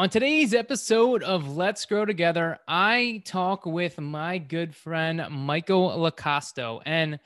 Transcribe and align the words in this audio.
On 0.00 0.08
today's 0.08 0.54
episode 0.54 1.22
of 1.22 1.58
Let's 1.58 1.84
Grow 1.84 2.06
Together, 2.06 2.58
I 2.66 3.22
talk 3.26 3.66
with 3.66 4.00
my 4.00 4.38
good 4.38 4.74
friend 4.74 5.22
Michael 5.30 5.90
Lacosto, 5.90 6.80
and 6.86 7.20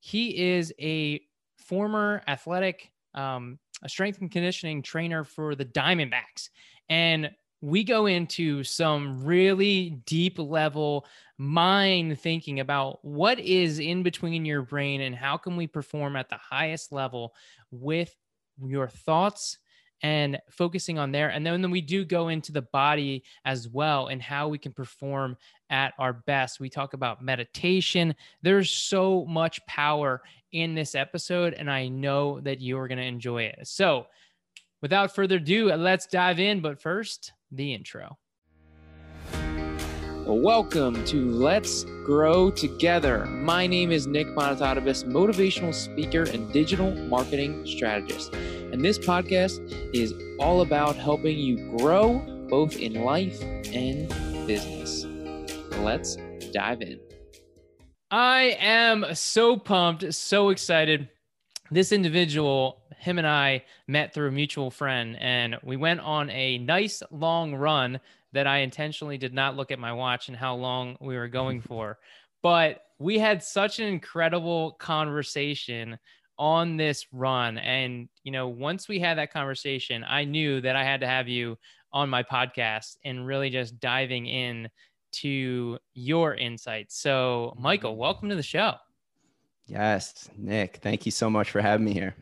he 0.00 0.36
is 0.36 0.74
a 0.80 1.20
former 1.56 2.24
athletic, 2.26 2.90
um, 3.14 3.60
a 3.84 3.88
strength 3.88 4.20
and 4.22 4.28
conditioning 4.28 4.82
trainer 4.82 5.22
for 5.22 5.54
the 5.54 5.66
Diamondbacks. 5.66 6.48
And 6.88 7.30
we 7.60 7.84
go 7.84 8.06
into 8.06 8.64
some 8.64 9.24
really 9.24 9.90
deep 10.04 10.40
level 10.40 11.06
mind 11.38 12.18
thinking 12.18 12.58
about 12.58 13.04
what 13.04 13.38
is 13.38 13.78
in 13.78 14.02
between 14.02 14.44
your 14.44 14.62
brain 14.62 15.02
and 15.02 15.14
how 15.14 15.36
can 15.36 15.56
we 15.56 15.68
perform 15.68 16.16
at 16.16 16.28
the 16.28 16.38
highest 16.38 16.90
level 16.90 17.36
with 17.70 18.12
your 18.60 18.88
thoughts 18.88 19.58
and 20.02 20.38
focusing 20.50 20.98
on 20.98 21.12
there. 21.12 21.30
And 21.30 21.44
then 21.46 21.70
we 21.70 21.80
do 21.80 22.04
go 22.04 22.28
into 22.28 22.52
the 22.52 22.62
body 22.62 23.24
as 23.44 23.68
well 23.68 24.08
and 24.08 24.20
how 24.20 24.48
we 24.48 24.58
can 24.58 24.72
perform 24.72 25.36
at 25.70 25.94
our 25.98 26.12
best. 26.12 26.60
We 26.60 26.68
talk 26.68 26.94
about 26.94 27.22
meditation. 27.22 28.14
There's 28.42 28.70
so 28.70 29.24
much 29.26 29.64
power 29.66 30.22
in 30.52 30.74
this 30.74 30.94
episode, 30.94 31.54
and 31.54 31.70
I 31.70 31.88
know 31.88 32.40
that 32.40 32.60
you 32.60 32.78
are 32.78 32.88
going 32.88 32.98
to 32.98 33.04
enjoy 33.04 33.44
it. 33.44 33.58
So, 33.64 34.06
without 34.82 35.14
further 35.14 35.36
ado, 35.36 35.72
let's 35.74 36.06
dive 36.06 36.38
in. 36.38 36.60
But 36.60 36.80
first, 36.80 37.32
the 37.50 37.74
intro. 37.74 38.16
Welcome 40.28 41.04
to 41.04 41.30
Let's 41.30 41.84
Grow 42.04 42.50
Together. 42.50 43.26
My 43.26 43.64
name 43.68 43.92
is 43.92 44.08
Nick 44.08 44.26
Monotadovus, 44.34 45.04
motivational 45.04 45.72
speaker 45.72 46.24
and 46.24 46.52
digital 46.52 46.92
marketing 46.92 47.64
strategist. 47.64 48.34
And 48.34 48.84
this 48.84 48.98
podcast 48.98 49.60
is 49.94 50.12
all 50.40 50.62
about 50.62 50.96
helping 50.96 51.38
you 51.38 51.78
grow 51.78 52.18
both 52.48 52.76
in 52.76 53.04
life 53.04 53.40
and 53.72 54.08
business. 54.48 55.04
Let's 55.78 56.16
dive 56.52 56.82
in. 56.82 56.98
I 58.10 58.56
am 58.58 59.06
so 59.14 59.56
pumped, 59.56 60.12
so 60.12 60.48
excited. 60.48 61.08
This 61.70 61.92
individual, 61.92 62.82
him 62.98 63.18
and 63.18 63.28
I 63.28 63.64
met 63.86 64.12
through 64.12 64.28
a 64.28 64.32
mutual 64.32 64.72
friend, 64.72 65.16
and 65.20 65.56
we 65.62 65.76
went 65.76 66.00
on 66.00 66.30
a 66.30 66.58
nice 66.58 67.00
long 67.12 67.54
run 67.54 68.00
that 68.36 68.46
I 68.46 68.58
intentionally 68.58 69.18
did 69.18 69.34
not 69.34 69.56
look 69.56 69.70
at 69.70 69.78
my 69.78 69.92
watch 69.92 70.28
and 70.28 70.36
how 70.36 70.54
long 70.54 70.96
we 71.00 71.16
were 71.16 71.28
going 71.40 71.60
for. 71.60 71.98
But 72.42 72.82
we 72.98 73.18
had 73.18 73.42
such 73.42 73.80
an 73.80 73.86
incredible 73.86 74.72
conversation 74.72 75.98
on 76.38 76.76
this 76.76 77.06
run. 77.12 77.58
And, 77.58 78.08
you 78.22 78.32
know, 78.32 78.48
once 78.48 78.88
we 78.88 79.00
had 79.00 79.18
that 79.18 79.32
conversation, 79.32 80.04
I 80.06 80.24
knew 80.24 80.60
that 80.60 80.76
I 80.76 80.84
had 80.84 81.00
to 81.00 81.06
have 81.06 81.28
you 81.28 81.58
on 81.92 82.10
my 82.10 82.22
podcast 82.22 82.96
and 83.04 83.26
really 83.26 83.50
just 83.50 83.80
diving 83.80 84.26
in 84.26 84.68
to 85.12 85.78
your 85.94 86.34
insights. 86.34 87.00
So, 87.00 87.54
Michael, 87.58 87.96
welcome 87.96 88.28
to 88.28 88.36
the 88.36 88.42
show. 88.42 88.74
Yes, 89.66 90.28
Nick, 90.36 90.78
thank 90.82 91.06
you 91.06 91.12
so 91.12 91.30
much 91.30 91.50
for 91.50 91.60
having 91.60 91.86
me 91.86 91.92
here. 91.92 92.14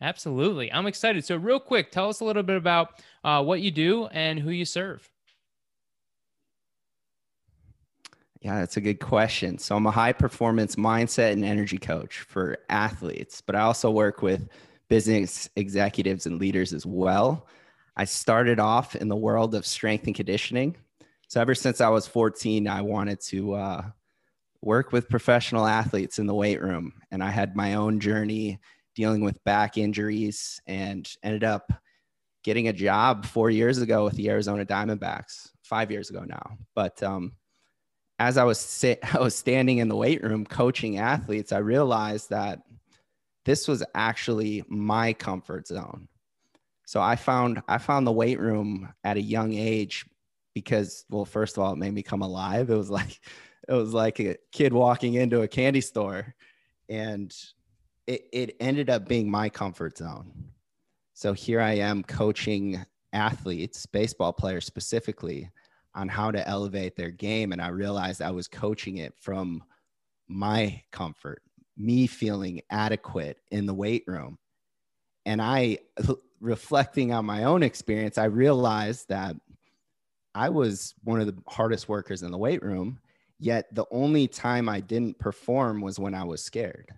Absolutely. 0.00 0.72
I'm 0.72 0.86
excited. 0.86 1.24
So, 1.24 1.36
real 1.36 1.60
quick, 1.60 1.90
tell 1.90 2.08
us 2.08 2.20
a 2.20 2.24
little 2.24 2.42
bit 2.42 2.56
about 2.56 3.02
uh, 3.22 3.42
what 3.44 3.60
you 3.60 3.70
do 3.70 4.06
and 4.06 4.38
who 4.38 4.50
you 4.50 4.64
serve. 4.64 5.08
Yeah, 8.42 8.58
that's 8.58 8.76
a 8.76 8.80
good 8.80 8.98
question. 8.98 9.56
So 9.56 9.76
I'm 9.76 9.86
a 9.86 9.92
high 9.92 10.12
performance 10.12 10.74
mindset 10.74 11.30
and 11.30 11.44
energy 11.44 11.78
coach 11.78 12.18
for 12.20 12.58
athletes, 12.68 13.40
but 13.40 13.54
I 13.54 13.60
also 13.60 13.88
work 13.88 14.20
with 14.20 14.48
business 14.88 15.48
executives 15.54 16.26
and 16.26 16.40
leaders 16.40 16.72
as 16.72 16.84
well. 16.84 17.46
I 17.96 18.04
started 18.04 18.58
off 18.58 18.96
in 18.96 19.06
the 19.06 19.14
world 19.14 19.54
of 19.54 19.64
strength 19.64 20.06
and 20.06 20.16
conditioning. 20.16 20.76
So 21.28 21.40
ever 21.40 21.54
since 21.54 21.80
I 21.80 21.88
was 21.88 22.08
14, 22.08 22.66
I 22.66 22.82
wanted 22.82 23.20
to 23.28 23.54
uh, 23.54 23.82
work 24.60 24.90
with 24.90 25.08
professional 25.08 25.64
athletes 25.64 26.18
in 26.18 26.26
the 26.26 26.34
weight 26.34 26.60
room. 26.60 26.94
And 27.12 27.22
I 27.22 27.30
had 27.30 27.54
my 27.54 27.74
own 27.74 28.00
journey 28.00 28.58
dealing 28.96 29.22
with 29.22 29.42
back 29.44 29.78
injuries 29.78 30.60
and 30.66 31.08
ended 31.22 31.44
up 31.44 31.72
getting 32.42 32.66
a 32.66 32.72
job 32.72 33.24
four 33.24 33.50
years 33.50 33.78
ago 33.78 34.04
with 34.04 34.14
the 34.14 34.30
Arizona 34.30 34.66
Diamondbacks, 34.66 35.50
five 35.62 35.92
years 35.92 36.10
ago 36.10 36.24
now. 36.26 36.58
But 36.74 37.00
um, 37.04 37.34
as 38.18 38.38
I 38.38 38.44
was 38.44 38.58
sit, 38.58 38.98
I 39.14 39.20
was 39.20 39.34
standing 39.34 39.78
in 39.78 39.88
the 39.88 39.96
weight 39.96 40.22
room 40.22 40.44
coaching 40.44 40.98
athletes, 40.98 41.52
I 41.52 41.58
realized 41.58 42.30
that 42.30 42.62
this 43.44 43.66
was 43.66 43.82
actually 43.94 44.64
my 44.68 45.12
comfort 45.12 45.66
zone. 45.66 46.08
So 46.86 47.00
I 47.00 47.16
found 47.16 47.62
I 47.68 47.78
found 47.78 48.06
the 48.06 48.12
weight 48.12 48.38
room 48.38 48.92
at 49.02 49.16
a 49.16 49.20
young 49.20 49.52
age 49.54 50.04
because 50.54 51.04
well, 51.08 51.24
first 51.24 51.56
of 51.56 51.62
all, 51.62 51.72
it 51.72 51.78
made 51.78 51.94
me 51.94 52.02
come 52.02 52.22
alive. 52.22 52.70
It 52.70 52.76
was 52.76 52.90
like 52.98 53.20
it 53.68 53.72
was 53.72 53.94
like 53.94 54.20
a 54.20 54.36
kid 54.52 54.72
walking 54.72 55.14
into 55.14 55.42
a 55.42 55.48
candy 55.48 55.80
store, 55.80 56.34
and 56.88 57.34
it, 58.06 58.22
it 58.32 58.56
ended 58.60 58.90
up 58.90 59.08
being 59.08 59.30
my 59.30 59.48
comfort 59.48 59.96
zone. 59.96 60.32
So 61.14 61.32
here 61.32 61.60
I 61.60 61.74
am 61.74 62.02
coaching 62.02 62.84
athletes, 63.12 63.86
baseball 63.86 64.32
players 64.32 64.66
specifically, 64.66 65.50
on 65.94 66.08
how 66.08 66.30
to 66.30 66.46
elevate 66.48 66.96
their 66.96 67.10
game. 67.10 67.52
And 67.52 67.60
I 67.60 67.68
realized 67.68 68.22
I 68.22 68.30
was 68.30 68.48
coaching 68.48 68.98
it 68.98 69.14
from 69.18 69.62
my 70.28 70.82
comfort, 70.90 71.42
me 71.76 72.06
feeling 72.06 72.62
adequate 72.70 73.38
in 73.50 73.66
the 73.66 73.74
weight 73.74 74.04
room. 74.06 74.38
And 75.26 75.40
I, 75.40 75.78
reflecting 76.40 77.12
on 77.12 77.24
my 77.24 77.44
own 77.44 77.62
experience, 77.62 78.18
I 78.18 78.24
realized 78.24 79.08
that 79.08 79.36
I 80.34 80.48
was 80.48 80.94
one 81.04 81.20
of 81.20 81.26
the 81.26 81.36
hardest 81.46 81.88
workers 81.88 82.22
in 82.22 82.32
the 82.32 82.38
weight 82.38 82.62
room. 82.62 82.98
Yet 83.38 83.74
the 83.74 83.86
only 83.90 84.28
time 84.28 84.68
I 84.68 84.80
didn't 84.80 85.18
perform 85.18 85.80
was 85.80 85.98
when 85.98 86.14
I 86.14 86.24
was 86.24 86.42
scared. 86.44 86.88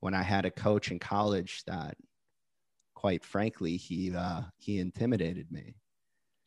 When 0.00 0.12
I 0.12 0.22
had 0.22 0.44
a 0.44 0.50
coach 0.50 0.90
in 0.90 0.98
college 0.98 1.64
that, 1.66 1.96
quite 2.94 3.24
frankly, 3.24 3.76
he 3.76 4.14
uh, 4.14 4.42
he 4.58 4.80
intimidated 4.80 5.50
me. 5.50 5.74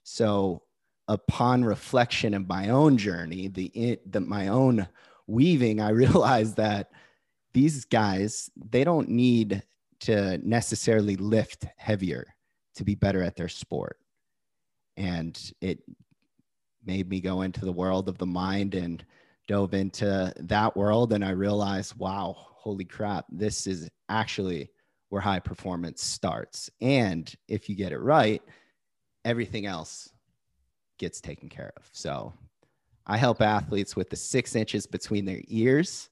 So 0.03 0.64
upon 1.08 1.64
reflection 1.64 2.34
of 2.34 2.48
my 2.48 2.70
own 2.70 2.98
journey, 2.98 3.48
the, 3.48 4.00
the 4.06 4.22
my 4.22 4.48
own 4.48 4.88
weaving, 5.28 5.82
I 5.82 5.90
realized 5.90 6.58
that 6.58 6.92
these 7.54 7.86
guys 7.86 8.50
they 8.56 8.84
don't 8.84 9.10
need 9.10 9.64
to 10.02 10.38
necessarily 10.38 11.16
lift 11.16 11.66
heavier 11.78 12.34
to 12.76 12.84
be 12.84 12.96
better 12.96 13.22
at 13.22 13.36
their 13.36 13.50
sport, 13.50 13.98
and 14.98 15.52
it 15.62 15.80
made 16.86 17.10
me 17.10 17.20
go 17.22 17.42
into 17.42 17.66
the 17.66 17.72
world 17.72 18.10
of 18.10 18.18
the 18.18 18.26
mind 18.26 18.74
and 18.74 19.06
dove 19.48 19.74
into 19.74 20.34
that 20.38 20.78
world, 20.78 21.14
and 21.14 21.26
I 21.26 21.32
realized, 21.32 21.96
wow, 21.98 22.36
holy 22.38 22.86
crap, 22.86 23.26
this 23.30 23.68
is 23.68 23.90
actually 24.08 24.70
where 25.10 25.22
high 25.22 25.40
performance 25.40 26.04
starts, 26.04 26.70
and 26.80 27.34
if 27.50 27.68
you 27.68 27.76
get 27.76 27.92
it 27.92 28.00
right, 28.00 28.42
everything 29.26 29.66
else 29.66 30.10
gets 31.02 31.20
taken 31.20 31.50
care 31.50 31.74
of. 31.76 31.90
So 31.92 32.32
I 33.08 33.18
help 33.18 33.42
athletes 33.42 33.96
with 33.96 34.10
the 34.10 34.16
six 34.16 34.56
inches 34.56 34.86
between 34.86 35.26
their 35.26 35.42
ears, 35.48 36.10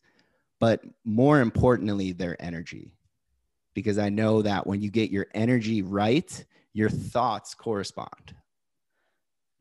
but 0.60 0.82
more 1.06 1.40
importantly, 1.40 2.12
their 2.12 2.36
energy. 2.42 2.96
Because 3.76 4.00
I 4.00 4.10
know 4.10 4.42
that 4.42 4.66
when 4.66 4.82
you 4.82 4.90
get 4.90 5.12
your 5.12 5.28
energy 5.34 5.84
right, 5.84 6.44
your 6.74 6.90
thoughts 6.90 7.54
correspond. 7.54 8.36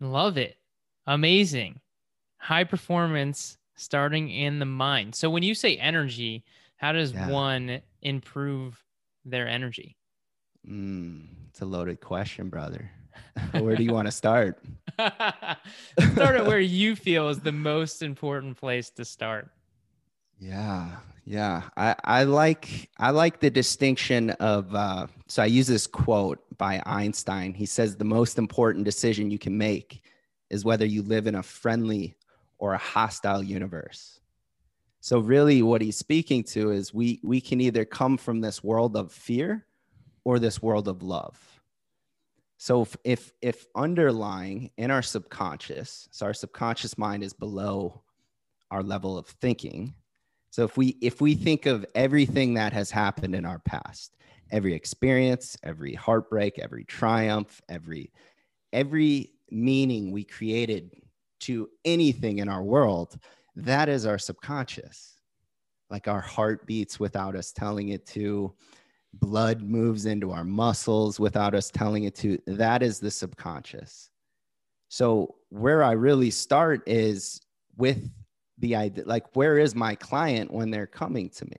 Love 0.00 0.38
it. 0.38 0.56
Amazing. 1.06 1.80
High 2.38 2.64
performance 2.64 3.58
starting 3.76 4.30
in 4.30 4.58
the 4.58 4.64
mind. 4.64 5.14
So 5.14 5.28
when 5.28 5.42
you 5.42 5.54
say 5.54 5.76
energy, 5.76 6.42
how 6.76 6.92
does 6.92 7.12
yeah. 7.12 7.28
one 7.28 7.82
improve 8.00 8.82
their 9.26 9.46
energy? 9.46 9.96
Mm, 10.66 11.26
it's 11.50 11.60
a 11.60 11.66
loaded 11.66 12.00
question, 12.00 12.48
brother. 12.48 12.90
where 13.52 13.76
do 13.76 13.84
you 13.84 13.92
want 13.92 14.06
to 14.06 14.12
start? 14.12 14.64
start 16.12 16.36
at 16.36 16.46
where 16.46 16.60
you 16.60 16.96
feel 16.96 17.28
is 17.28 17.40
the 17.40 17.52
most 17.52 18.02
important 18.02 18.56
place 18.56 18.90
to 18.90 19.04
start. 19.04 19.48
Yeah, 20.38 20.96
yeah. 21.24 21.62
I, 21.76 21.94
I 22.02 22.22
like 22.24 22.90
I 22.98 23.10
like 23.10 23.40
the 23.40 23.50
distinction 23.50 24.30
of 24.30 24.74
uh, 24.74 25.06
so 25.26 25.42
I 25.42 25.46
use 25.46 25.66
this 25.66 25.86
quote 25.86 26.40
by 26.58 26.82
Einstein. 26.84 27.54
He 27.54 27.66
says 27.66 27.96
the 27.96 28.04
most 28.04 28.38
important 28.38 28.84
decision 28.84 29.30
you 29.30 29.38
can 29.38 29.56
make 29.56 30.02
is 30.50 30.64
whether 30.64 30.86
you 30.86 31.02
live 31.02 31.26
in 31.26 31.34
a 31.34 31.42
friendly 31.42 32.16
or 32.58 32.74
a 32.74 32.78
hostile 32.78 33.42
universe. 33.42 34.20
So 35.00 35.20
really 35.20 35.62
what 35.62 35.80
he's 35.80 35.96
speaking 35.96 36.42
to 36.44 36.70
is 36.70 36.92
we 36.92 37.20
we 37.22 37.40
can 37.40 37.60
either 37.60 37.84
come 37.84 38.16
from 38.16 38.40
this 38.40 38.64
world 38.64 38.96
of 38.96 39.12
fear 39.12 39.64
or 40.24 40.38
this 40.38 40.60
world 40.60 40.88
of 40.88 41.02
love. 41.02 41.47
So 42.58 42.82
if, 42.82 42.96
if, 43.04 43.32
if 43.40 43.66
underlying 43.74 44.70
in 44.76 44.90
our 44.90 45.02
subconscious, 45.02 46.08
so 46.10 46.26
our 46.26 46.34
subconscious 46.34 46.98
mind 46.98 47.22
is 47.22 47.32
below 47.32 48.02
our 48.70 48.82
level 48.82 49.16
of 49.16 49.26
thinking. 49.26 49.94
So 50.50 50.64
if 50.64 50.76
we 50.76 50.96
if 51.00 51.20
we 51.20 51.34
think 51.34 51.66
of 51.66 51.86
everything 51.94 52.54
that 52.54 52.72
has 52.72 52.90
happened 52.90 53.34
in 53.34 53.44
our 53.44 53.60
past, 53.60 54.16
every 54.50 54.74
experience, 54.74 55.56
every 55.62 55.94
heartbreak, 55.94 56.58
every 56.58 56.84
triumph, 56.84 57.62
every 57.68 58.12
every 58.72 59.32
meaning 59.50 60.10
we 60.10 60.24
created 60.24 60.90
to 61.40 61.68
anything 61.84 62.38
in 62.38 62.48
our 62.48 62.62
world, 62.62 63.18
that 63.56 63.88
is 63.88 64.04
our 64.04 64.18
subconscious. 64.18 65.14
Like 65.90 66.08
our 66.08 66.20
heart 66.20 66.66
beats 66.66 66.98
without 66.98 67.36
us 67.36 67.52
telling 67.52 67.90
it 67.90 68.04
to, 68.08 68.52
blood 69.14 69.62
moves 69.62 70.06
into 70.06 70.30
our 70.32 70.44
muscles 70.44 71.18
without 71.18 71.54
us 71.54 71.70
telling 71.70 72.04
it 72.04 72.14
to. 72.16 72.38
That 72.46 72.82
is 72.82 73.00
the 73.00 73.10
subconscious. 73.10 74.10
So, 74.88 75.36
where 75.50 75.82
I 75.82 75.92
really 75.92 76.30
start 76.30 76.82
is 76.86 77.40
with 77.76 78.10
the 78.58 78.76
idea 78.76 79.04
like, 79.06 79.36
where 79.36 79.58
is 79.58 79.74
my 79.74 79.94
client 79.94 80.52
when 80.52 80.70
they're 80.70 80.86
coming 80.86 81.30
to 81.30 81.44
me? 81.46 81.56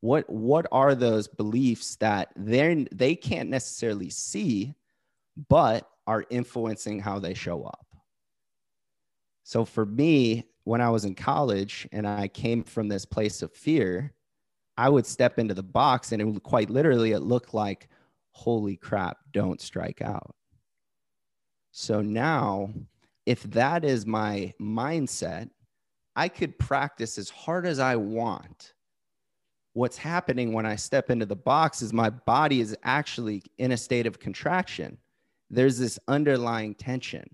What, 0.00 0.28
what 0.28 0.66
are 0.72 0.94
those 0.94 1.28
beliefs 1.28 1.96
that 1.96 2.30
they 2.36 2.86
they 2.92 3.14
can't 3.14 3.48
necessarily 3.48 4.10
see, 4.10 4.74
but 5.48 5.88
are 6.06 6.24
influencing 6.30 6.98
how 6.98 7.18
they 7.18 7.34
show 7.34 7.62
up? 7.62 7.86
So 9.44 9.64
for 9.64 9.86
me, 9.86 10.44
when 10.64 10.80
I 10.80 10.90
was 10.90 11.04
in 11.04 11.14
college 11.14 11.88
and 11.92 12.06
I 12.06 12.28
came 12.28 12.62
from 12.62 12.88
this 12.88 13.04
place 13.04 13.42
of 13.42 13.52
fear, 13.52 14.12
I 14.76 14.88
would 14.88 15.06
step 15.06 15.38
into 15.38 15.54
the 15.54 15.62
box 15.62 16.12
and 16.12 16.20
it 16.20 16.24
would 16.24 16.42
quite 16.42 16.70
literally 16.70 17.12
it 17.12 17.20
looked 17.20 17.54
like, 17.54 17.88
holy 18.30 18.76
crap, 18.76 19.18
don't 19.32 19.60
strike 19.60 20.00
out. 20.00 20.34
So 21.70 22.00
now, 22.00 22.70
if 23.26 23.42
that 23.44 23.84
is 23.84 24.06
my 24.06 24.52
mindset, 24.60 25.50
I 26.16 26.28
could 26.28 26.58
practice 26.58 27.18
as 27.18 27.30
hard 27.30 27.66
as 27.66 27.78
I 27.78 27.96
want. 27.96 28.74
What's 29.74 29.96
happening 29.96 30.52
when 30.52 30.66
I 30.66 30.76
step 30.76 31.10
into 31.10 31.24
the 31.24 31.36
box 31.36 31.80
is 31.80 31.92
my 31.92 32.10
body 32.10 32.60
is 32.60 32.76
actually 32.82 33.42
in 33.58 33.72
a 33.72 33.76
state 33.76 34.06
of 34.06 34.18
contraction. 34.18 34.98
There's 35.48 35.78
this 35.78 35.98
underlying 36.08 36.74
tension 36.74 37.28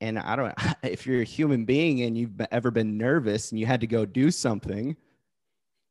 and 0.00 0.18
I 0.18 0.36
don't 0.36 0.54
if 0.82 1.06
you're 1.06 1.22
a 1.22 1.24
human 1.24 1.64
being 1.64 2.02
and 2.02 2.16
you've 2.16 2.40
ever 2.50 2.70
been 2.70 2.96
nervous 2.96 3.50
and 3.50 3.60
you 3.60 3.66
had 3.66 3.80
to 3.80 3.86
go 3.86 4.04
do 4.04 4.30
something, 4.30 4.96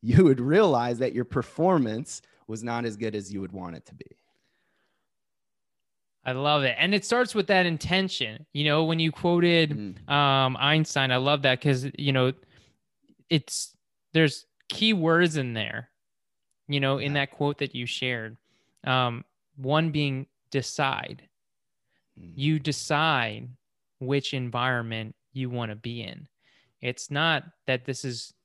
you 0.06 0.24
would 0.24 0.40
realize 0.40 1.00
that 1.00 1.14
your 1.14 1.26
performance 1.26 2.22
was 2.48 2.64
not 2.64 2.86
as 2.86 2.96
good 2.96 3.16
as 3.16 3.34
you 3.34 3.42
would 3.42 3.52
want 3.52 3.76
it 3.76 3.88
to 3.88 3.96
be. 3.96 4.06
I 6.24 6.34
love 6.34 6.64
it. 6.64 6.76
And 6.78 6.94
it 6.94 7.04
starts 7.04 7.34
with 7.34 7.48
that 7.48 7.66
intention. 7.66 8.46
You 8.54 8.66
know, 8.66 8.84
when 8.84 9.00
you 9.00 9.12
quoted 9.12 9.72
mm. 9.72 10.10
um, 10.12 10.58
Einstein, 10.58 11.12
I 11.12 11.18
love 11.18 11.42
that 11.42 11.60
because, 11.60 11.88
you 11.98 12.12
know, 12.12 12.34
it's 13.32 13.76
there's 14.14 14.46
key 14.70 14.94
words 14.94 15.38
in 15.38 15.54
there, 15.54 15.90
you 16.68 16.80
know, 16.80 17.00
in 17.00 17.14
that 17.14 17.32
quote 17.32 17.58
that 17.58 17.74
you 17.74 17.88
shared. 17.88 18.38
Um, 18.84 19.26
one 19.56 19.90
being 19.90 20.28
decide. 20.52 21.24
Mm. 22.20 22.32
You 22.36 22.60
decide 22.60 23.50
which 24.00 24.36
environment 24.36 25.16
you 25.34 25.50
want 25.50 25.72
to 25.72 25.76
be 25.76 26.04
in. 26.04 26.28
It's 26.82 27.10
not 27.10 27.44
that 27.66 27.86
this 27.86 28.06
is 28.06 28.36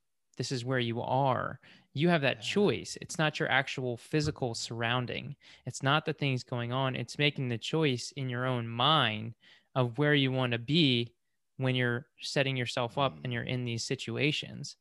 this 0.41 0.51
is 0.51 0.65
where 0.65 0.79
you 0.79 1.03
are. 1.03 1.61
You 1.93 2.09
have 2.09 2.23
that 2.23 2.41
choice. 2.41 2.97
It's 3.03 3.19
not 3.19 3.39
your 3.39 3.51
actual 3.51 3.99
physical 3.99 4.55
surrounding. 4.55 5.37
It's 5.67 5.83
not 5.83 6.07
the 6.07 6.15
things 6.15 6.45
going 6.45 6.73
on. 6.73 6.97
It's 6.97 7.19
making 7.19 7.51
the 7.51 7.59
choice 7.59 8.11
in 8.17 8.31
your 8.31 8.47
own 8.47 8.67
mind 8.67 9.35
of 9.75 9.99
where 9.99 10.15
you 10.15 10.33
want 10.33 10.53
to 10.53 10.59
be 10.59 11.13
when 11.59 11.75
you're 11.75 12.07
setting 12.23 12.57
yourself 12.57 12.97
up 12.97 13.19
and 13.23 13.35
you're 13.35 13.43
in 13.43 13.67
these 13.67 13.85
situations. 13.85 14.77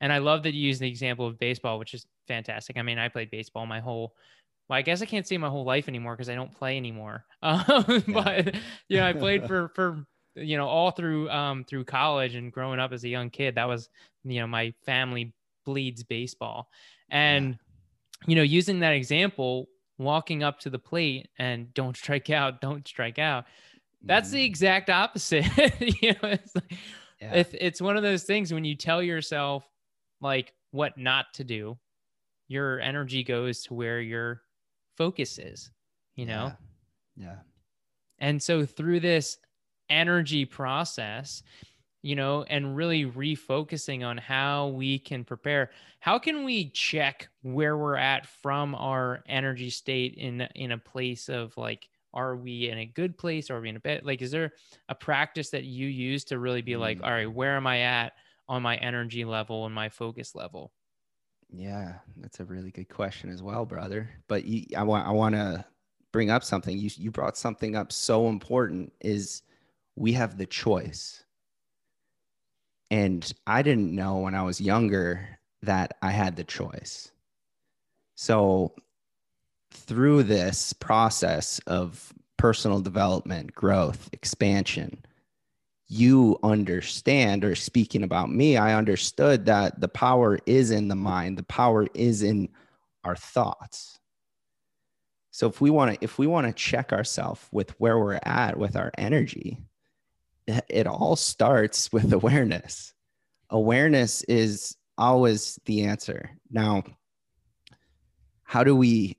And 0.00 0.12
I 0.12 0.18
love 0.18 0.42
that 0.42 0.54
you 0.54 0.66
use 0.66 0.80
the 0.80 0.88
example 0.88 1.28
of 1.28 1.38
baseball, 1.38 1.78
which 1.78 1.94
is 1.94 2.04
fantastic. 2.26 2.76
I 2.76 2.82
mean, 2.82 2.98
I 2.98 3.06
played 3.06 3.30
baseball 3.30 3.64
my 3.64 3.78
whole 3.78 4.16
well, 4.68 4.76
I 4.76 4.82
guess 4.82 5.02
I 5.02 5.06
can't 5.06 5.24
say 5.24 5.38
my 5.38 5.48
whole 5.48 5.64
life 5.64 5.86
anymore 5.86 6.16
because 6.16 6.28
I 6.28 6.34
don't 6.34 6.52
play 6.52 6.76
anymore. 6.76 7.24
Um, 7.42 7.62
yeah. 7.88 8.00
But 8.08 8.54
you 8.88 8.96
know, 8.96 9.06
I 9.06 9.12
played 9.12 9.46
for 9.46 9.68
for 9.68 10.04
you 10.36 10.56
know 10.56 10.68
all 10.68 10.90
through 10.90 11.28
um 11.30 11.64
through 11.64 11.84
college 11.84 12.34
and 12.34 12.52
growing 12.52 12.78
up 12.78 12.92
as 12.92 13.04
a 13.04 13.08
young 13.08 13.30
kid. 13.30 13.54
That 13.54 13.68
was 13.68 13.88
you 14.24 14.40
know 14.40 14.46
my 14.46 14.72
family 14.84 15.32
bleeds 15.64 16.04
baseball, 16.04 16.68
and 17.10 17.48
yeah. 17.48 18.28
you 18.28 18.36
know 18.36 18.42
using 18.42 18.80
that 18.80 18.92
example, 18.92 19.68
walking 19.98 20.42
up 20.42 20.60
to 20.60 20.70
the 20.70 20.78
plate 20.78 21.28
and 21.38 21.72
don't 21.74 21.96
strike 21.96 22.30
out, 22.30 22.60
don't 22.60 22.86
strike 22.86 23.18
out. 23.18 23.46
That's 24.02 24.28
mm-hmm. 24.28 24.36
the 24.36 24.44
exact 24.44 24.90
opposite. 24.90 25.46
you 25.80 26.12
know, 26.12 26.28
it's 26.28 26.54
like, 26.54 26.74
yeah. 27.20 27.34
if 27.34 27.54
it's 27.54 27.80
one 27.80 27.96
of 27.96 28.02
those 28.02 28.24
things 28.24 28.52
when 28.52 28.64
you 28.64 28.76
tell 28.76 29.02
yourself 29.02 29.68
like 30.20 30.52
what 30.70 30.96
not 30.98 31.26
to 31.34 31.44
do, 31.44 31.78
your 32.48 32.80
energy 32.80 33.24
goes 33.24 33.62
to 33.64 33.74
where 33.74 34.00
your 34.00 34.42
focus 34.96 35.38
is, 35.38 35.70
you 36.14 36.26
know? 36.26 36.52
Yeah. 37.16 37.26
yeah. 37.26 37.36
And 38.18 38.42
so 38.42 38.64
through 38.64 39.00
this 39.00 39.38
energy 39.90 40.44
process, 40.44 41.42
you 42.02 42.14
know, 42.14 42.44
and 42.44 42.76
really 42.76 43.06
refocusing 43.06 44.06
on 44.06 44.16
how 44.16 44.68
we 44.68 44.98
can 44.98 45.24
prepare. 45.24 45.70
How 46.00 46.18
can 46.18 46.44
we 46.44 46.70
check 46.70 47.28
where 47.42 47.76
we're 47.76 47.96
at 47.96 48.26
from 48.26 48.74
our 48.74 49.22
energy 49.26 49.70
state 49.70 50.14
in 50.14 50.42
in 50.54 50.72
a 50.72 50.78
place 50.78 51.28
of 51.28 51.56
like 51.56 51.88
are 52.16 52.34
we 52.34 52.70
in 52.70 52.78
a 52.78 52.86
good 52.86 53.18
place? 53.18 53.50
Are 53.50 53.60
we 53.60 53.68
in 53.68 53.76
a 53.76 53.80
bad? 53.80 54.04
Like, 54.04 54.22
is 54.22 54.30
there 54.30 54.52
a 54.88 54.94
practice 54.94 55.50
that 55.50 55.64
you 55.64 55.86
use 55.86 56.24
to 56.24 56.38
really 56.38 56.62
be 56.62 56.74
like, 56.74 56.98
mm. 56.98 57.04
all 57.04 57.10
right, 57.10 57.30
where 57.30 57.56
am 57.56 57.66
I 57.66 57.80
at 57.80 58.14
on 58.48 58.62
my 58.62 58.76
energy 58.76 59.24
level 59.24 59.66
and 59.66 59.74
my 59.74 59.90
focus 59.90 60.34
level? 60.34 60.72
Yeah, 61.50 61.94
that's 62.16 62.40
a 62.40 62.44
really 62.44 62.70
good 62.70 62.88
question 62.88 63.30
as 63.30 63.42
well, 63.42 63.66
brother. 63.66 64.08
But 64.28 64.46
you, 64.46 64.64
I 64.76 64.82
want 64.82 65.06
I 65.06 65.10
want 65.10 65.34
to 65.34 65.64
bring 66.10 66.30
up 66.30 66.42
something. 66.42 66.76
You 66.76 66.90
you 66.96 67.10
brought 67.10 67.36
something 67.36 67.76
up 67.76 67.92
so 67.92 68.28
important 68.28 68.92
is 69.00 69.42
we 69.96 70.12
have 70.12 70.38
the 70.38 70.46
choice. 70.46 71.24
And 72.90 73.30
I 73.46 73.62
didn't 73.62 73.94
know 73.94 74.18
when 74.18 74.34
I 74.34 74.42
was 74.42 74.60
younger 74.60 75.38
that 75.62 75.96
I 76.02 76.10
had 76.10 76.36
the 76.36 76.44
choice. 76.44 77.10
So 78.14 78.74
through 79.72 80.22
this 80.22 80.72
process 80.72 81.58
of 81.66 82.12
personal 82.36 82.80
development, 82.80 83.54
growth, 83.54 84.08
expansion, 84.12 85.04
you 85.88 86.38
understand, 86.42 87.44
or 87.44 87.54
speaking 87.54 88.02
about 88.02 88.30
me, 88.30 88.56
I 88.56 88.74
understood 88.74 89.46
that 89.46 89.80
the 89.80 89.88
power 89.88 90.38
is 90.46 90.70
in 90.70 90.88
the 90.88 90.96
mind, 90.96 91.38
the 91.38 91.44
power 91.44 91.86
is 91.94 92.22
in 92.22 92.48
our 93.04 93.16
thoughts. 93.16 93.98
So 95.30 95.46
if 95.46 95.60
we 95.60 95.70
want 95.70 95.94
to, 95.94 95.98
if 96.04 96.18
we 96.18 96.26
want 96.26 96.46
to 96.46 96.52
check 96.52 96.92
ourselves 96.92 97.40
with 97.52 97.78
where 97.78 97.98
we're 97.98 98.18
at 98.24 98.58
with 98.58 98.74
our 98.74 98.90
energy, 98.96 99.58
it 100.46 100.86
all 100.86 101.16
starts 101.16 101.92
with 101.92 102.12
awareness. 102.12 102.92
Awareness 103.50 104.22
is 104.24 104.76
always 104.98 105.58
the 105.66 105.84
answer. 105.84 106.30
Now, 106.50 106.82
how 108.44 108.64
do 108.64 108.74
we 108.74 109.16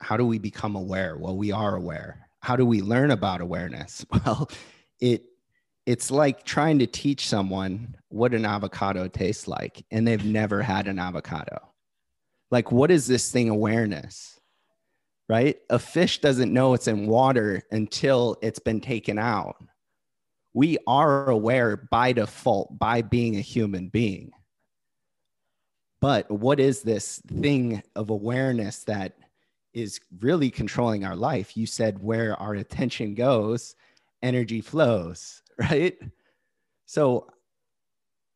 how 0.00 0.16
do 0.16 0.26
we 0.26 0.38
become 0.38 0.76
aware? 0.76 1.16
Well, 1.16 1.36
we 1.36 1.50
are 1.50 1.76
aware. 1.76 2.28
How 2.40 2.56
do 2.56 2.66
we 2.66 2.82
learn 2.82 3.10
about 3.10 3.40
awareness? 3.40 4.04
Well, 4.24 4.50
it 5.00 5.24
it's 5.86 6.10
like 6.10 6.44
trying 6.44 6.78
to 6.78 6.86
teach 6.86 7.28
someone 7.28 7.96
what 8.08 8.32
an 8.32 8.46
avocado 8.46 9.06
tastes 9.06 9.46
like 9.46 9.84
and 9.90 10.06
they've 10.06 10.24
never 10.24 10.62
had 10.62 10.88
an 10.88 10.98
avocado. 10.98 11.58
Like, 12.50 12.72
what 12.72 12.90
is 12.90 13.06
this 13.06 13.30
thing 13.30 13.50
awareness? 13.50 14.38
Right? 15.28 15.58
A 15.70 15.78
fish 15.78 16.20
doesn't 16.20 16.52
know 16.52 16.74
it's 16.74 16.86
in 16.86 17.06
water 17.06 17.62
until 17.70 18.36
it's 18.42 18.58
been 18.58 18.80
taken 18.80 19.18
out. 19.18 19.56
We 20.54 20.78
are 20.86 21.28
aware 21.28 21.76
by 21.76 22.12
default 22.12 22.78
by 22.78 23.02
being 23.02 23.36
a 23.36 23.40
human 23.40 23.88
being. 23.88 24.32
But 26.00 26.30
what 26.30 26.60
is 26.60 26.82
this 26.82 27.20
thing 27.26 27.82
of 27.96 28.10
awareness 28.10 28.84
that 28.84 29.16
is 29.72 30.00
really 30.20 30.50
controlling 30.50 31.04
our 31.04 31.16
life? 31.16 31.56
You 31.56 31.66
said 31.66 32.02
where 32.02 32.40
our 32.40 32.54
attention 32.54 33.14
goes, 33.14 33.74
energy 34.22 34.60
flows 34.60 35.42
right? 35.58 35.96
So, 36.86 37.28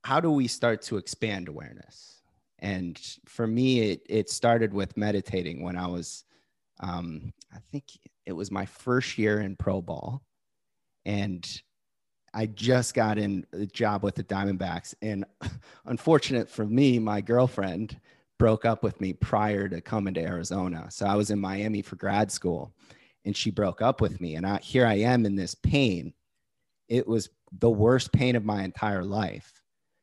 how 0.05 0.21
do 0.21 0.31
we 0.31 0.47
start 0.47 0.83
to 0.83 0.97
expand 0.97 1.49
awareness? 1.49 2.23
And 2.61 2.99
for 3.27 3.47
me, 3.47 3.81
it, 3.81 4.03
it 4.09 4.31
started 4.31 4.73
with 4.73 4.97
meditating 4.97 5.63
when 5.63 5.77
I 5.77 5.87
was, 5.87 6.25
um, 6.81 7.33
I 7.53 7.59
think 7.71 7.85
it 8.27 8.33
was 8.33 8.51
my 8.51 8.67
first 8.67 9.19
year 9.19 9.41
in 9.41 9.57
pro 9.57 9.83
ball. 9.83 10.23
And 11.05 11.47
I 12.35 12.47
just 12.47 12.95
got 12.95 13.19
in 13.19 13.47
a 13.53 13.67
job 13.67 14.03
with 14.03 14.15
the 14.15 14.25
Diamondbacks. 14.25 14.95
And 15.03 15.25
unfortunate 15.87 16.49
for 16.49 16.65
me, 16.65 16.99
my 16.99 17.21
girlfriend 17.21 17.99
broke 18.39 18.65
up 18.65 18.83
with 18.83 19.01
me 19.01 19.13
prior 19.13 19.69
to 19.69 19.81
coming 19.81 20.15
to 20.15 20.23
Arizona. 20.23 20.87
So 20.91 21.07
I 21.07 21.17
was 21.17 21.31
in 21.31 21.41
Miami 21.41 21.83
for 21.83 21.97
grad 21.97 22.31
school 22.31 22.73
and 23.25 23.37
she 23.37 23.51
broke 23.51 23.83
up 23.83 24.01
with 24.01 24.21
me. 24.21 24.37
And 24.37 24.47
I, 24.47 24.59
here 24.59 24.87
I 24.87 24.95
am 24.99 25.27
in 25.27 25.35
this 25.37 25.55
pain 25.55 26.13
it 26.89 27.07
was 27.07 27.29
the 27.53 27.71
worst 27.71 28.13
pain 28.13 28.37
of 28.37 28.45
my 28.45 28.63
entire 28.63 29.05
life. 29.05 29.53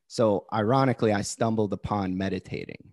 So, 0.08 0.46
ironically, 0.52 1.12
I 1.12 1.22
stumbled 1.22 1.72
upon 1.72 2.16
meditating 2.16 2.92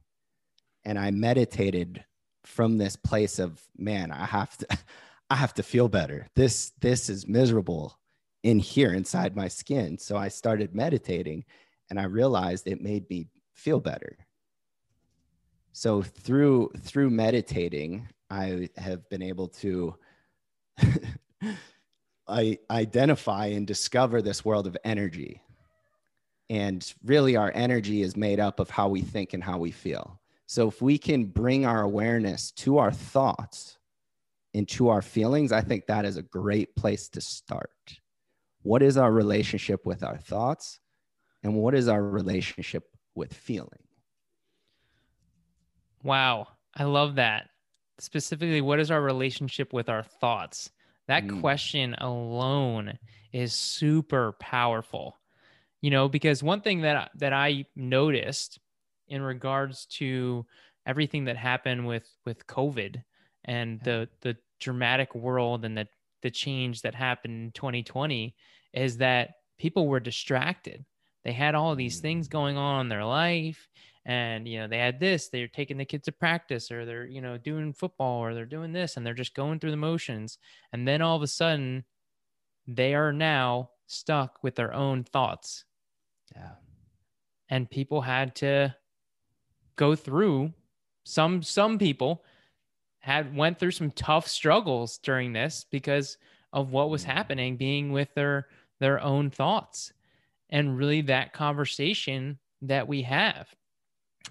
and 0.83 0.97
I 0.97 1.11
meditated 1.11 2.03
from 2.43 2.77
this 2.77 2.95
place 2.95 3.39
of, 3.39 3.61
man, 3.77 4.11
I 4.11 4.25
have 4.25 4.57
to. 4.57 4.67
I 5.29 5.35
have 5.35 5.53
to 5.55 5.63
feel 5.63 5.87
better. 5.87 6.27
This 6.35 6.73
this 6.79 7.09
is 7.09 7.27
miserable 7.27 7.97
in 8.43 8.59
here 8.59 8.93
inside 8.93 9.35
my 9.35 9.47
skin. 9.47 9.97
So 9.97 10.17
I 10.17 10.27
started 10.27 10.75
meditating 10.75 11.45
and 11.89 11.99
I 11.99 12.03
realized 12.03 12.67
it 12.67 12.81
made 12.81 13.09
me 13.09 13.27
feel 13.53 13.79
better. 13.79 14.17
So 15.71 16.01
through 16.01 16.71
through 16.77 17.09
meditating, 17.09 18.07
I 18.29 18.69
have 18.77 19.09
been 19.09 19.21
able 19.21 19.47
to 19.47 19.95
I 22.27 22.57
identify 22.69 23.47
and 23.47 23.65
discover 23.67 24.21
this 24.21 24.45
world 24.45 24.67
of 24.67 24.77
energy. 24.83 25.41
And 26.49 26.93
really 27.03 27.35
our 27.35 27.51
energy 27.55 28.01
is 28.01 28.15
made 28.15 28.39
up 28.39 28.59
of 28.59 28.69
how 28.69 28.87
we 28.89 29.01
think 29.01 29.33
and 29.33 29.43
how 29.43 29.57
we 29.57 29.71
feel. 29.71 30.19
So 30.45 30.67
if 30.67 30.81
we 30.81 30.97
can 30.97 31.25
bring 31.25 31.65
our 31.65 31.81
awareness 31.81 32.51
to 32.51 32.77
our 32.77 32.91
thoughts 32.91 33.77
and 34.53 34.67
to 34.69 34.89
our 34.89 35.01
feelings, 35.01 35.51
I 35.51 35.61
think 35.61 35.87
that 35.87 36.05
is 36.05 36.17
a 36.17 36.21
great 36.21 36.75
place 36.75 37.09
to 37.09 37.21
start. 37.21 37.71
What 38.63 38.81
is 38.81 38.97
our 38.97 39.11
relationship 39.11 39.85
with 39.85 40.03
our 40.03 40.17
thoughts? 40.17 40.79
And 41.43 41.55
what 41.55 41.75
is 41.75 41.87
our 41.87 42.01
relationship 42.01 42.83
with 43.13 43.33
feeling? 43.33 43.83
Wow. 46.01 46.47
I 46.75 46.85
love 46.85 47.15
that. 47.15 47.49
Specifically, 47.99 48.61
what 48.61 48.79
is 48.79 48.89
our 48.89 49.01
relationship 49.01 49.71
with 49.73 49.89
our 49.89 50.03
thoughts? 50.03 50.71
That 51.07 51.25
mm. 51.25 51.41
question 51.41 51.95
alone 51.95 52.97
is 53.31 53.53
super 53.53 54.33
powerful. 54.39 55.19
You 55.81 55.91
know, 55.91 56.07
because 56.07 56.41
one 56.41 56.61
thing 56.61 56.81
that 56.81 57.11
that 57.15 57.33
I 57.33 57.65
noticed 57.75 58.59
in 59.07 59.21
regards 59.21 59.85
to 59.97 60.45
everything 60.85 61.25
that 61.25 61.37
happened 61.37 61.85
with 61.85 62.09
with 62.25 62.47
COVID 62.47 63.03
and 63.43 63.81
the 63.81 64.07
the 64.21 64.37
dramatic 64.59 65.13
world 65.13 65.65
and 65.65 65.77
the 65.77 65.87
the 66.23 66.31
change 66.31 66.81
that 66.81 66.95
happened 66.95 67.43
in 67.43 67.51
2020 67.51 68.35
is 68.73 68.97
that 68.97 69.35
people 69.59 69.87
were 69.87 69.99
distracted. 69.99 70.83
They 71.23 71.31
had 71.31 71.55
all 71.55 71.75
these 71.75 71.99
things 71.99 72.27
mm. 72.27 72.31
going 72.31 72.57
on 72.57 72.81
in 72.81 72.89
their 72.89 73.05
life 73.05 73.69
and 74.05 74.47
you 74.47 74.59
know 74.59 74.67
they 74.67 74.77
had 74.77 74.99
this 74.99 75.29
they're 75.29 75.47
taking 75.47 75.77
the 75.77 75.85
kids 75.85 76.05
to 76.05 76.11
practice 76.11 76.71
or 76.71 76.85
they're 76.85 77.05
you 77.05 77.21
know 77.21 77.37
doing 77.37 77.71
football 77.71 78.19
or 78.19 78.33
they're 78.33 78.45
doing 78.45 78.73
this 78.73 78.97
and 78.97 79.05
they're 79.05 79.13
just 79.13 79.33
going 79.33 79.59
through 79.59 79.71
the 79.71 79.77
motions 79.77 80.37
and 80.73 80.87
then 80.87 81.01
all 81.01 81.15
of 81.15 81.21
a 81.21 81.27
sudden 81.27 81.85
they 82.67 82.93
are 82.93 83.13
now 83.13 83.69
stuck 83.87 84.43
with 84.43 84.55
their 84.55 84.73
own 84.73 85.03
thoughts 85.03 85.63
yeah 86.35 86.51
and 87.49 87.69
people 87.69 88.01
had 88.01 88.35
to 88.35 88.75
go 89.75 89.95
through 89.95 90.51
some 91.05 91.41
some 91.41 91.77
people 91.77 92.23
had 93.03 93.35
went 93.35 93.59
through 93.59 93.71
some 93.71 93.91
tough 93.91 94.25
struggles 94.29 94.97
during 94.99 95.33
this 95.33 95.65
because 95.69 96.17
of 96.53 96.71
what 96.71 96.89
was 96.89 97.03
mm. 97.03 97.07
happening 97.07 97.57
being 97.57 97.91
with 97.91 98.07
their 98.15 98.47
their 98.79 99.01
own 99.01 99.29
thoughts 99.29 99.91
and 100.49 100.77
really 100.77 101.01
that 101.01 101.33
conversation 101.33 102.39
that 102.61 102.87
we 102.87 103.01
have. 103.01 103.53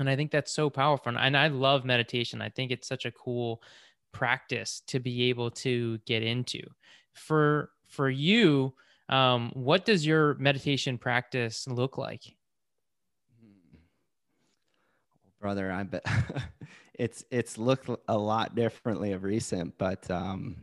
And 0.00 0.08
i 0.08 0.16
think 0.16 0.30
that's 0.30 0.52
so 0.52 0.70
powerful. 0.70 1.14
And 1.14 1.36
i 1.36 1.48
love 1.48 1.84
meditation. 1.84 2.40
I 2.40 2.48
think 2.48 2.70
it's 2.70 2.88
such 2.88 3.04
a 3.04 3.12
cool 3.12 3.62
practice 4.10 4.82
to 4.86 5.00
be 5.00 5.24
able 5.24 5.50
to 5.50 5.98
get 6.06 6.22
into. 6.22 6.62
For 7.12 7.72
for 7.88 8.08
you 8.08 8.72
um, 9.10 9.50
what 9.52 9.84
does 9.84 10.06
your 10.06 10.34
meditation 10.36 10.96
practice 10.96 11.68
look 11.68 11.98
like 11.98 12.34
brother 15.42 15.72
i 15.72 15.82
bet 15.82 16.06
it's 16.94 17.24
it's 17.32 17.58
looked 17.58 17.90
a 18.06 18.16
lot 18.16 18.54
differently 18.54 19.10
of 19.10 19.24
recent 19.24 19.76
but 19.76 20.08
um 20.08 20.56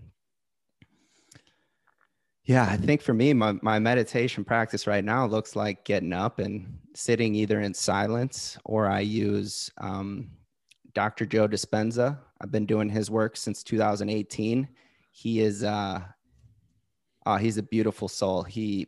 yeah 2.45 2.63
i 2.63 2.77
think 2.77 3.01
for 3.01 3.13
me 3.13 3.33
my, 3.33 3.53
my 3.61 3.77
meditation 3.77 4.45
practice 4.45 4.87
right 4.87 5.03
now 5.03 5.25
looks 5.25 5.53
like 5.53 5.83
getting 5.83 6.13
up 6.13 6.39
and 6.39 6.79
sitting 6.95 7.35
either 7.35 7.59
in 7.59 7.73
silence 7.73 8.57
or 8.63 8.87
i 8.87 9.01
use 9.01 9.69
um, 9.79 10.29
dr 10.93 11.25
joe 11.25 11.47
dispenza. 11.47 12.17
I've 12.41 12.51
been 12.51 12.65
doing 12.65 12.87
his 12.87 13.11
work 13.11 13.35
since 13.35 13.63
2018 13.63 14.65
he 15.11 15.41
is 15.41 15.61
uh, 15.63 15.99
uh 17.25 17.37
he's 17.37 17.57
a 17.57 17.63
beautiful 17.63 18.07
soul. 18.07 18.43
He 18.43 18.87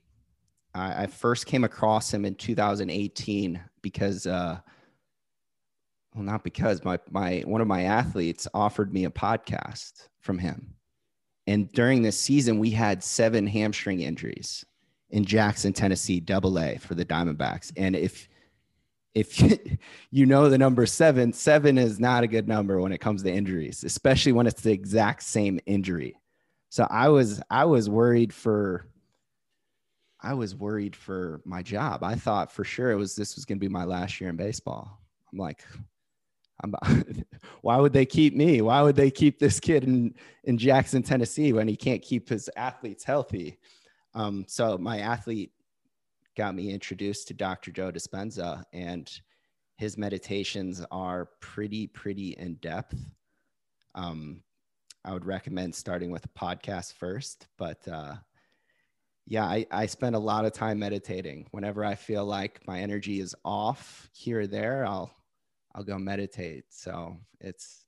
I, 0.73 1.03
I 1.03 1.07
first 1.07 1.45
came 1.45 1.65
across 1.65 2.13
him 2.13 2.23
in 2.23 2.35
2018 2.35 3.61
because 3.81 4.25
uh 4.25 4.59
well 6.13 6.23
not 6.23 6.43
because 6.43 6.83
my 6.83 6.99
my 7.09 7.43
one 7.45 7.61
of 7.61 7.67
my 7.67 7.83
athletes 7.83 8.47
offered 8.53 8.93
me 8.93 9.05
a 9.05 9.09
podcast 9.09 10.07
from 10.19 10.37
him. 10.37 10.75
And 11.47 11.71
during 11.71 12.01
this 12.01 12.19
season 12.19 12.59
we 12.59 12.69
had 12.69 13.03
seven 13.03 13.47
hamstring 13.47 14.01
injuries 14.01 14.65
in 15.09 15.25
jackson 15.25 15.73
tennessee 15.73 16.19
double 16.19 16.57
a 16.59 16.77
for 16.77 16.95
the 16.95 17.05
diamondbacks. 17.05 17.71
And 17.77 17.95
if 17.95 18.27
if 19.13 19.41
you 20.11 20.25
know 20.25 20.49
the 20.49 20.57
number 20.57 20.85
seven 20.85 21.33
seven 21.33 21.77
is 21.77 21.99
not 21.99 22.23
a 22.23 22.27
good 22.27 22.47
number 22.47 22.79
when 22.79 22.91
it 22.91 22.99
comes 22.99 23.23
to 23.23 23.31
injuries 23.31 23.83
especially 23.83 24.31
when 24.31 24.47
it's 24.47 24.61
the 24.61 24.71
exact 24.71 25.23
same 25.23 25.59
injury. 25.65 26.17
So 26.69 26.87
i 26.89 27.09
was 27.09 27.41
i 27.49 27.65
was 27.65 27.89
worried 27.89 28.33
for 28.33 28.87
i 30.21 30.33
was 30.33 30.55
worried 30.55 30.95
for 30.95 31.41
my 31.45 31.61
job. 31.63 32.03
I 32.03 32.15
thought 32.15 32.51
for 32.51 32.63
sure 32.63 32.91
it 32.91 32.95
was 32.95 33.15
this 33.15 33.35
was 33.35 33.45
going 33.45 33.57
to 33.57 33.65
be 33.65 33.69
my 33.69 33.85
last 33.85 34.21
year 34.21 34.29
in 34.29 34.35
baseball. 34.35 35.01
I'm 35.31 35.39
like 35.39 35.63
why 37.61 37.77
would 37.77 37.93
they 37.93 38.05
keep 38.05 38.35
me? 38.35 38.61
Why 38.61 38.81
would 38.81 38.95
they 38.95 39.11
keep 39.11 39.39
this 39.39 39.59
kid 39.59 39.83
in, 39.83 40.13
in 40.43 40.57
Jackson, 40.57 41.03
Tennessee 41.03 41.53
when 41.53 41.67
he 41.67 41.75
can't 41.75 42.01
keep 42.01 42.29
his 42.29 42.49
athletes 42.55 43.03
healthy? 43.03 43.59
Um, 44.13 44.45
so 44.47 44.77
my 44.77 44.99
athlete 44.99 45.51
got 46.35 46.55
me 46.55 46.71
introduced 46.71 47.27
to 47.27 47.33
Dr. 47.33 47.71
Joe 47.71 47.91
Dispenza, 47.91 48.63
and 48.73 49.11
his 49.77 49.97
meditations 49.97 50.85
are 50.91 51.29
pretty, 51.39 51.87
pretty 51.87 52.31
in 52.37 52.55
depth. 52.55 52.95
Um, 53.95 54.41
I 55.03 55.13
would 55.13 55.25
recommend 55.25 55.73
starting 55.73 56.11
with 56.11 56.25
a 56.25 56.29
podcast 56.29 56.93
first, 56.93 57.47
but 57.57 57.85
uh, 57.87 58.15
yeah, 59.25 59.45
I, 59.45 59.65
I 59.71 59.85
spend 59.87 60.15
a 60.15 60.19
lot 60.19 60.45
of 60.45 60.53
time 60.53 60.79
meditating. 60.79 61.47
Whenever 61.51 61.83
I 61.83 61.95
feel 61.95 62.25
like 62.25 62.61
my 62.67 62.79
energy 62.81 63.19
is 63.19 63.35
off 63.43 64.09
here 64.13 64.41
or 64.41 64.47
there, 64.47 64.85
I'll 64.85 65.11
I'll 65.75 65.83
go 65.83 65.97
meditate. 65.97 66.65
So 66.69 67.17
it's 67.39 67.85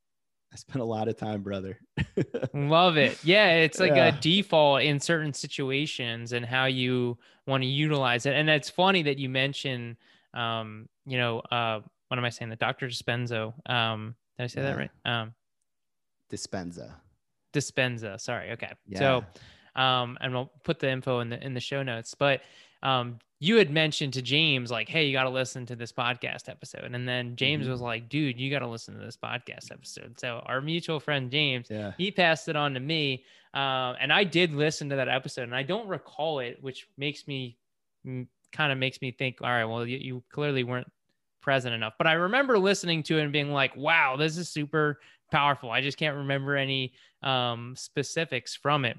I 0.52 0.56
spent 0.56 0.82
a 0.82 0.86
lot 0.86 1.08
of 1.08 1.18
time, 1.18 1.42
brother. 1.42 1.80
Love 2.54 2.98
it. 2.98 3.18
Yeah, 3.24 3.56
it's 3.56 3.80
like 3.80 3.96
yeah. 3.96 4.16
a 4.16 4.22
default 4.22 4.84
in 4.84 5.00
certain 5.00 5.34
situations 5.34 6.32
and 6.34 6.46
how 6.46 6.66
you 6.66 7.18
want 7.48 7.64
to 7.64 7.68
utilize 7.68 8.26
it. 8.26 8.34
And 8.34 8.50
it's 8.50 8.70
funny 8.70 9.04
that 9.04 9.18
you 9.18 9.30
mention 9.30 9.98
um, 10.34 10.88
you 11.06 11.18
know, 11.18 11.40
uh 11.40 11.82
what 12.08 12.20
am 12.20 12.26
I 12.26 12.30
saying? 12.30 12.50
The 12.50 12.56
Dr. 12.56 12.88
Dispenzo. 12.88 13.54
Um, 13.70 14.16
did 14.38 14.44
I 14.44 14.48
say 14.48 14.62
yeah. 14.62 14.68
that 14.68 14.78
right? 14.78 14.92
Um 15.06 15.34
Dispenza. 16.32 16.94
Dispenza. 17.54 18.20
Sorry. 18.20 18.52
Okay. 18.52 18.72
Yeah. 18.88 19.00
So 19.00 19.26
um, 19.76 20.18
and 20.22 20.34
we'll 20.34 20.52
put 20.64 20.80
the 20.80 20.90
info 20.90 21.20
in 21.20 21.30
the 21.30 21.44
in 21.44 21.54
the 21.54 21.60
show 21.60 21.84
notes. 21.84 22.16
But 22.16 22.42
um, 22.84 23.18
you 23.40 23.58
had 23.58 23.72
mentioned 23.72 24.14
to 24.14 24.22
James, 24.22 24.72
like, 24.72 24.88
hey, 24.88 25.06
you 25.06 25.14
got 25.14 25.24
to 25.24 25.30
listen 25.30 25.66
to 25.66 25.76
this 25.76 25.92
podcast 25.92 26.48
episode. 26.48 26.94
And 26.94 27.08
then 27.08 27.36
James 27.36 27.64
mm-hmm. 27.64 27.72
was 27.72 27.82
like, 27.82 28.08
dude, 28.08 28.40
you 28.40 28.50
got 28.50 28.60
to 28.60 28.68
listen 28.68 28.94
to 28.94 29.04
this 29.04 29.18
podcast 29.18 29.72
episode. 29.72 30.18
So 30.20 30.42
our 30.46 30.62
mutual 30.62 31.00
friend 31.00 31.30
James, 31.32 31.68
yeah. 31.70 31.92
he 31.98 32.12
passed 32.12 32.48
it 32.48 32.56
on 32.56 32.74
to 32.76 32.80
me. 32.80 33.26
Uh, 33.54 33.96
and 34.00 34.14
I 34.14 34.24
did 34.24 34.54
listen 34.54 34.90
to 34.90 34.96
that 34.96 35.10
episode 35.10 35.44
and 35.44 35.56
I 35.56 35.64
don't 35.64 35.88
recall 35.88 36.40
it, 36.40 36.58
which 36.62 36.88
makes 36.98 37.28
me 37.28 37.58
mm, 38.06 38.28
kind 38.54 38.72
of 38.72 38.78
makes 38.78 39.02
me 39.02 39.12
think, 39.12 39.40
all 39.42 39.50
right, 39.50 39.66
well, 39.66 39.86
you, 39.86 39.98
you 39.98 40.24
clearly 40.32 40.64
weren't 40.64 40.92
present 41.42 41.76
enough. 41.76 41.94
But 41.98 42.08
I 42.08 42.14
remember 42.14 42.58
listening 42.58 43.04
to 43.04 43.18
it 43.18 43.24
and 43.24 43.34
being 43.34 43.52
like, 43.52 43.76
wow, 43.76 44.16
this 44.16 44.38
is 44.38 44.50
super 44.50 45.00
powerful. 45.32 45.70
I 45.70 45.82
just 45.82 45.98
can't 45.98 46.16
remember 46.16 46.56
any 46.56 46.94
um, 47.22 47.76
specifics 47.76 48.56
from 48.56 48.86
it. 48.86 48.98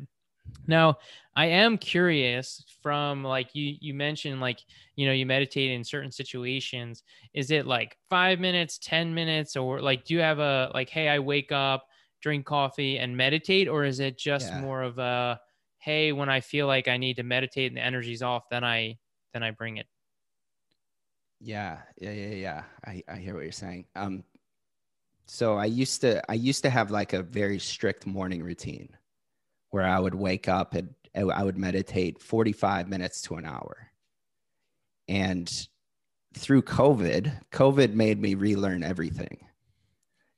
Now, 0.66 0.98
I 1.36 1.46
am 1.46 1.78
curious 1.78 2.64
from 2.82 3.24
like 3.24 3.54
you 3.54 3.76
you 3.80 3.92
mentioned 3.94 4.40
like 4.40 4.60
you 4.96 5.06
know 5.06 5.12
you 5.12 5.26
meditate 5.26 5.70
in 5.70 5.82
certain 5.84 6.12
situations. 6.12 7.02
Is 7.32 7.50
it 7.50 7.66
like 7.66 7.98
5 8.08 8.40
minutes, 8.40 8.78
10 8.78 9.14
minutes 9.14 9.56
or 9.56 9.80
like 9.80 10.04
do 10.04 10.14
you 10.14 10.20
have 10.20 10.38
a 10.38 10.70
like 10.74 10.90
hey, 10.90 11.08
I 11.08 11.18
wake 11.18 11.50
up, 11.50 11.86
drink 12.20 12.46
coffee 12.46 12.98
and 12.98 13.16
meditate 13.16 13.68
or 13.68 13.84
is 13.84 14.00
it 14.00 14.16
just 14.16 14.50
yeah. 14.50 14.60
more 14.60 14.82
of 14.82 14.98
a 14.98 15.40
hey, 15.78 16.12
when 16.12 16.28
I 16.28 16.40
feel 16.40 16.66
like 16.66 16.88
I 16.88 16.96
need 16.96 17.16
to 17.16 17.22
meditate 17.22 17.70
and 17.70 17.76
the 17.76 17.84
energy's 17.84 18.22
off, 18.22 18.48
then 18.50 18.64
I 18.64 18.98
then 19.32 19.42
I 19.42 19.50
bring 19.50 19.78
it. 19.78 19.86
Yeah, 21.40 21.78
yeah, 21.98 22.12
yeah, 22.12 22.34
yeah. 22.34 22.62
I 22.86 23.02
I 23.08 23.16
hear 23.16 23.34
what 23.34 23.42
you're 23.42 23.52
saying. 23.52 23.86
Um 23.96 24.24
so 25.26 25.56
I 25.56 25.64
used 25.64 26.00
to 26.02 26.22
I 26.30 26.34
used 26.34 26.62
to 26.62 26.70
have 26.70 26.90
like 26.90 27.12
a 27.12 27.22
very 27.22 27.58
strict 27.58 28.06
morning 28.06 28.42
routine 28.42 28.90
where 29.74 29.84
I 29.84 29.98
would 29.98 30.14
wake 30.14 30.46
up 30.46 30.74
and 30.74 30.94
I 31.16 31.42
would 31.42 31.58
meditate 31.58 32.22
45 32.22 32.88
minutes 32.88 33.22
to 33.22 33.34
an 33.34 33.44
hour. 33.44 33.90
And 35.08 35.50
through 36.32 36.62
COVID, 36.62 37.32
COVID 37.50 37.92
made 37.92 38.20
me 38.20 38.36
relearn 38.36 38.84
everything. 38.84 39.44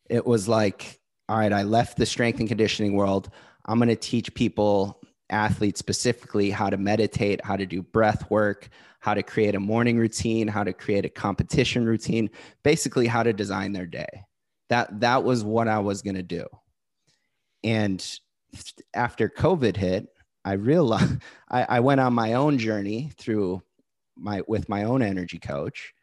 It 0.08 0.24
was 0.24 0.48
like, 0.48 1.00
all 1.28 1.36
right, 1.36 1.52
I 1.52 1.64
left 1.64 1.98
the 1.98 2.06
strength 2.06 2.40
and 2.40 2.48
conditioning 2.48 2.94
world. 2.94 3.28
I'm 3.66 3.78
going 3.78 3.90
to 3.90 3.94
teach 3.96 4.32
people, 4.32 5.02
athletes 5.28 5.80
specifically, 5.80 6.48
how 6.48 6.70
to 6.70 6.78
meditate, 6.78 7.44
how 7.44 7.56
to 7.56 7.66
do 7.66 7.82
breath 7.82 8.30
work, 8.30 8.70
how 9.00 9.12
to 9.12 9.22
create 9.22 9.54
a 9.54 9.60
morning 9.60 9.98
routine, 9.98 10.48
how 10.48 10.64
to 10.64 10.72
create 10.72 11.04
a 11.04 11.10
competition 11.10 11.84
routine, 11.84 12.30
basically 12.62 13.06
how 13.06 13.22
to 13.22 13.34
design 13.34 13.72
their 13.72 13.84
day. 13.84 14.24
That 14.70 15.00
that 15.00 15.24
was 15.24 15.44
what 15.44 15.68
I 15.68 15.80
was 15.80 16.00
going 16.00 16.16
to 16.16 16.22
do. 16.22 16.46
And 17.62 18.02
after 18.94 19.28
COVID 19.28 19.76
hit, 19.76 20.08
I 20.44 20.52
realized 20.52 21.18
I, 21.48 21.64
I 21.68 21.80
went 21.80 22.00
on 22.00 22.14
my 22.14 22.34
own 22.34 22.58
journey 22.58 23.10
through 23.16 23.62
my 24.16 24.42
with 24.46 24.68
my 24.68 24.84
own 24.84 25.02
energy 25.02 25.38
coach, 25.38 25.94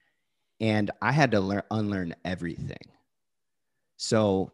and 0.59 0.91
I 1.01 1.11
had 1.11 1.31
to 1.31 1.39
learn 1.39 1.63
unlearn 1.71 2.15
everything. 2.23 2.89
So, 3.97 4.51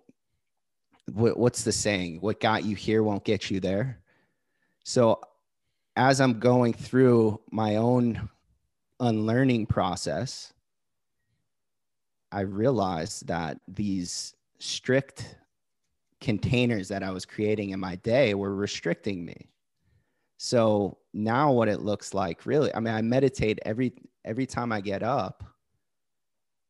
what, 1.11 1.37
what's 1.37 1.63
the 1.63 1.71
saying? 1.71 2.21
What 2.21 2.39
got 2.39 2.63
you 2.63 2.75
here 2.75 3.03
won't 3.03 3.25
get 3.25 3.49
you 3.49 3.59
there. 3.59 3.99
So, 4.83 5.21
as 5.95 6.21
I'm 6.21 6.39
going 6.39 6.73
through 6.73 7.41
my 7.51 7.77
own 7.77 8.29
unlearning 8.99 9.65
process, 9.65 10.53
I 12.31 12.41
realized 12.41 13.27
that 13.27 13.59
these 13.67 14.35
strict 14.59 15.35
containers 16.21 16.89
that 16.89 17.03
I 17.03 17.11
was 17.11 17.25
creating 17.25 17.69
in 17.71 17.79
my 17.79 17.95
day 17.97 18.33
were 18.33 18.53
restricting 18.53 19.25
me. 19.25 19.49
So 20.37 20.97
now 21.13 21.51
what 21.51 21.67
it 21.67 21.81
looks 21.81 22.13
like 22.13 22.45
really, 22.45 22.73
I 22.73 22.79
mean, 22.79 22.93
I 22.93 23.01
meditate 23.01 23.59
every 23.65 23.93
every 24.25 24.45
time 24.45 24.71
I 24.71 24.81
get 24.81 25.03
up 25.03 25.43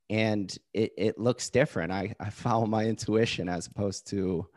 and 0.10 0.56
it, 0.74 0.94
it 0.98 1.20
looks 1.20 1.50
different. 1.50 1.91
I, 1.91 2.15
I 2.20 2.29
follow 2.29 2.65
my 2.65 2.86
intuition 2.86 3.48
as 3.48 3.68
opposed 3.68 4.08
to, 4.08 4.48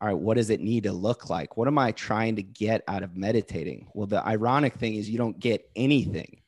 all 0.00 0.08
right, 0.08 0.18
what 0.18 0.36
does 0.36 0.50
it 0.50 0.60
need 0.60 0.84
to 0.84 0.92
look 0.92 1.30
like? 1.30 1.56
What 1.56 1.68
am 1.68 1.78
I 1.78 1.92
trying 1.92 2.36
to 2.36 2.42
get 2.42 2.82
out 2.88 3.02
of 3.02 3.16
meditating? 3.16 3.88
Well, 3.94 4.06
the 4.06 4.26
ironic 4.26 4.74
thing 4.74 4.94
is 4.94 5.08
you 5.08 5.18
don't 5.18 5.38
get 5.38 5.70
anything. 5.76 6.42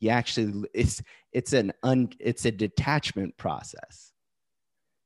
You 0.00 0.10
actually 0.10 0.68
it's 0.72 1.02
it's 1.32 1.52
an 1.52 1.72
un 1.82 2.10
it's 2.20 2.44
a 2.44 2.52
detachment 2.52 3.36
process. 3.36 4.12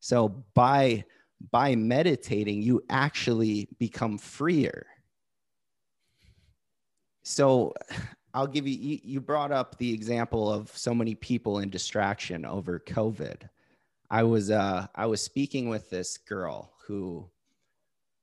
So 0.01 0.45
by 0.55 1.05
by 1.51 1.75
meditating, 1.75 2.63
you 2.63 2.83
actually 2.89 3.69
become 3.79 4.19
freer 4.19 4.87
so 7.23 7.75
I'll 8.35 8.47
give 8.47 8.67
you, 8.67 8.99
you, 9.03 9.21
brought 9.21 9.53
up 9.53 9.79
the 9.79 9.93
example 9.93 10.53
of 10.53 10.77
so 10.77 10.95
many 10.95 11.15
people 11.15 11.61
in 11.61 11.71
distraction 11.71 12.45
over 12.45 12.81
COVID. 12.81 13.49
I 14.11 14.23
was, 14.25 14.51
uh, 14.51 14.87
I 14.95 15.07
was 15.07 15.23
speaking 15.23 15.69
with 15.69 15.89
this 15.91 16.19
girl 16.19 16.73
who, 16.87 17.29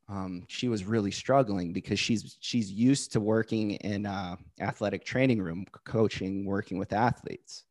um, 0.07 0.43
she 0.47 0.67
was 0.67 0.85
really 0.85 1.11
struggling 1.11 1.71
because 1.71 1.99
she's, 1.99 2.37
she's 2.39 2.71
used 2.71 3.11
to 3.13 3.19
working 3.19 3.71
in 3.71 4.07
a 4.07 4.37
athletic 4.59 5.05
training 5.05 5.41
room, 5.41 5.65
coaching, 5.85 6.45
working 6.45 6.79
with 6.79 6.93
athletes. 6.93 7.65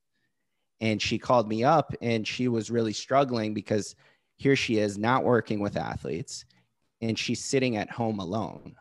And 0.80 1.02
she 1.02 1.18
called 1.18 1.48
me 1.48 1.64
up 1.64 1.92
and 2.00 2.26
she 2.26 2.46
was 2.46 2.70
really 2.70 2.92
struggling 2.92 3.54
because 3.54 3.96
here 4.38 4.56
she 4.56 4.78
is 4.78 4.96
not 4.96 5.24
working 5.24 5.60
with 5.60 5.76
athletes 5.76 6.44
and 7.00 7.18
she's 7.18 7.44
sitting 7.44 7.76
at 7.76 7.90
home 7.90 8.20
alone. 8.20 8.74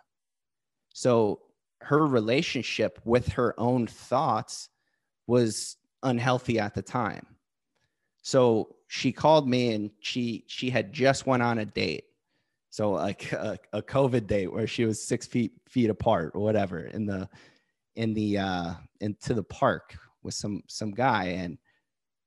So 0.93 1.41
her 1.81 2.05
relationship 2.05 2.99
with 3.05 3.27
her 3.29 3.53
own 3.59 3.87
thoughts 3.87 4.69
was 5.25 5.77
unhealthy 6.03 6.59
at 6.59 6.73
the 6.73 6.81
time. 6.81 7.25
So 8.21 8.75
she 8.87 9.11
called 9.11 9.47
me 9.47 9.73
and 9.73 9.91
she 9.99 10.45
she 10.47 10.69
had 10.69 10.93
just 10.93 11.25
went 11.25 11.43
on 11.43 11.59
a 11.59 11.65
date. 11.65 12.05
So 12.69 12.91
like 12.91 13.31
a, 13.31 13.57
a 13.73 13.81
COVID 13.81 14.27
date 14.27 14.51
where 14.51 14.67
she 14.67 14.85
was 14.85 15.03
six 15.03 15.25
feet 15.25 15.53
feet 15.67 15.89
apart 15.89 16.31
or 16.35 16.41
whatever 16.41 16.85
in 16.85 17.05
the 17.05 17.27
in 17.95 18.13
the 18.13 18.37
uh 18.37 18.73
into 19.01 19.33
the 19.33 19.43
park 19.43 19.97
with 20.21 20.35
some 20.35 20.61
some 20.67 20.91
guy 20.91 21.25
and 21.25 21.57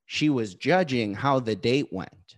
she 0.06 0.28
was 0.30 0.56
judging 0.56 1.14
how 1.14 1.38
the 1.38 1.54
date 1.54 1.92
went. 1.92 2.36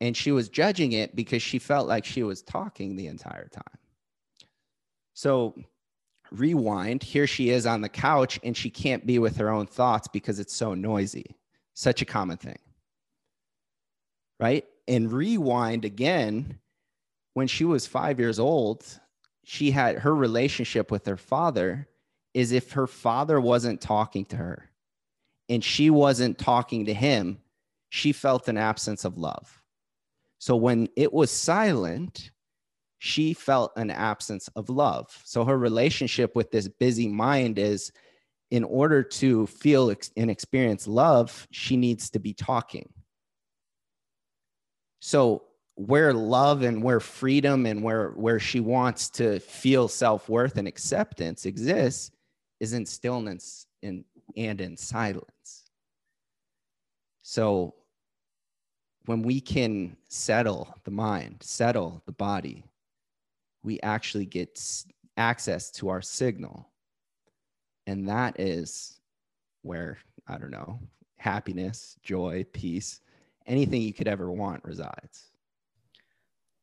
And 0.00 0.16
she 0.16 0.32
was 0.32 0.48
judging 0.48 0.92
it 0.92 1.14
because 1.14 1.42
she 1.42 1.58
felt 1.58 1.88
like 1.88 2.04
she 2.04 2.22
was 2.22 2.42
talking 2.42 2.96
the 2.96 3.06
entire 3.06 3.48
time. 3.48 3.78
So 5.14 5.54
rewind, 6.30 7.02
here 7.02 7.26
she 7.26 7.50
is 7.50 7.66
on 7.66 7.80
the 7.80 7.88
couch 7.88 8.40
and 8.42 8.56
she 8.56 8.70
can't 8.70 9.06
be 9.06 9.18
with 9.18 9.36
her 9.36 9.50
own 9.50 9.66
thoughts 9.66 10.08
because 10.08 10.40
it's 10.40 10.54
so 10.54 10.74
noisy. 10.74 11.36
Such 11.74 12.02
a 12.02 12.06
common 12.06 12.36
thing. 12.36 12.58
Right? 14.40 14.64
And 14.88 15.12
rewind 15.12 15.84
again, 15.84 16.58
when 17.34 17.46
she 17.46 17.64
was 17.64 17.86
five 17.86 18.18
years 18.18 18.38
old, 18.38 18.84
she 19.44 19.70
had 19.70 19.98
her 19.98 20.14
relationship 20.14 20.90
with 20.90 21.06
her 21.06 21.16
father 21.16 21.88
is 22.32 22.52
if 22.52 22.72
her 22.72 22.86
father 22.86 23.40
wasn't 23.40 23.80
talking 23.80 24.24
to 24.26 24.36
her 24.36 24.70
and 25.48 25.62
she 25.62 25.90
wasn't 25.90 26.38
talking 26.38 26.86
to 26.86 26.94
him, 26.94 27.38
she 27.90 28.12
felt 28.12 28.48
an 28.48 28.56
absence 28.56 29.04
of 29.04 29.16
love. 29.16 29.62
So 30.44 30.56
when 30.56 30.90
it 30.94 31.10
was 31.10 31.30
silent, 31.30 32.30
she 32.98 33.32
felt 33.32 33.72
an 33.78 33.90
absence 33.90 34.46
of 34.48 34.68
love. 34.68 35.06
So 35.24 35.42
her 35.42 35.56
relationship 35.56 36.36
with 36.36 36.50
this 36.50 36.68
busy 36.68 37.08
mind 37.08 37.58
is 37.58 37.90
in 38.50 38.62
order 38.62 39.02
to 39.02 39.46
feel 39.46 39.90
and 40.18 40.30
experience 40.30 40.86
love, 40.86 41.48
she 41.50 41.78
needs 41.78 42.10
to 42.10 42.18
be 42.18 42.34
talking. 42.34 42.92
So 45.00 45.44
where 45.76 46.12
love 46.12 46.60
and 46.60 46.82
where 46.82 47.00
freedom 47.00 47.64
and 47.64 47.82
where 47.82 48.10
where 48.10 48.38
she 48.38 48.60
wants 48.60 49.08
to 49.12 49.40
feel 49.40 49.88
self-worth 49.88 50.58
and 50.58 50.68
acceptance 50.68 51.46
exists 51.46 52.10
is 52.60 52.74
in 52.74 52.84
stillness 52.84 53.66
and 53.82 54.04
and 54.36 54.60
in 54.60 54.76
silence. 54.76 55.70
So 57.22 57.76
when 59.06 59.22
we 59.22 59.40
can 59.40 59.96
settle 60.08 60.74
the 60.84 60.90
mind, 60.90 61.36
settle 61.40 62.02
the 62.06 62.12
body, 62.12 62.64
we 63.62 63.80
actually 63.80 64.26
get 64.26 64.60
access 65.16 65.70
to 65.72 65.88
our 65.88 66.02
signal. 66.02 66.68
And 67.86 68.08
that 68.08 68.40
is 68.40 69.00
where, 69.62 69.98
I 70.26 70.38
don't 70.38 70.50
know, 70.50 70.80
happiness, 71.18 71.96
joy, 72.02 72.46
peace, 72.52 73.00
anything 73.46 73.82
you 73.82 73.92
could 73.92 74.08
ever 74.08 74.30
want 74.30 74.64
resides. 74.64 75.30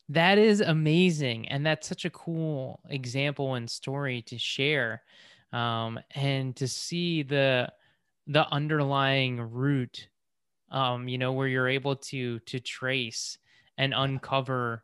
That 0.10 0.38
is 0.38 0.62
amazing. 0.62 1.48
And 1.48 1.66
that's 1.66 1.88
such 1.88 2.06
a 2.06 2.10
cool 2.10 2.82
example 2.90 3.56
and 3.56 3.70
story 3.70 4.22
to 4.24 4.38
share. 4.38 5.04
Um, 5.54 6.00
and 6.16 6.56
to 6.56 6.68
see 6.68 7.24
the 7.24 7.72
the 8.28 8.48
underlying 8.50 9.42
root 9.42 10.08
um, 10.72 11.08
you 11.08 11.18
know, 11.18 11.34
where 11.34 11.48
you're 11.48 11.68
able 11.68 11.96
to 11.96 12.40
to 12.40 12.60
trace 12.60 13.38
and 13.78 13.94
uncover 13.94 14.84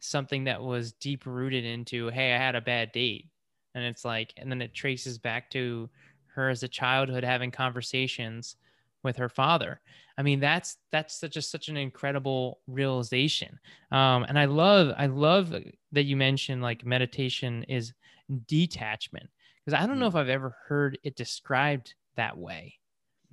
something 0.00 0.44
that 0.44 0.62
was 0.62 0.92
deep 0.92 1.26
rooted 1.26 1.64
into, 1.64 2.08
hey, 2.08 2.34
I 2.34 2.38
had 2.38 2.54
a 2.54 2.60
bad 2.60 2.92
date. 2.92 3.28
And 3.74 3.84
it's 3.84 4.04
like, 4.04 4.32
and 4.36 4.50
then 4.50 4.62
it 4.62 4.74
traces 4.74 5.18
back 5.18 5.50
to 5.50 5.88
her 6.34 6.48
as 6.48 6.62
a 6.62 6.68
childhood 6.68 7.24
having 7.24 7.50
conversations 7.50 8.56
with 9.02 9.16
her 9.16 9.28
father. 9.28 9.80
I 10.18 10.22
mean, 10.22 10.40
that's 10.40 10.78
that's 10.90 11.18
such 11.18 11.36
a 11.36 11.42
such 11.42 11.68
an 11.68 11.76
incredible 11.76 12.60
realization. 12.66 13.58
Um, 13.92 14.24
and 14.24 14.38
I 14.38 14.46
love 14.46 14.94
I 14.96 15.06
love 15.06 15.54
that 15.92 16.04
you 16.04 16.16
mentioned 16.16 16.62
like 16.62 16.86
meditation 16.86 17.64
is 17.64 17.92
detachment 18.46 19.28
because 19.64 19.78
I 19.78 19.86
don't 19.86 19.98
know 19.98 20.06
mm. 20.06 20.10
if 20.10 20.16
I've 20.16 20.28
ever 20.28 20.56
heard 20.66 20.98
it 21.02 21.16
described 21.16 21.94
that 22.16 22.36
way. 22.36 22.78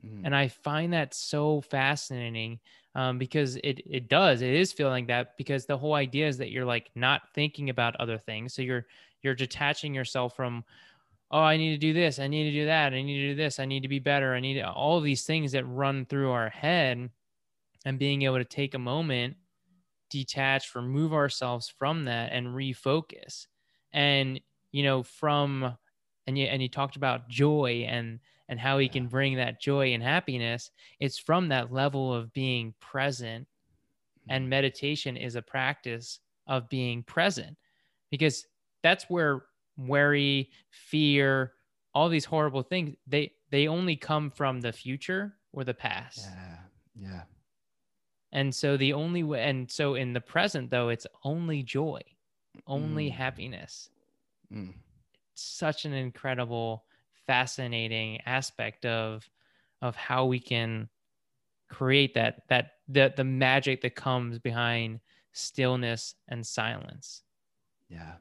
Mm. 0.05 0.21
And 0.25 0.35
I 0.35 0.47
find 0.47 0.93
that 0.93 1.13
so 1.13 1.61
fascinating 1.61 2.59
um, 2.95 3.17
because 3.17 3.55
it 3.57 3.81
it 3.89 4.07
does 4.07 4.41
it 4.41 4.53
is 4.53 4.71
feeling 4.71 5.07
that 5.07 5.37
because 5.37 5.65
the 5.65 5.77
whole 5.77 5.95
idea 5.95 6.27
is 6.27 6.37
that 6.37 6.51
you're 6.51 6.65
like 6.65 6.91
not 6.95 7.21
thinking 7.33 7.69
about 7.69 7.95
other 7.97 8.17
things. 8.17 8.53
So 8.53 8.61
you're 8.61 8.85
you're 9.21 9.35
detaching 9.35 9.93
yourself 9.93 10.35
from 10.35 10.63
oh 11.31 11.39
i 11.39 11.57
need 11.57 11.71
to 11.71 11.77
do 11.77 11.93
this 11.93 12.19
i 12.19 12.27
need 12.27 12.43
to 12.43 12.51
do 12.51 12.65
that 12.65 12.93
i 12.93 13.01
need 13.01 13.21
to 13.21 13.29
do 13.29 13.35
this 13.35 13.57
i 13.57 13.65
need 13.65 13.81
to 13.81 13.87
be 13.87 13.97
better 13.97 14.35
i 14.35 14.39
need 14.39 14.55
to, 14.55 14.69
all 14.69 14.99
these 14.99 15.23
things 15.23 15.53
that 15.53 15.65
run 15.65 16.05
through 16.05 16.29
our 16.29 16.49
head. 16.49 17.09
And 17.85 17.99
being 17.99 18.21
able 18.21 18.37
to 18.37 18.45
take 18.45 18.75
a 18.75 18.79
moment 18.79 19.35
detach 20.09 20.75
remove 20.75 21.11
ourselves 21.11 21.73
from 21.77 22.05
that 22.05 22.31
and 22.31 22.47
refocus. 22.47 23.47
And 23.91 24.39
you 24.71 24.83
know 24.83 25.03
from 25.03 25.75
and 26.27 26.37
you 26.37 26.45
and 26.45 26.61
you 26.61 26.69
talked 26.69 26.95
about 26.95 27.29
joy 27.29 27.85
and 27.87 28.19
and 28.49 28.59
how 28.59 28.77
he 28.77 28.87
can 28.87 29.07
bring 29.07 29.35
that 29.35 29.61
joy 29.61 29.93
and 29.93 30.03
happiness 30.03 30.71
it's 30.99 31.17
from 31.17 31.49
that 31.49 31.71
level 31.71 32.13
of 32.13 32.33
being 32.33 32.73
present 32.79 33.47
and 34.29 34.43
mm-hmm. 34.43 34.49
meditation 34.49 35.17
is 35.17 35.35
a 35.35 35.41
practice 35.41 36.19
of 36.47 36.69
being 36.69 37.03
present 37.03 37.57
because 38.11 38.45
that's 38.81 39.05
where 39.09 39.43
worry 39.77 40.49
fear 40.69 41.53
all 41.95 42.09
these 42.09 42.25
horrible 42.25 42.61
things 42.63 42.95
they 43.07 43.31
they 43.49 43.67
only 43.67 43.95
come 43.95 44.29
from 44.29 44.61
the 44.61 44.71
future 44.71 45.35
or 45.51 45.63
the 45.63 45.73
past 45.73 46.27
yeah 46.29 46.57
yeah 46.95 47.21
and 48.31 48.53
so 48.53 48.77
the 48.77 48.93
only 48.93 49.23
way 49.23 49.43
and 49.43 49.69
so 49.71 49.95
in 49.95 50.13
the 50.13 50.21
present 50.21 50.69
though 50.69 50.89
it's 50.89 51.07
only 51.23 51.63
joy 51.63 52.01
only 52.67 53.09
Mm. 53.09 53.13
happiness. 53.13 53.89
Mm. 54.51 54.73
Such 55.33 55.85
an 55.85 55.93
incredible, 55.93 56.85
fascinating 57.27 58.19
aspect 58.25 58.85
of 58.85 59.27
of 59.81 59.95
how 59.95 60.25
we 60.25 60.39
can 60.39 60.89
create 61.69 62.13
that 62.13 62.43
that 62.49 62.71
the 62.87 63.13
the 63.15 63.23
magic 63.23 63.81
that 63.81 63.95
comes 63.95 64.39
behind 64.39 64.99
stillness 65.31 66.15
and 66.27 66.45
silence. 66.45 67.23
Yeah. 67.89 68.13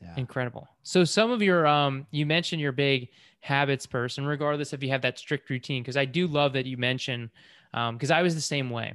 Yeah. 0.00 0.14
Incredible. 0.16 0.68
So 0.82 1.04
some 1.04 1.30
of 1.30 1.42
your 1.42 1.66
um 1.66 2.06
you 2.10 2.26
mentioned 2.26 2.60
your 2.60 2.72
big 2.72 3.08
habits 3.40 3.86
person, 3.86 4.26
regardless 4.26 4.72
if 4.72 4.82
you 4.82 4.90
have 4.90 5.02
that 5.02 5.18
strict 5.18 5.48
routine, 5.50 5.82
because 5.82 5.96
I 5.96 6.04
do 6.04 6.26
love 6.26 6.52
that 6.54 6.66
you 6.66 6.76
mention 6.76 7.30
um 7.74 7.96
because 7.96 8.10
I 8.10 8.22
was 8.22 8.34
the 8.34 8.40
same 8.40 8.70
way. 8.70 8.94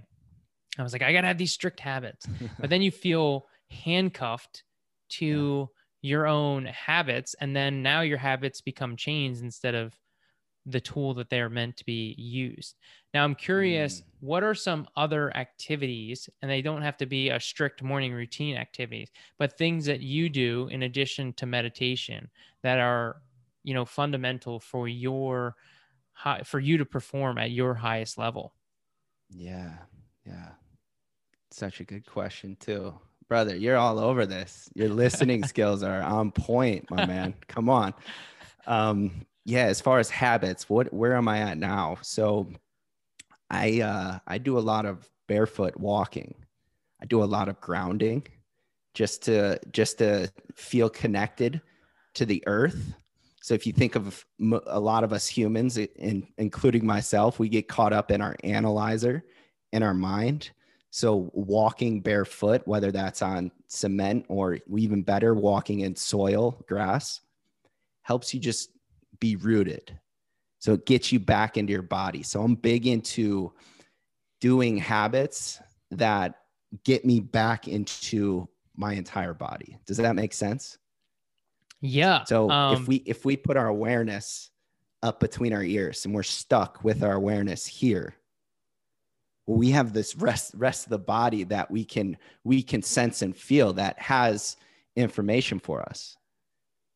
I 0.78 0.84
was 0.84 0.94
like, 0.94 1.02
I 1.02 1.12
gotta 1.12 1.28
have 1.28 1.38
these 1.38 1.52
strict 1.52 1.80
habits. 1.80 2.28
But 2.60 2.70
then 2.70 2.82
you 2.82 2.92
feel 2.92 3.48
handcuffed 3.70 4.64
to 5.10 5.70
your 6.02 6.28
own 6.28 6.66
habits, 6.66 7.36
and 7.36 7.56
then 7.56 7.84
now 7.84 8.02
your 8.02 8.18
habits 8.18 8.62
become 8.62 8.96
chains 8.98 9.42
instead 9.42 9.76
of 9.76 10.00
the 10.66 10.82
tool 10.82 11.14
that 11.16 11.30
they 11.30 11.42
are 11.42 11.50
meant 11.50 11.78
to 11.78 11.86
be 11.86 12.14
used. 12.20 12.78
Now 13.14 13.24
I'm 13.24 13.36
curious, 13.36 14.02
Mm. 14.02 14.06
what 14.20 14.44
are 14.44 14.54
some 14.54 14.88
other 14.96 15.36
activities, 15.36 16.30
and 16.42 16.52
they 16.52 16.62
don't 16.62 16.84
have 16.84 16.98
to 16.98 17.08
be 17.08 17.30
a 17.30 17.40
strict 17.40 17.82
morning 17.82 18.14
routine 18.14 18.58
activities, 18.58 19.12
but 19.40 19.58
things 19.58 19.86
that 19.86 20.02
you 20.02 20.30
do 20.30 20.68
in 20.68 20.84
addition 20.84 21.34
to 21.34 21.48
meditation 21.48 22.30
that 22.62 22.80
are, 22.80 23.24
you 23.64 23.74
know, 23.74 23.86
fundamental 23.86 24.60
for 24.60 24.88
your 24.88 25.56
high, 26.14 26.44
for 26.44 26.60
you 26.60 26.78
to 26.78 26.86
perform 26.86 27.38
at 27.40 27.52
your 27.52 27.76
highest 27.76 28.18
level. 28.18 28.56
Yeah. 29.30 29.86
Yeah. 30.26 30.56
Such 31.52 31.82
a 31.82 31.86
good 31.86 32.06
question, 32.08 32.56
too. 32.58 33.00
Brother, 33.32 33.56
you're 33.56 33.78
all 33.78 33.98
over 33.98 34.26
this. 34.26 34.68
Your 34.76 34.90
listening 34.90 35.42
skills 35.48 35.84
are 35.84 36.02
on 36.02 36.34
point, 36.34 36.92
my 36.92 37.06
man. 37.06 37.34
Come 37.48 37.70
on. 37.70 37.94
Um, 38.68 39.26
yeah, 39.46 39.68
as 39.68 39.80
far 39.80 40.00
as 40.00 40.10
habits, 40.10 40.70
what 40.70 40.94
where 40.94 41.16
am 41.16 41.30
I 41.30 41.38
at 41.38 41.58
now? 41.58 41.98
So 42.02 42.50
I 43.50 43.80
uh 43.80 44.20
I 44.28 44.38
do 44.38 44.58
a 44.58 44.60
lot 44.60 44.86
of 44.86 45.10
barefoot 45.30 45.78
walking. 45.78 46.36
I 47.02 47.06
do 47.06 47.24
a 47.24 47.32
lot 47.38 47.48
of 47.48 47.62
grounding 47.62 48.28
just 48.96 49.22
to 49.28 49.62
just 49.72 50.00
to 50.00 50.30
feel 50.54 50.90
connected 50.90 51.62
to 52.16 52.26
the 52.26 52.44
earth. 52.48 52.94
So 53.42 53.54
if 53.54 53.66
you 53.66 53.72
think 53.72 53.96
of 53.96 54.26
a 54.68 54.80
lot 54.82 55.06
of 55.06 55.14
us 55.14 55.26
humans, 55.26 55.78
in, 55.78 56.28
including 56.38 56.86
myself, 56.86 57.40
we 57.40 57.48
get 57.48 57.70
caught 57.70 57.94
up 57.94 58.12
in 58.12 58.20
our 58.20 58.36
analyzer 58.44 59.24
in 59.72 59.84
our 59.84 59.94
mind. 59.94 60.52
So 60.92 61.32
walking 61.34 62.02
barefoot, 62.02 62.62
whether 62.66 62.92
that's 62.92 63.22
on 63.22 63.52
cement 63.68 64.26
or 64.28 64.60
even 64.76 65.04
better, 65.04 65.34
walking 65.34 65.80
in 65.80 65.96
soil, 65.96 66.64
grass, 66.68 67.22
helps 68.02 68.34
you 68.34 68.40
just 68.40 68.72
be 69.20 69.38
rooted. 69.38 69.98
So 70.60 70.74
it 70.74 70.86
gets 70.86 71.12
you 71.12 71.20
back 71.20 71.58
into 71.58 71.72
your 71.72 71.82
body. 71.82 72.24
So 72.24 72.44
I'm 72.44 72.56
big 72.56 72.88
into 72.88 73.54
doing 74.42 74.78
habits 74.78 75.62
that 75.92 76.36
get 76.84 77.06
me 77.06 77.22
back 77.22 77.70
into 77.70 78.50
my 78.76 78.94
entire 78.94 79.34
body. 79.34 79.78
Does 79.86 79.98
that 79.98 80.16
make 80.16 80.34
sense? 80.34 80.78
Yeah. 81.80 82.26
So 82.26 82.50
um, 82.50 82.76
if 82.76 82.88
we 82.88 82.98
if 82.98 83.26
we 83.26 83.38
put 83.38 83.58
our 83.58 83.68
awareness 83.68 84.50
up 85.04 85.20
between 85.20 85.54
our 85.54 85.64
ears 85.64 86.06
and 86.06 86.14
we're 86.14 86.22
stuck 86.22 86.84
with 86.84 87.02
our 87.02 87.14
awareness 87.14 87.66
here, 87.66 88.14
we 89.48 89.72
have 89.72 89.94
this 89.94 90.16
rest 90.16 90.54
rest 90.56 90.86
of 90.86 90.92
the 90.92 91.00
body 91.00 91.44
that 91.46 91.70
we 91.70 91.84
can 91.84 92.18
we 92.44 92.62
can 92.62 92.82
sense 92.82 93.22
and 93.22 93.36
feel 93.36 93.74
that 93.74 94.00
has 94.00 94.58
information 94.96 95.60
for 95.60 95.82
us. 95.82 96.18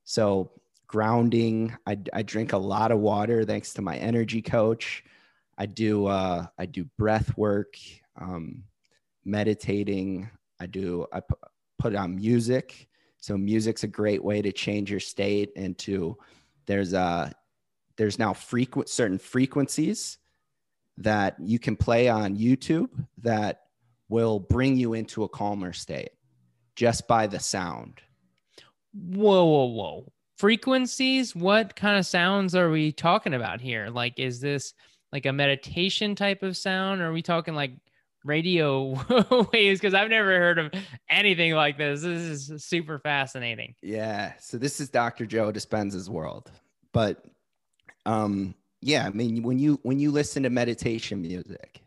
So 0.04 0.52
grounding, 0.88 1.76
I, 1.88 1.98
I 2.14 2.22
drink 2.22 2.54
a 2.54 2.58
lot 2.58 2.92
of 2.92 3.00
water 3.00 3.44
thanks 3.44 3.74
to 3.74 3.82
my 3.82 3.98
energy 3.98 4.42
coach. 4.42 5.04
I 5.58 5.66
do 5.66 6.06
uh, 6.08 6.46
I 6.58 6.66
do 6.66 6.86
breath 6.98 7.36
work, 7.38 7.76
um, 8.20 8.64
meditating. 9.24 10.30
I 10.60 10.68
do 10.68 11.08
I 11.12 11.22
pu- 11.22 11.36
put 11.80 11.96
on 11.96 12.16
music. 12.16 12.88
So 13.18 13.38
music's 13.38 13.84
a 13.84 13.88
great 13.88 14.24
way 14.24 14.42
to 14.42 14.52
change 14.52 14.92
your 14.92 15.00
state 15.00 15.52
and 15.56 15.78
to 15.80 16.18
there's 16.68 16.94
a 16.94 17.34
there's 17.98 18.20
now 18.20 18.34
frequent 18.34 18.90
certain 18.90 19.18
frequencies 19.18 20.20
that 20.98 21.36
you 21.40 21.60
can 21.60 21.76
play 21.76 22.08
on 22.08 22.38
YouTube 22.38 22.90
that 23.22 23.62
will 24.10 24.40
bring 24.40 24.78
you 24.78 24.94
into 24.94 25.24
a 25.24 25.30
calmer 25.30 25.74
state 25.74 26.12
just 26.76 27.08
by 27.08 27.28
the 27.28 27.40
sound. 27.40 28.02
whoa, 28.94 29.46
whoa, 29.46 29.66
whoa. 29.66 30.12
Frequencies? 30.38 31.36
What 31.36 31.76
kind 31.76 31.98
of 31.98 32.06
sounds 32.06 32.56
are 32.56 32.70
we 32.70 32.92
talking 32.92 33.34
about 33.34 33.62
here? 33.62 33.90
Like, 33.90 34.20
is 34.20 34.42
this 34.42 34.74
like 35.14 35.26
a 35.26 35.32
meditation 35.34 36.14
type 36.16 36.44
of 36.44 36.58
sound? 36.58 37.02
Or 37.02 37.08
are 37.08 37.14
we 37.14 37.22
talking 37.22 37.56
like 37.56 37.72
radio 38.26 39.00
waves? 39.54 39.80
Because 39.80 39.94
I've 39.94 40.10
never 40.10 40.38
heard 40.38 40.60
of 40.60 40.74
anything 41.10 41.54
like 41.54 41.78
this. 41.78 42.02
This 42.02 42.50
is 42.50 42.66
super 42.66 43.00
fascinating. 43.00 43.76
Yeah. 43.82 44.34
So 44.40 44.58
this 44.58 44.82
is 44.82 44.90
Dr. 44.90 45.26
Joe 45.26 45.52
Dispenza's 45.54 46.10
world. 46.10 46.52
But 46.92 47.24
um 48.06 48.56
yeah, 48.86 49.06
I 49.08 49.10
mean 49.12 49.44
when 49.44 49.60
you 49.60 49.80
when 49.84 50.00
you 50.00 50.12
listen 50.12 50.44
to 50.44 50.50
meditation 50.50 51.22
music, 51.22 51.84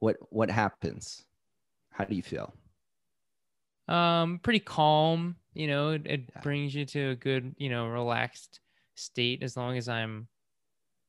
what 0.00 0.18
what 0.32 0.50
happens? 0.50 1.26
How 1.92 2.04
do 2.04 2.16
you 2.16 2.22
feel? 2.22 2.54
Um, 3.88 4.38
pretty 4.38 4.60
calm. 4.60 5.36
You 5.54 5.66
know, 5.66 5.90
it, 5.90 6.06
it 6.06 6.30
Yeah. 6.34 6.42
brings 6.42 6.74
you 6.74 6.84
to 6.86 7.10
a 7.10 7.16
good, 7.16 7.54
you 7.58 7.68
know, 7.70 7.88
relaxed 7.88 8.60
state 8.94 9.42
as 9.42 9.56
long 9.56 9.76
as 9.76 9.88
I'm 9.88 10.28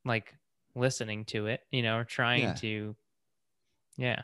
like 0.06 0.36
listening 0.76 1.26
to 1.28 1.48
it, 1.48 1.62
you 1.72 1.84
know, 1.84 2.00
or 2.00 2.06
trying 2.06 2.54
Yeah. 2.54 2.56
to. 2.56 2.96
Yeah. 3.98 4.24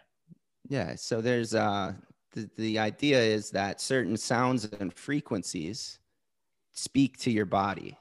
Yeah. 0.69 0.95
So 0.95 1.21
there's 1.21 1.54
uh 1.54 1.95
the, 2.32 2.50
the 2.58 2.80
idea 2.80 3.21
is 3.21 3.52
that 3.52 3.82
certain 3.82 4.17
sounds 4.17 4.65
and 4.65 4.93
frequencies 4.93 6.00
speak 6.73 7.17
to 7.19 7.32
your 7.32 7.45
body. 7.45 7.97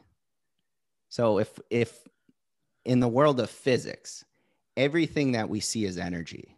So 1.09 1.38
if 1.38 1.59
if 1.70 2.07
in 2.87 3.01
the 3.01 3.09
world 3.09 3.40
of 3.40 3.51
physics, 3.51 4.25
everything 4.77 5.33
that 5.33 5.49
we 5.49 5.61
see 5.61 5.85
is 5.85 5.99
energy. 5.99 6.57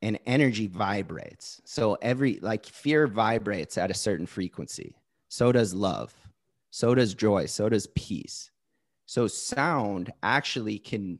And 0.00 0.18
energy 0.26 0.68
vibrates. 0.68 1.60
So 1.64 1.98
every 2.00 2.38
like 2.40 2.64
fear 2.66 3.08
vibrates 3.08 3.76
at 3.76 3.90
a 3.90 3.94
certain 3.94 4.26
frequency. 4.26 4.96
So 5.28 5.50
does 5.50 5.74
love. 5.74 6.14
So 6.70 6.94
does 6.94 7.14
joy. 7.14 7.46
So 7.46 7.68
does 7.68 7.88
peace. 7.96 8.52
So 9.06 9.26
sound 9.26 10.12
actually 10.22 10.78
can 10.78 11.18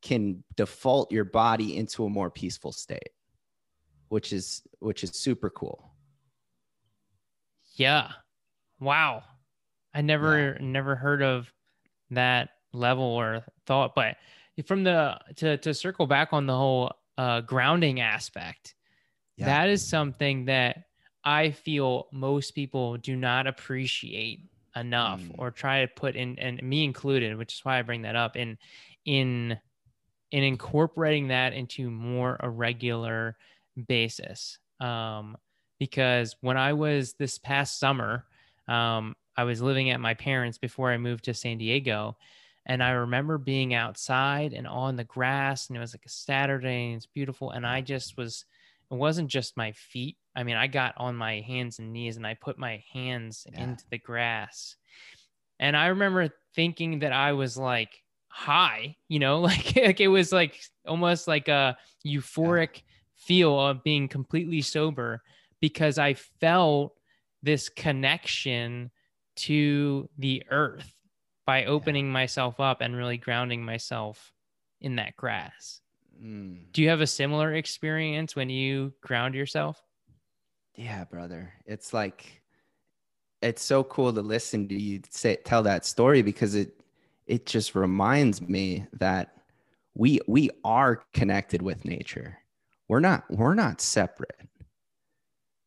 can 0.00 0.42
default 0.56 1.12
your 1.12 1.24
body 1.24 1.76
into 1.76 2.04
a 2.04 2.08
more 2.08 2.30
peaceful 2.30 2.72
state 2.72 3.10
which 4.08 4.32
is 4.32 4.62
which 4.78 5.02
is 5.04 5.10
super 5.10 5.50
cool 5.50 5.90
Yeah. 7.74 8.10
Wow. 8.80 9.22
I 9.94 10.00
never 10.02 10.58
never 10.60 10.94
heard 10.96 11.22
of 11.22 11.52
that 12.10 12.50
level 12.72 13.04
or 13.04 13.44
thought, 13.66 13.94
but 13.94 14.16
from 14.66 14.84
the 14.84 15.18
to 15.36 15.56
to 15.58 15.72
circle 15.74 16.06
back 16.06 16.32
on 16.32 16.46
the 16.46 16.56
whole 16.56 16.92
uh 17.16 17.40
grounding 17.42 18.00
aspect, 18.00 18.74
Yeah. 19.36 19.46
that 19.46 19.68
is 19.68 19.86
something 19.86 20.46
that 20.46 20.84
I 21.24 21.50
feel 21.50 22.08
most 22.12 22.52
people 22.54 22.96
do 22.96 23.16
not 23.16 23.46
appreciate 23.46 24.40
enough 24.76 25.20
Mm. 25.20 25.34
or 25.38 25.50
try 25.50 25.80
to 25.82 25.88
put 25.88 26.14
in 26.16 26.38
and 26.38 26.62
me 26.62 26.84
included, 26.84 27.36
which 27.36 27.54
is 27.54 27.64
why 27.64 27.78
I 27.78 27.82
bring 27.82 28.02
that 28.02 28.16
up 28.16 28.36
in 28.36 28.58
in 29.04 29.58
in 30.30 30.42
incorporating 30.44 31.28
that 31.28 31.54
into 31.54 31.90
more 31.90 32.36
a 32.40 32.50
regular 32.50 33.36
basis. 33.86 34.58
Um, 34.80 35.36
because 35.78 36.36
when 36.40 36.56
I 36.56 36.72
was 36.74 37.14
this 37.14 37.38
past 37.38 37.78
summer, 37.78 38.26
um, 38.66 39.16
I 39.36 39.44
was 39.44 39.62
living 39.62 39.90
at 39.90 40.00
my 40.00 40.14
parents 40.14 40.58
before 40.58 40.90
I 40.92 40.98
moved 40.98 41.24
to 41.24 41.34
San 41.34 41.58
Diego. 41.58 42.16
And 42.68 42.82
I 42.82 42.90
remember 42.90 43.38
being 43.38 43.72
outside 43.74 44.52
and 44.52 44.66
on 44.66 44.96
the 44.96 45.04
grass, 45.04 45.68
and 45.68 45.76
it 45.76 45.80
was 45.80 45.94
like 45.94 46.04
a 46.04 46.10
Saturday 46.10 46.88
and 46.88 46.96
it's 46.96 47.06
beautiful. 47.06 47.50
And 47.50 47.66
I 47.66 47.80
just 47.80 48.16
was, 48.18 48.44
it 48.90 48.94
wasn't 48.94 49.30
just 49.30 49.56
my 49.56 49.72
feet. 49.72 50.18
I 50.36 50.42
mean, 50.44 50.56
I 50.56 50.66
got 50.66 50.94
on 50.98 51.16
my 51.16 51.40
hands 51.40 51.78
and 51.78 51.92
knees 51.92 52.16
and 52.18 52.26
I 52.26 52.34
put 52.34 52.58
my 52.58 52.84
hands 52.92 53.46
Yeah. 53.50 53.62
into 53.62 53.84
the 53.90 53.98
grass. 53.98 54.76
And 55.58 55.76
I 55.76 55.86
remember 55.88 56.28
thinking 56.54 57.00
that 57.00 57.12
I 57.12 57.32
was 57.32 57.56
like 57.56 58.02
high, 58.28 58.96
you 59.08 59.18
know, 59.18 59.40
like, 59.42 59.74
like 59.76 60.00
it 60.00 60.08
was 60.08 60.32
like 60.32 60.60
almost 60.86 61.26
like 61.26 61.48
a 61.48 61.76
euphoric 62.06 62.82
feel 63.16 63.58
of 63.58 63.82
being 63.82 64.08
completely 64.08 64.60
sober 64.60 65.22
because 65.60 65.98
I 65.98 66.14
felt 66.14 66.94
this 67.42 67.68
connection 67.68 68.90
to 69.36 70.08
the 70.18 70.42
earth 70.50 70.97
by 71.48 71.64
opening 71.64 72.12
myself 72.12 72.60
up 72.60 72.82
and 72.82 72.94
really 72.94 73.16
grounding 73.16 73.64
myself 73.64 74.34
in 74.82 74.96
that 74.96 75.16
grass. 75.16 75.80
Mm. 76.22 76.70
Do 76.72 76.82
you 76.82 76.90
have 76.90 77.00
a 77.00 77.06
similar 77.06 77.54
experience 77.54 78.36
when 78.36 78.50
you 78.50 78.92
ground 79.00 79.34
yourself? 79.34 79.82
Yeah, 80.74 81.04
brother. 81.04 81.54
It's 81.64 81.94
like 81.94 82.42
it's 83.40 83.62
so 83.62 83.82
cool 83.82 84.12
to 84.12 84.20
listen 84.20 84.68
to 84.68 84.78
you 84.78 85.00
say 85.08 85.36
tell 85.36 85.62
that 85.62 85.86
story 85.86 86.20
because 86.20 86.54
it 86.54 86.82
it 87.26 87.46
just 87.46 87.74
reminds 87.74 88.42
me 88.42 88.84
that 88.98 89.32
we 89.94 90.20
we 90.28 90.50
are 90.64 91.02
connected 91.14 91.62
with 91.62 91.86
nature. 91.86 92.36
We're 92.88 93.00
not 93.00 93.24
we're 93.30 93.54
not 93.54 93.80
separate. 93.80 94.36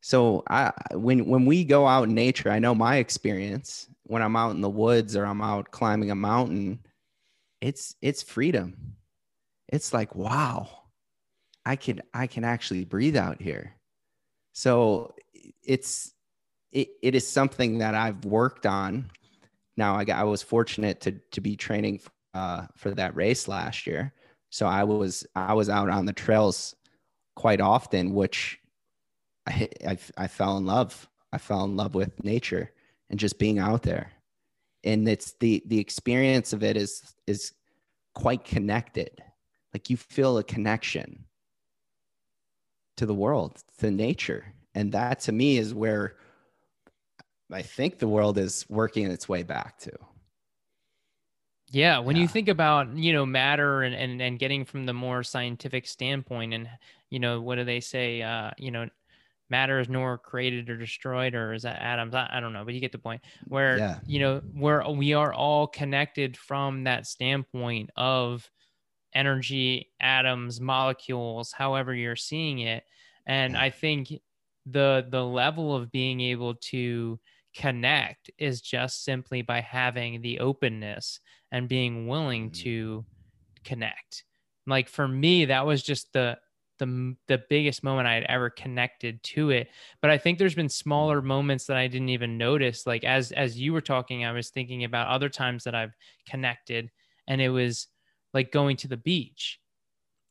So 0.02 0.44
I 0.50 0.72
when 0.94 1.28
when 1.28 1.46
we 1.46 1.64
go 1.64 1.88
out 1.88 2.08
in 2.08 2.16
nature, 2.16 2.50
I 2.50 2.60
know 2.60 2.74
my 2.74 2.98
experience 2.98 3.88
when 4.04 4.22
I'm 4.22 4.36
out 4.36 4.52
in 4.52 4.62
the 4.62 4.70
woods 4.70 5.16
or 5.16 5.26
I'm 5.26 5.42
out 5.42 5.72
climbing 5.72 6.12
a 6.12 6.16
mountain, 6.16 6.80
it's 7.62 7.96
it's 8.02 8.24
freedom. 8.24 8.96
It's 9.70 9.94
like 9.94 10.16
wow, 10.16 10.68
I 11.66 11.76
can 11.76 12.02
I 12.14 12.28
can 12.28 12.44
actually 12.44 12.84
breathe 12.84 13.16
out 13.16 13.42
here. 13.42 13.76
So 14.54 15.14
it's 15.64 16.12
it, 16.72 16.90
it 17.04 17.16
is 17.16 17.28
something 17.28 17.78
that 17.78 17.96
I've 17.96 18.26
worked 18.26 18.66
on. 18.66 19.12
Now 19.78 19.96
I 19.96 20.04
got 20.04 20.20
I 20.20 20.24
was 20.24 20.42
fortunate 20.42 21.00
to 21.02 21.14
to 21.32 21.42
be 21.42 21.56
training 21.56 22.02
uh, 22.34 22.66
for 22.76 22.92
that 22.92 23.16
race 23.16 23.48
last 23.48 23.86
year, 23.86 24.14
so 24.50 24.66
I 24.66 24.84
was 24.84 25.26
I 25.36 25.54
was 25.54 25.70
out 25.70 25.90
on 25.90 26.06
the 26.06 26.14
trails 26.14 26.76
quite 27.36 27.62
often, 27.62 28.14
which 28.14 28.61
I, 29.47 29.69
I, 29.88 29.97
I 30.17 30.27
fell 30.27 30.58
in 30.58 30.65
love. 30.65 31.10
I 31.34 31.38
fell 31.38 31.63
in 31.63 31.75
love 31.75 31.95
with 31.95 32.23
nature 32.23 32.71
and 33.10 33.19
just 33.19 33.39
being 33.39 33.60
out 33.60 33.84
there, 33.84 34.12
and 34.84 35.08
it's 35.08 35.34
the 35.39 35.63
the 35.65 35.80
experience 35.80 36.54
of 36.54 36.63
it 36.63 36.77
is 36.77 37.15
is 37.27 37.54
quite 38.13 38.43
connected. 38.43 39.23
Like 39.73 39.89
you 39.89 39.97
feel 39.97 40.38
a 40.38 40.43
connection 40.43 41.25
to 42.97 43.06
the 43.06 43.13
world, 43.13 43.63
to 43.80 43.89
nature, 43.89 44.45
and 44.75 44.91
that 44.91 45.21
to 45.21 45.32
me 45.32 45.58
is 45.58 45.73
where 45.73 46.15
I 47.51 47.62
think 47.62 47.99
the 47.99 48.08
world 48.08 48.38
is 48.38 48.65
working 48.69 49.10
its 49.10 49.27
way 49.27 49.43
back 49.43 49.80
to. 49.80 49.91
Yeah, 51.71 51.99
when 51.99 52.17
yeah. 52.17 52.23
you 52.23 52.27
think 52.27 52.49
about 52.49 52.95
you 52.97 53.13
know 53.13 53.25
matter 53.25 53.84
and, 53.84 53.95
and 53.95 54.21
and 54.21 54.38
getting 54.38 54.65
from 54.65 54.86
the 54.86 54.93
more 54.93 55.23
scientific 55.23 55.88
standpoint, 55.88 56.54
and 56.54 56.69
you 57.10 57.19
know 57.19 57.39
what 57.39 57.56
do 57.56 57.63
they 57.63 57.80
say? 57.80 58.21
Uh, 58.21 58.51
you 58.58 58.71
know, 58.71 58.89
matter 59.52 59.80
is 59.80 59.90
nor 59.90 60.18
created 60.18 60.70
or 60.70 60.78
destroyed, 60.78 61.36
or 61.36 61.54
is 61.54 61.64
that 61.64 61.80
atoms? 61.82 62.16
I, 62.16 62.28
I 62.32 62.40
don't 62.40 62.54
know, 62.54 62.66
but 62.66 62.74
you 62.74 62.80
get 62.80 62.92
the 62.92 62.98
point. 62.98 63.22
Where 63.48 63.78
yeah. 63.78 64.00
you 64.08 64.20
know 64.20 64.42
where 64.54 64.84
we 64.90 65.14
are 65.14 65.34
all 65.34 65.68
connected 65.68 66.36
from 66.36 66.86
that 66.86 67.06
standpoint 67.06 67.92
of 67.96 68.50
energy, 69.14 69.92
atoms, 70.00 70.60
molecules, 70.60 71.52
however 71.52 71.94
you're 71.94 72.16
seeing 72.16 72.60
it, 72.60 72.84
and 73.28 73.54
yeah. 73.54 73.62
I 73.62 73.70
think 73.70 74.12
the 74.66 75.06
the 75.10 75.24
level 75.24 75.76
of 75.76 75.92
being 75.92 76.22
able 76.22 76.56
to 76.56 77.20
connect 77.56 78.32
is 78.38 78.62
just 78.62 79.04
simply 79.04 79.42
by 79.42 79.60
having 79.62 80.22
the 80.22 80.40
openness 80.40 81.20
and 81.52 81.68
being 81.68 82.08
willing 82.08 82.50
mm. 82.50 82.54
to 82.60 83.06
connect. 83.64 84.24
Like 84.66 84.88
for 84.88 85.08
me, 85.08 85.46
that 85.46 85.66
was 85.66 85.84
just 85.84 86.14
the 86.14 86.38
the 86.82 87.15
the 87.28 87.41
biggest 87.50 87.84
moment 87.84 88.08
I 88.08 88.15
had 88.15 88.24
ever 88.24 88.50
connected 88.50 89.24
to 89.24 89.52
it. 89.52 89.70
But 90.02 90.12
I 90.12 90.17
think 90.17 90.38
there's 90.38 90.56
been 90.56 90.70
smaller 90.70 91.22
moments 91.22 91.65
that 91.67 91.78
I 91.78 91.88
didn't 91.88 92.10
even 92.10 92.38
notice. 92.38 92.86
Like 92.86 93.04
as 93.04 93.32
as 93.32 93.60
you 93.60 93.72
were 93.72 93.82
talking, 93.82 94.26
I 94.26 94.34
was 94.34 94.50
thinking 94.50 94.84
about 94.84 95.08
other 95.08 95.30
times 95.30 95.63
that 95.63 95.76
I've 95.76 95.96
connected, 96.28 96.91
and 97.28 97.41
it 97.41 97.50
was 97.50 97.88
like 98.34 98.52
going 98.52 98.76
to 98.78 98.88
the 98.89 98.98
beach. 98.98 99.60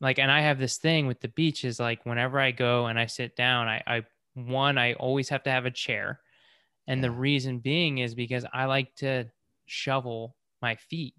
Like, 0.03 0.19
and 0.19 0.31
I 0.31 0.41
have 0.41 0.59
this 0.59 0.79
thing 0.79 1.07
with 1.07 1.21
the 1.21 1.29
beach 1.29 1.65
is 1.65 1.81
like 1.81 2.05
whenever 2.05 2.39
I 2.39 2.51
go 2.53 2.87
and 2.87 2.99
I 2.99 3.07
sit 3.07 3.37
down, 3.37 3.69
I, 3.69 3.83
I 3.87 4.03
one 4.35 4.79
I 4.79 4.95
always 4.95 5.29
have 5.31 5.43
to 5.45 5.51
have 5.51 5.67
a 5.67 5.71
chair 5.71 6.21
and 6.91 7.05
the 7.05 7.11
reason 7.13 7.61
being 7.61 7.99
is 7.99 8.17
because 8.17 8.45
I 8.53 8.65
like 8.65 8.97
to 8.97 9.27
shovel 9.67 10.35
my 10.61 10.75
feet, 10.75 11.15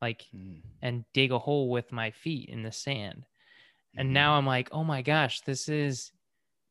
like, 0.00 0.26
mm. 0.32 0.60
and 0.80 1.04
dig 1.12 1.32
a 1.32 1.40
hole 1.40 1.70
with 1.70 1.90
my 1.90 2.12
feet 2.12 2.48
in 2.48 2.62
the 2.62 2.70
sand. 2.70 3.26
And 3.96 4.10
mm. 4.10 4.12
now 4.12 4.34
I'm 4.34 4.46
like, 4.46 4.68
oh 4.72 4.84
my 4.84 5.02
gosh, 5.02 5.40
this 5.42 5.68
is 5.68 6.12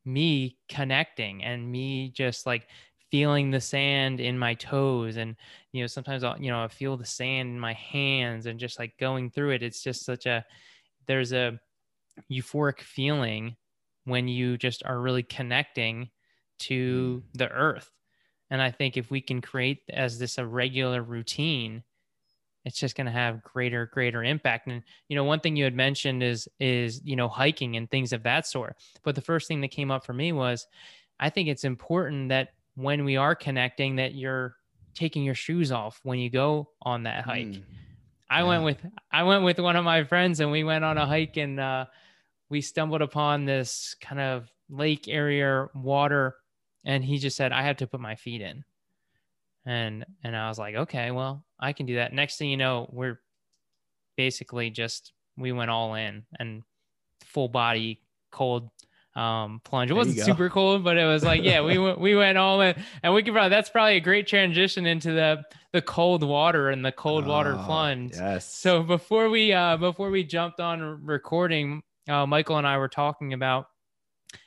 me 0.04 0.56
connecting 0.68 1.44
and 1.44 1.70
me 1.70 2.10
just 2.10 2.46
like 2.46 2.66
feeling 3.10 3.50
the 3.50 3.60
sand 3.60 4.20
in 4.20 4.38
my 4.38 4.54
toes 4.54 5.16
and 5.16 5.36
you 5.70 5.82
know 5.82 5.86
sometimes 5.86 6.24
I'll 6.24 6.40
you 6.40 6.50
know 6.50 6.64
I 6.64 6.68
feel 6.68 6.96
the 6.96 7.04
sand 7.04 7.50
in 7.50 7.60
my 7.60 7.74
hands 7.74 8.46
and 8.46 8.58
just 8.58 8.78
like 8.78 8.98
going 8.98 9.30
through 9.30 9.50
it 9.50 9.62
it's 9.62 9.82
just 9.82 10.04
such 10.04 10.24
a 10.26 10.44
there's 11.06 11.32
a 11.32 11.60
euphoric 12.32 12.80
feeling 12.80 13.54
when 14.06 14.26
you 14.26 14.56
just 14.56 14.82
are 14.84 14.98
really 14.98 15.22
connecting 15.22 16.08
to 16.60 17.22
mm. 17.22 17.38
the 17.38 17.50
earth 17.50 17.92
and 18.52 18.60
I 18.60 18.70
think 18.70 18.98
if 18.98 19.10
we 19.10 19.22
can 19.22 19.40
create 19.40 19.78
as 19.88 20.18
this 20.18 20.36
a 20.36 20.44
regular 20.44 21.02
routine, 21.02 21.82
it's 22.64 22.78
just 22.78 22.96
going 22.96 23.06
to 23.06 23.12
have 23.12 23.42
greater 23.42 23.86
greater 23.86 24.22
impact. 24.22 24.68
And 24.68 24.82
you 25.08 25.16
know 25.16 25.24
one 25.24 25.40
thing 25.40 25.56
you 25.56 25.64
had 25.64 25.74
mentioned 25.74 26.22
is 26.22 26.48
is 26.60 27.00
you 27.04 27.16
know 27.16 27.28
hiking 27.28 27.76
and 27.76 27.90
things 27.90 28.12
of 28.12 28.22
that 28.22 28.46
sort. 28.46 28.76
But 29.02 29.14
the 29.14 29.20
first 29.20 29.48
thing 29.48 29.60
that 29.62 29.68
came 29.68 29.90
up 29.90 30.04
for 30.04 30.12
me 30.12 30.32
was 30.32 30.66
i 31.22 31.30
think 31.30 31.48
it's 31.48 31.64
important 31.64 32.28
that 32.28 32.48
when 32.74 33.04
we 33.04 33.16
are 33.16 33.34
connecting 33.34 33.96
that 33.96 34.14
you're 34.14 34.56
taking 34.94 35.22
your 35.22 35.34
shoes 35.34 35.72
off 35.72 36.00
when 36.02 36.18
you 36.18 36.28
go 36.28 36.68
on 36.82 37.04
that 37.04 37.24
hike. 37.24 37.46
Mm, 37.46 37.62
i 38.28 38.40
yeah. 38.40 38.48
went 38.48 38.64
with 38.64 38.86
i 39.10 39.22
went 39.22 39.44
with 39.44 39.58
one 39.58 39.76
of 39.76 39.84
my 39.84 40.04
friends 40.04 40.40
and 40.40 40.50
we 40.50 40.64
went 40.64 40.84
on 40.84 40.98
a 40.98 41.06
hike 41.06 41.38
and 41.38 41.58
uh, 41.58 41.86
we 42.50 42.60
stumbled 42.60 43.00
upon 43.00 43.46
this 43.46 43.96
kind 44.00 44.20
of 44.20 44.50
lake 44.68 45.06
area 45.08 45.66
water 45.74 46.34
and 46.84 47.04
he 47.04 47.18
just 47.18 47.36
said 47.36 47.52
i 47.52 47.62
have 47.62 47.76
to 47.76 47.86
put 47.86 48.00
my 48.00 48.16
feet 48.16 48.42
in 48.42 48.64
and 49.66 50.04
and 50.24 50.36
i 50.36 50.48
was 50.48 50.58
like 50.58 50.74
okay 50.74 51.10
well 51.10 51.44
i 51.60 51.72
can 51.72 51.86
do 51.86 51.96
that. 51.96 52.12
Next 52.12 52.36
thing 52.36 52.50
you 52.50 52.56
know 52.56 52.88
we're 52.92 53.20
basically 54.16 54.70
just 54.70 55.12
we 55.36 55.52
went 55.52 55.70
all 55.70 55.94
in 55.94 56.24
and 56.38 56.62
full 57.24 57.48
body 57.48 58.00
cold 58.30 58.68
um 59.14 59.60
plunge. 59.64 59.90
It 59.90 59.94
wasn't 59.94 60.20
super 60.20 60.48
cold 60.48 60.82
but 60.82 60.96
it 60.96 61.04
was 61.04 61.22
like 61.22 61.42
yeah 61.42 61.60
we 61.60 61.78
went 61.84 62.00
we 62.00 62.14
went 62.14 62.38
all 62.38 62.60
in. 62.60 62.74
And 63.02 63.14
we 63.14 63.22
could 63.22 63.32
probably 63.32 63.50
that's 63.50 63.70
probably 63.70 63.96
a 63.96 64.00
great 64.00 64.26
transition 64.26 64.86
into 64.86 65.12
the 65.12 65.42
the 65.72 65.82
cold 65.82 66.22
water 66.22 66.70
and 66.70 66.84
the 66.84 66.92
cold 66.92 67.24
oh, 67.24 67.28
water 67.28 67.54
plunge. 67.64 68.12
yes. 68.14 68.52
So 68.52 68.82
before 68.82 69.30
we 69.30 69.52
uh 69.52 69.76
before 69.76 70.10
we 70.10 70.24
jumped 70.24 70.60
on 70.60 71.04
recording 71.04 71.82
uh 72.08 72.26
michael 72.26 72.56
and 72.56 72.66
i 72.66 72.76
were 72.78 72.88
talking 72.88 73.32
about 73.32 73.66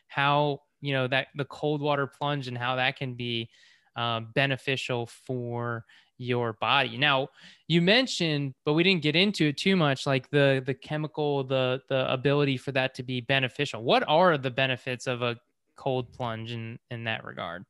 how 0.07 0.61
you 0.81 0.93
know 0.93 1.07
that 1.07 1.27
the 1.35 1.45
cold 1.45 1.81
water 1.81 2.07
plunge 2.07 2.47
and 2.47 2.57
how 2.57 2.75
that 2.75 2.97
can 2.97 3.13
be 3.13 3.49
uh, 3.95 4.21
beneficial 4.33 5.07
for 5.07 5.85
your 6.17 6.53
body. 6.53 6.97
Now, 6.97 7.29
you 7.67 7.81
mentioned, 7.81 8.53
but 8.63 8.73
we 8.73 8.83
didn't 8.83 9.01
get 9.01 9.15
into 9.15 9.47
it 9.47 9.57
too 9.57 9.75
much, 9.75 10.05
like 10.05 10.29
the 10.29 10.63
the 10.65 10.73
chemical, 10.73 11.43
the 11.43 11.81
the 11.89 12.11
ability 12.11 12.57
for 12.57 12.71
that 12.73 12.93
to 12.95 13.03
be 13.03 13.21
beneficial. 13.21 13.83
What 13.83 14.03
are 14.07 14.37
the 14.37 14.51
benefits 14.51 15.07
of 15.07 15.21
a 15.21 15.37
cold 15.75 16.13
plunge 16.13 16.51
in 16.51 16.79
in 16.89 17.03
that 17.05 17.25
regard? 17.25 17.65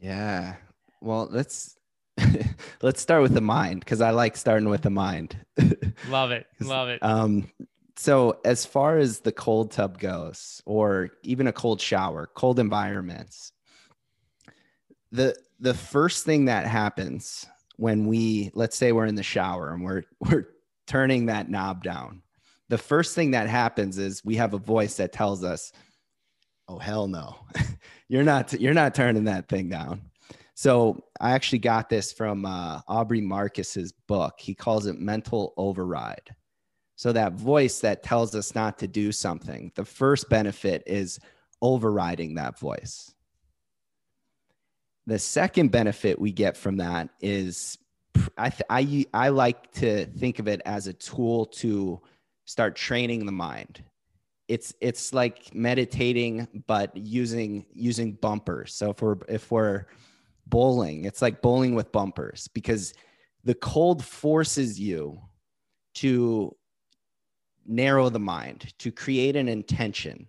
Yeah. 0.00 0.56
Well, 1.00 1.28
let's 1.30 1.76
let's 2.82 3.00
start 3.00 3.22
with 3.22 3.34
the 3.34 3.40
mind 3.40 3.80
because 3.80 4.00
I 4.00 4.10
like 4.10 4.36
starting 4.36 4.68
with 4.68 4.82
the 4.82 4.90
mind. 4.90 5.36
Love 6.08 6.30
it. 6.30 6.46
Love 6.60 6.88
it. 6.88 7.02
Um, 7.02 7.50
so 7.96 8.40
as 8.44 8.64
far 8.64 8.98
as 8.98 9.20
the 9.20 9.32
cold 9.32 9.70
tub 9.70 9.98
goes 9.98 10.62
or 10.64 11.10
even 11.22 11.46
a 11.46 11.52
cold 11.52 11.80
shower 11.80 12.28
cold 12.34 12.58
environments 12.58 13.52
the 15.12 15.36
the 15.60 15.74
first 15.74 16.24
thing 16.24 16.46
that 16.46 16.66
happens 16.66 17.46
when 17.76 18.06
we 18.06 18.50
let's 18.54 18.76
say 18.76 18.90
we're 18.90 19.06
in 19.06 19.14
the 19.14 19.22
shower 19.22 19.72
and 19.72 19.84
we're 19.84 20.02
we're 20.20 20.48
turning 20.86 21.26
that 21.26 21.48
knob 21.48 21.84
down 21.84 22.22
the 22.68 22.78
first 22.78 23.14
thing 23.14 23.30
that 23.32 23.48
happens 23.48 23.98
is 23.98 24.24
we 24.24 24.34
have 24.36 24.54
a 24.54 24.58
voice 24.58 24.96
that 24.96 25.12
tells 25.12 25.44
us 25.44 25.72
oh 26.68 26.78
hell 26.78 27.06
no. 27.06 27.36
You're 28.08 28.24
not 28.24 28.52
you're 28.52 28.74
not 28.74 28.94
turning 28.94 29.24
that 29.24 29.48
thing 29.48 29.70
down. 29.70 30.02
So 30.54 31.04
i 31.18 31.32
actually 31.32 31.60
got 31.60 31.88
this 31.88 32.12
from 32.12 32.44
uh, 32.44 32.80
aubrey 32.86 33.22
marcus's 33.22 33.92
book. 33.92 34.34
He 34.38 34.54
calls 34.54 34.86
it 34.86 34.98
mental 34.98 35.54
override. 35.56 36.30
So 36.96 37.12
that 37.12 37.32
voice 37.32 37.80
that 37.80 38.02
tells 38.02 38.34
us 38.34 38.54
not 38.54 38.78
to 38.80 38.86
do 38.86 39.12
something, 39.12 39.72
the 39.76 39.84
first 39.84 40.28
benefit 40.28 40.82
is 40.86 41.18
overriding 41.62 42.34
that 42.34 42.58
voice. 42.58 43.14
The 45.06 45.18
second 45.18 45.70
benefit 45.70 46.18
we 46.18 46.32
get 46.32 46.56
from 46.56 46.76
that 46.76 47.08
is 47.20 47.78
I, 48.36 48.50
th- 48.50 48.62
I, 48.70 49.06
I 49.12 49.28
like 49.30 49.72
to 49.72 50.06
think 50.06 50.38
of 50.38 50.48
it 50.48 50.60
as 50.64 50.86
a 50.86 50.92
tool 50.92 51.46
to 51.46 52.00
start 52.44 52.76
training 52.76 53.26
the 53.26 53.32
mind. 53.32 53.82
It's 54.48 54.74
it's 54.80 55.14
like 55.14 55.54
meditating, 55.54 56.62
but 56.66 56.94
using 56.96 57.64
using 57.72 58.12
bumpers. 58.12 58.74
So 58.74 58.90
if 58.90 59.00
we're 59.00 59.16
if 59.28 59.50
we're 59.50 59.86
bowling, 60.46 61.04
it's 61.04 61.22
like 61.22 61.40
bowling 61.40 61.74
with 61.74 61.92
bumpers 61.92 62.48
because 62.48 62.92
the 63.44 63.54
cold 63.54 64.04
forces 64.04 64.78
you 64.78 65.20
to 65.94 66.54
narrow 67.66 68.08
the 68.08 68.18
mind, 68.18 68.74
to 68.78 68.90
create 68.90 69.36
an 69.36 69.48
intention, 69.48 70.26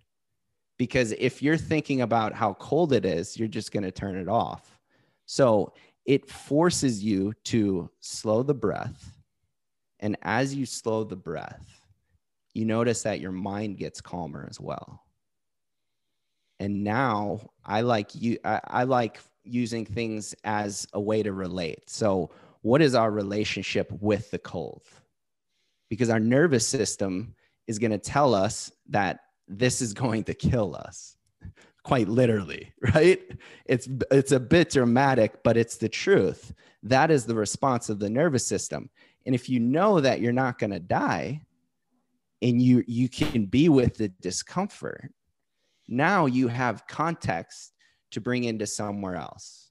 because 0.76 1.12
if 1.12 1.42
you're 1.42 1.56
thinking 1.56 2.00
about 2.00 2.34
how 2.34 2.54
cold 2.54 2.92
it 2.92 3.04
is, 3.04 3.38
you're 3.38 3.48
just 3.48 3.72
going 3.72 3.84
to 3.84 3.92
turn 3.92 4.16
it 4.16 4.28
off. 4.28 4.78
So 5.26 5.72
it 6.04 6.28
forces 6.28 7.02
you 7.02 7.32
to 7.44 7.90
slow 8.00 8.42
the 8.42 8.54
breath. 8.54 9.12
And 10.00 10.16
as 10.22 10.54
you 10.54 10.66
slow 10.66 11.04
the 11.04 11.16
breath, 11.16 11.64
you 12.52 12.64
notice 12.64 13.02
that 13.02 13.20
your 13.20 13.32
mind 13.32 13.78
gets 13.78 14.00
calmer 14.00 14.46
as 14.48 14.60
well. 14.60 15.02
And 16.60 16.84
now 16.84 17.40
I 17.64 17.80
like 17.80 18.14
you, 18.14 18.38
I, 18.44 18.60
I 18.64 18.84
like 18.84 19.18
using 19.44 19.84
things 19.84 20.34
as 20.44 20.86
a 20.92 21.00
way 21.00 21.22
to 21.22 21.32
relate. 21.32 21.90
So, 21.90 22.30
what 22.62 22.80
is 22.80 22.94
our 22.94 23.10
relationship 23.10 23.92
with 24.00 24.30
the 24.30 24.38
cold? 24.38 24.84
Because 25.90 26.08
our 26.08 26.20
nervous 26.20 26.66
system 26.66 27.34
is 27.66 27.78
going 27.78 27.90
to 27.90 27.98
tell 27.98 28.34
us 28.34 28.72
that 28.88 29.20
this 29.48 29.80
is 29.80 29.92
going 29.92 30.24
to 30.24 30.34
kill 30.34 30.74
us 30.74 31.16
quite 31.84 32.08
literally 32.08 32.72
right? 32.94 33.20
It's 33.66 33.88
it's 34.10 34.32
a 34.32 34.40
bit 34.40 34.70
dramatic 34.70 35.42
but 35.44 35.56
it's 35.56 35.76
the 35.76 35.88
truth. 35.88 36.52
That 36.82 37.10
is 37.10 37.24
the 37.24 37.34
response 37.34 37.88
of 37.88 37.98
the 37.98 38.10
nervous 38.10 38.46
system. 38.46 38.90
And 39.26 39.34
if 39.34 39.48
you 39.48 39.60
know 39.60 40.00
that 40.00 40.20
you're 40.20 40.32
not 40.32 40.58
going 40.58 40.72
to 40.72 40.80
die 40.80 41.42
and 42.42 42.60
you 42.60 42.82
you 42.86 43.08
can 43.08 43.46
be 43.46 43.68
with 43.68 43.96
the 43.96 44.08
discomfort 44.20 45.12
now 45.86 46.26
you 46.26 46.48
have 46.48 46.86
context 46.86 47.72
to 48.10 48.20
bring 48.20 48.44
into 48.44 48.66
somewhere 48.66 49.16
else. 49.16 49.70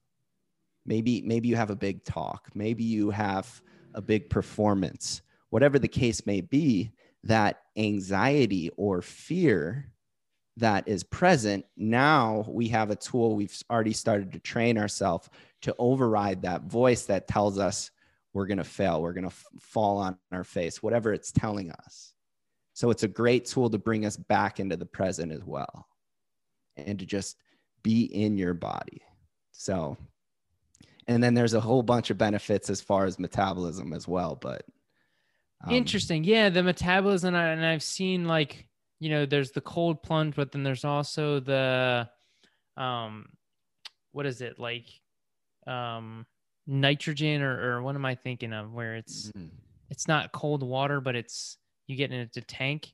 Maybe 0.86 1.21
maybe 1.21 1.47
you 1.47 1.55
have 1.55 1.71
a 1.71 1.75
big 1.75 2.03
talk 2.03 2.49
maybe 2.53 2.83
you 2.83 3.09
have 3.09 3.62
a 3.95 4.01
big 4.01 4.29
performance 4.29 5.21
whatever 5.49 5.77
the 5.77 5.88
case 5.88 6.25
may 6.25 6.41
be 6.41 6.91
that 7.23 7.62
anxiety 7.77 8.69
or 8.77 9.01
fear 9.01 9.89
that 10.57 10.88
is 10.88 11.03
present, 11.03 11.65
now 11.75 12.45
we 12.47 12.67
have 12.67 12.91
a 12.91 12.95
tool 12.95 13.36
we've 13.36 13.57
already 13.69 13.93
started 13.93 14.33
to 14.33 14.39
train 14.39 14.77
ourselves 14.77 15.29
to 15.62 15.75
override 15.79 16.41
that 16.43 16.63
voice 16.63 17.05
that 17.05 17.27
tells 17.27 17.57
us 17.57 17.89
we're 18.33 18.45
going 18.45 18.57
to 18.57 18.63
fail, 18.63 19.01
we're 19.01 19.13
going 19.13 19.23
to 19.23 19.27
f- 19.27 19.45
fall 19.59 19.97
on 19.97 20.17
our 20.31 20.43
face, 20.43 20.81
whatever 20.83 21.13
it's 21.13 21.31
telling 21.31 21.71
us. 21.71 22.13
So 22.73 22.89
it's 22.89 23.03
a 23.03 23.07
great 23.07 23.45
tool 23.45 23.69
to 23.69 23.77
bring 23.77 24.05
us 24.05 24.17
back 24.17 24.59
into 24.59 24.75
the 24.75 24.86
present 24.86 25.31
as 25.31 25.43
well 25.43 25.88
and 26.75 26.97
to 26.99 27.05
just 27.05 27.38
be 27.83 28.03
in 28.05 28.38
your 28.38 28.55
body. 28.55 29.01
So, 29.51 29.97
and 31.07 31.21
then 31.23 31.36
there's 31.36 31.53
a 31.53 31.59
whole 31.59 31.83
bunch 31.83 32.09
of 32.09 32.17
benefits 32.17 32.69
as 32.69 32.81
far 32.81 33.05
as 33.05 33.19
metabolism 33.19 33.93
as 33.93 34.07
well, 34.07 34.36
but 34.36 34.65
um, 35.63 35.73
Interesting. 35.73 36.23
Yeah, 36.23 36.49
the 36.49 36.63
metabolism, 36.63 37.36
and 37.36 37.65
I've 37.65 37.84
seen 37.84 38.26
like 38.26 38.67
you 39.04 39.10
know, 39.10 39.26
there's 39.26 39.52
the 39.52 39.60
cold 39.60 40.02
plunge, 40.02 40.34
but 40.34 40.54
then 40.54 40.63
there's 40.63 40.86
also 40.86 41.41
the, 41.41 42.10
um, 42.78 43.26
what 44.13 44.26
is 44.26 44.39
it 44.39 44.58
like, 44.58 44.86
um, 45.67 46.26
nitrogen 46.67 47.41
or 47.41 47.76
or 47.76 47.82
what 47.82 47.95
am 47.95 48.06
I 48.06 48.15
thinking 48.15 48.54
of? 48.54 48.71
Where 48.71 48.95
it's 48.95 49.28
mm-hmm. 49.28 49.47
it's 49.89 50.08
not 50.08 50.32
cold 50.32 50.63
water, 50.63 51.02
but 51.02 51.17
it's 51.17 51.58
you 51.88 51.97
get 51.97 52.13
into 52.13 52.39
a 52.39 52.43
tank. 52.43 52.93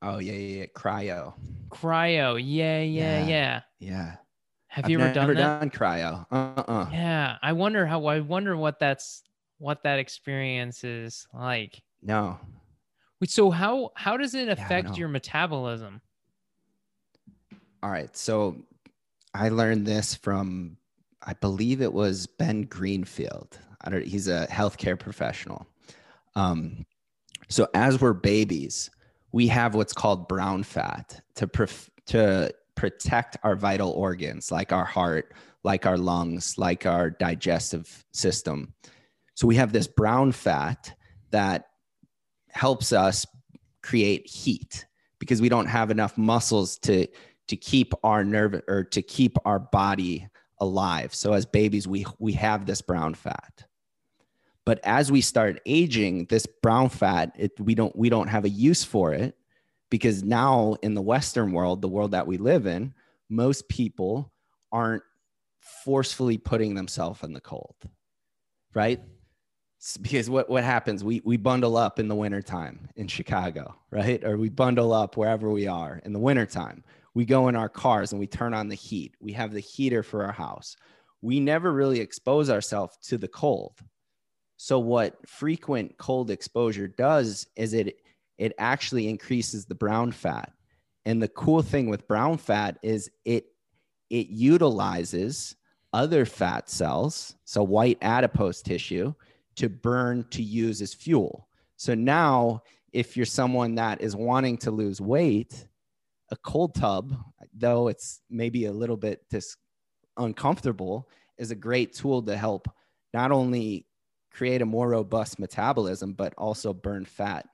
Oh 0.00 0.18
yeah, 0.18 0.32
yeah, 0.32 0.60
yeah, 0.60 0.66
cryo. 0.74 1.34
Cryo, 1.68 2.40
yeah, 2.42 2.80
yeah, 2.80 3.18
yeah, 3.18 3.26
yeah. 3.26 3.60
Yeah. 3.78 4.16
Have 4.68 4.86
I've 4.86 4.90
you 4.90 5.00
ever 5.00 5.12
done 5.12 5.34
that? 5.34 5.60
done 5.60 5.70
cryo. 5.70 6.26
Uh-uh. 6.30 6.88
Yeah, 6.90 7.36
I 7.42 7.52
wonder 7.52 7.84
how. 7.84 8.06
I 8.06 8.20
wonder 8.20 8.56
what 8.56 8.78
that's 8.78 9.22
what 9.58 9.82
that 9.82 9.98
experience 9.98 10.82
is 10.82 11.26
like. 11.34 11.82
No. 12.02 12.38
Wait, 13.20 13.30
so 13.30 13.50
how 13.50 13.92
how 13.94 14.16
does 14.16 14.34
it 14.34 14.48
affect 14.48 14.90
yeah, 14.90 14.94
your 14.96 15.08
metabolism? 15.08 16.00
All 17.82 17.90
right, 17.90 18.14
so 18.16 18.56
I 19.34 19.48
learned 19.48 19.86
this 19.86 20.14
from 20.14 20.76
I 21.22 21.34
believe 21.34 21.82
it 21.82 21.92
was 21.92 22.26
Ben 22.26 22.62
Greenfield. 22.62 23.58
I 23.80 23.90
don't. 23.90 24.06
He's 24.06 24.28
a 24.28 24.46
healthcare 24.50 24.98
professional. 24.98 25.66
Um, 26.34 26.84
so 27.48 27.68
as 27.74 28.00
we're 28.00 28.12
babies, 28.12 28.90
we 29.32 29.48
have 29.48 29.74
what's 29.74 29.92
called 29.92 30.28
brown 30.28 30.62
fat 30.62 31.20
to 31.36 31.46
pref- 31.46 31.90
to 32.06 32.52
protect 32.74 33.36
our 33.42 33.56
vital 33.56 33.90
organs, 33.90 34.52
like 34.52 34.72
our 34.72 34.84
heart, 34.84 35.34
like 35.64 35.86
our 35.86 35.98
lungs, 35.98 36.58
like 36.58 36.86
our 36.86 37.10
digestive 37.10 38.04
system. 38.12 38.74
So 39.34 39.46
we 39.46 39.56
have 39.56 39.72
this 39.72 39.86
brown 39.86 40.32
fat 40.32 40.96
that 41.30 41.66
helps 42.56 42.92
us 42.92 43.26
create 43.82 44.26
heat 44.26 44.86
because 45.18 45.40
we 45.40 45.48
don't 45.48 45.66
have 45.66 45.90
enough 45.90 46.18
muscles 46.18 46.78
to 46.78 47.06
to 47.48 47.56
keep 47.56 47.94
our 48.02 48.24
nerve 48.24 48.60
or 48.66 48.82
to 48.82 49.02
keep 49.02 49.36
our 49.44 49.60
body 49.60 50.28
alive. 50.58 51.14
So 51.14 51.32
as 51.32 51.46
babies 51.46 51.86
we 51.86 52.04
we 52.18 52.32
have 52.32 52.66
this 52.66 52.82
brown 52.82 53.14
fat. 53.14 53.64
But 54.64 54.80
as 54.82 55.12
we 55.12 55.20
start 55.20 55.60
aging, 55.64 56.26
this 56.26 56.46
brown 56.62 56.88
fat 56.88 57.32
it, 57.38 57.52
we 57.60 57.74
don't 57.74 57.94
we 57.94 58.08
don't 58.08 58.28
have 58.28 58.44
a 58.44 58.48
use 58.48 58.82
for 58.82 59.12
it 59.12 59.36
because 59.90 60.24
now 60.24 60.76
in 60.82 60.94
the 60.94 61.02
western 61.02 61.52
world, 61.52 61.82
the 61.82 61.88
world 61.88 62.10
that 62.10 62.26
we 62.26 62.38
live 62.38 62.66
in, 62.66 62.92
most 63.28 63.68
people 63.68 64.32
aren't 64.72 65.04
forcefully 65.60 66.38
putting 66.38 66.74
themselves 66.74 67.22
in 67.22 67.32
the 67.32 67.40
cold. 67.40 67.76
Right? 68.74 69.00
Because 70.02 70.28
what, 70.28 70.48
what 70.48 70.64
happens 70.64 71.04
we, 71.04 71.22
we 71.24 71.36
bundle 71.36 71.76
up 71.76 71.98
in 71.98 72.08
the 72.08 72.14
wintertime 72.14 72.88
in 72.96 73.06
chicago 73.06 73.74
right? 73.96 74.22
Or 74.24 74.36
we 74.36 74.50
bundle 74.50 74.92
up 74.92 75.16
wherever 75.16 75.50
we 75.50 75.66
are 75.66 76.02
in 76.04 76.12
the 76.12 76.18
wintertime. 76.18 76.84
We 77.14 77.24
go 77.24 77.48
in 77.48 77.56
our 77.56 77.70
cars 77.70 78.12
and 78.12 78.20
we 78.20 78.26
turn 78.26 78.52
on 78.52 78.68
the 78.68 78.74
heat. 78.74 79.14
We 79.20 79.32
have 79.32 79.52
the 79.52 79.60
heater 79.60 80.02
for 80.02 80.24
our 80.24 80.32
house. 80.32 80.76
We 81.22 81.40
never 81.40 81.72
really 81.72 82.00
expose 82.00 82.50
ourselves 82.50 82.98
to 83.04 83.16
the 83.16 83.28
cold. 83.28 83.78
So 84.58 84.78
what 84.78 85.26
frequent 85.26 85.96
cold 85.96 86.30
exposure 86.30 86.88
does 86.88 87.46
is 87.56 87.72
it 87.72 87.96
it 88.36 88.52
actually 88.58 89.08
increases 89.08 89.64
the 89.64 89.74
brown 89.74 90.12
fat. 90.12 90.52
And 91.06 91.22
the 91.22 91.28
cool 91.28 91.62
thing 91.62 91.88
with 91.88 92.06
brown 92.06 92.36
fat 92.36 92.78
is 92.82 93.10
it 93.24 93.46
it 94.10 94.28
utilizes 94.28 95.56
other 95.94 96.26
fat 96.26 96.68
cells 96.68 97.34
so 97.46 97.62
white 97.62 97.96
adipose 98.02 98.60
tissue 98.60 99.14
to 99.56 99.68
burn 99.68 100.24
to 100.30 100.42
use 100.42 100.82
as 100.82 100.94
fuel. 100.94 101.48
So 101.76 101.94
now, 101.94 102.62
if 102.92 103.16
you're 103.16 103.26
someone 103.26 103.74
that 103.74 104.00
is 104.00 104.16
wanting 104.16 104.58
to 104.58 104.70
lose 104.70 105.00
weight, 105.00 105.66
a 106.30 106.36
cold 106.36 106.74
tub, 106.74 107.16
though 107.54 107.88
it's 107.88 108.20
maybe 108.30 108.66
a 108.66 108.72
little 108.72 108.96
bit 108.96 109.22
dis- 109.30 109.56
uncomfortable, 110.16 111.08
is 111.38 111.50
a 111.50 111.54
great 111.56 111.94
tool 111.94 112.22
to 112.22 112.36
help 112.36 112.68
not 113.12 113.32
only 113.32 113.86
create 114.32 114.62
a 114.62 114.66
more 114.66 114.88
robust 114.88 115.38
metabolism, 115.38 116.12
but 116.12 116.34
also 116.36 116.72
burn 116.72 117.04
fat 117.04 117.46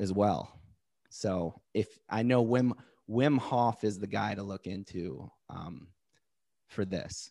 as 0.00 0.12
well. 0.12 0.60
So 1.08 1.60
if 1.72 1.98
I 2.10 2.22
know 2.22 2.44
Wim 2.44 2.72
Wim 3.08 3.38
Hof 3.38 3.84
is 3.84 3.98
the 3.98 4.06
guy 4.06 4.34
to 4.34 4.42
look 4.42 4.66
into 4.66 5.30
um, 5.48 5.88
for 6.68 6.84
this. 6.84 7.30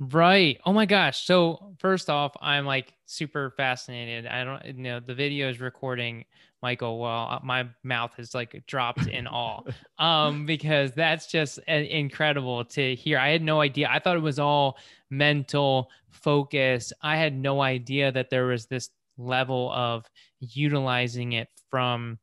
Right. 0.00 0.60
Oh 0.66 0.72
my 0.72 0.86
gosh. 0.86 1.24
So 1.24 1.74
first 1.78 2.10
off, 2.10 2.36
I'm 2.40 2.66
like 2.66 2.94
super 3.06 3.50
fascinated. 3.56 4.26
I 4.26 4.44
don't 4.44 4.64
you 4.64 4.82
know 4.82 5.00
the 5.00 5.14
video 5.14 5.48
is 5.48 5.60
recording 5.60 6.24
Michael 6.62 6.98
while 6.98 7.28
uh, 7.30 7.40
my 7.44 7.68
mouth 7.84 8.12
is 8.18 8.34
like 8.34 8.64
dropped 8.66 9.06
in 9.06 9.26
awe. 9.26 9.62
Um, 9.98 10.44
because 10.44 10.90
that's 10.92 11.28
just 11.28 11.58
incredible 11.60 12.64
to 12.64 12.96
hear. 12.96 13.16
I 13.16 13.28
had 13.30 13.42
no 13.42 13.60
idea. 13.60 13.88
I 13.88 14.00
thought 14.00 14.16
it 14.16 14.20
was 14.20 14.40
all 14.40 14.76
mental 15.08 15.88
focus. 16.10 16.92
I 17.00 17.16
had 17.16 17.34
no 17.34 17.62
idea 17.62 18.10
that 18.10 18.28
there 18.28 18.46
was 18.46 18.66
this 18.66 18.90
level 19.16 19.70
of 19.72 20.04
utilizing 20.40 21.32
it 21.32 21.48
from 21.70 22.18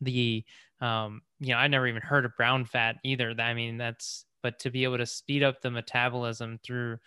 the 0.00 0.44
um, 0.80 1.22
you 1.40 1.52
know, 1.52 1.58
I 1.58 1.68
never 1.68 1.86
even 1.86 2.02
heard 2.02 2.24
of 2.24 2.36
brown 2.36 2.64
fat 2.64 2.96
either. 3.04 3.34
I 3.38 3.54
mean, 3.54 3.78
that's 3.78 4.25
but 4.46 4.60
to 4.60 4.70
be 4.70 4.84
able 4.84 4.96
to 4.96 5.06
speed 5.06 5.42
up 5.42 5.60
the 5.60 5.72
metabolism 5.72 6.56
through 6.62 6.98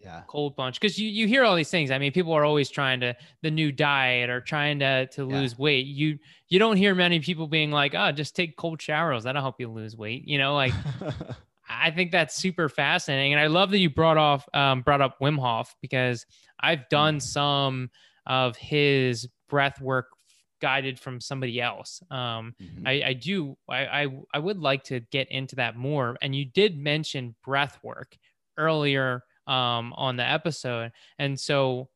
yeah. 0.00 0.22
cold 0.26 0.56
plunge. 0.56 0.80
Because 0.80 0.98
you, 0.98 1.08
you 1.08 1.28
hear 1.28 1.44
all 1.44 1.54
these 1.54 1.70
things. 1.70 1.92
I 1.92 1.98
mean 1.98 2.10
people 2.10 2.32
are 2.32 2.44
always 2.44 2.70
trying 2.70 2.98
to 3.00 3.14
the 3.40 3.52
new 3.52 3.70
diet 3.70 4.30
or 4.30 4.40
trying 4.40 4.80
to 4.80 5.06
to 5.06 5.24
lose 5.24 5.56
weight. 5.56 5.86
You 5.86 6.18
you 6.48 6.58
don't 6.58 6.76
hear 6.76 6.96
many 6.96 7.20
people 7.20 7.46
being 7.46 7.70
like 7.70 7.94
oh 7.94 8.10
just 8.10 8.34
take 8.34 8.56
cold 8.56 8.82
showers. 8.82 9.22
That'll 9.22 9.42
help 9.42 9.60
you 9.60 9.68
lose 9.68 9.96
weight. 9.96 10.26
You 10.26 10.38
know 10.38 10.54
like 10.54 10.72
i 11.70 11.92
think 11.92 12.10
that's 12.10 12.34
super 12.34 12.68
fascinating. 12.68 13.34
And 13.34 13.40
i 13.40 13.46
love 13.46 13.70
that 13.70 13.78
you 13.78 13.90
brought 13.90 14.16
off 14.16 14.48
um, 14.54 14.82
brought 14.82 15.00
up 15.00 15.20
wim 15.20 15.38
hof 15.38 15.76
because 15.80 16.26
i've 16.58 16.88
done 16.88 17.18
mm. 17.18 17.22
some 17.22 17.90
of 18.26 18.56
his 18.56 19.28
breath 19.48 19.80
work 19.80 20.08
guided 20.60 20.98
from 20.98 21.20
somebody 21.20 21.60
else. 21.60 22.02
Um, 22.10 22.54
mm-hmm. 22.60 22.86
I, 22.86 23.02
I, 23.06 23.12
do. 23.12 23.56
I, 23.68 23.86
I, 23.86 24.06
I 24.34 24.38
would 24.38 24.58
like 24.58 24.84
to 24.84 25.00
get 25.00 25.30
into 25.30 25.56
that 25.56 25.76
more. 25.76 26.16
And 26.22 26.34
you 26.34 26.44
did 26.44 26.78
mention 26.78 27.34
breath 27.44 27.78
work 27.82 28.16
earlier 28.56 29.24
um, 29.46 29.92
on 29.94 30.16
the 30.16 30.28
episode, 30.28 30.92
and 31.18 31.38
so 31.38 31.88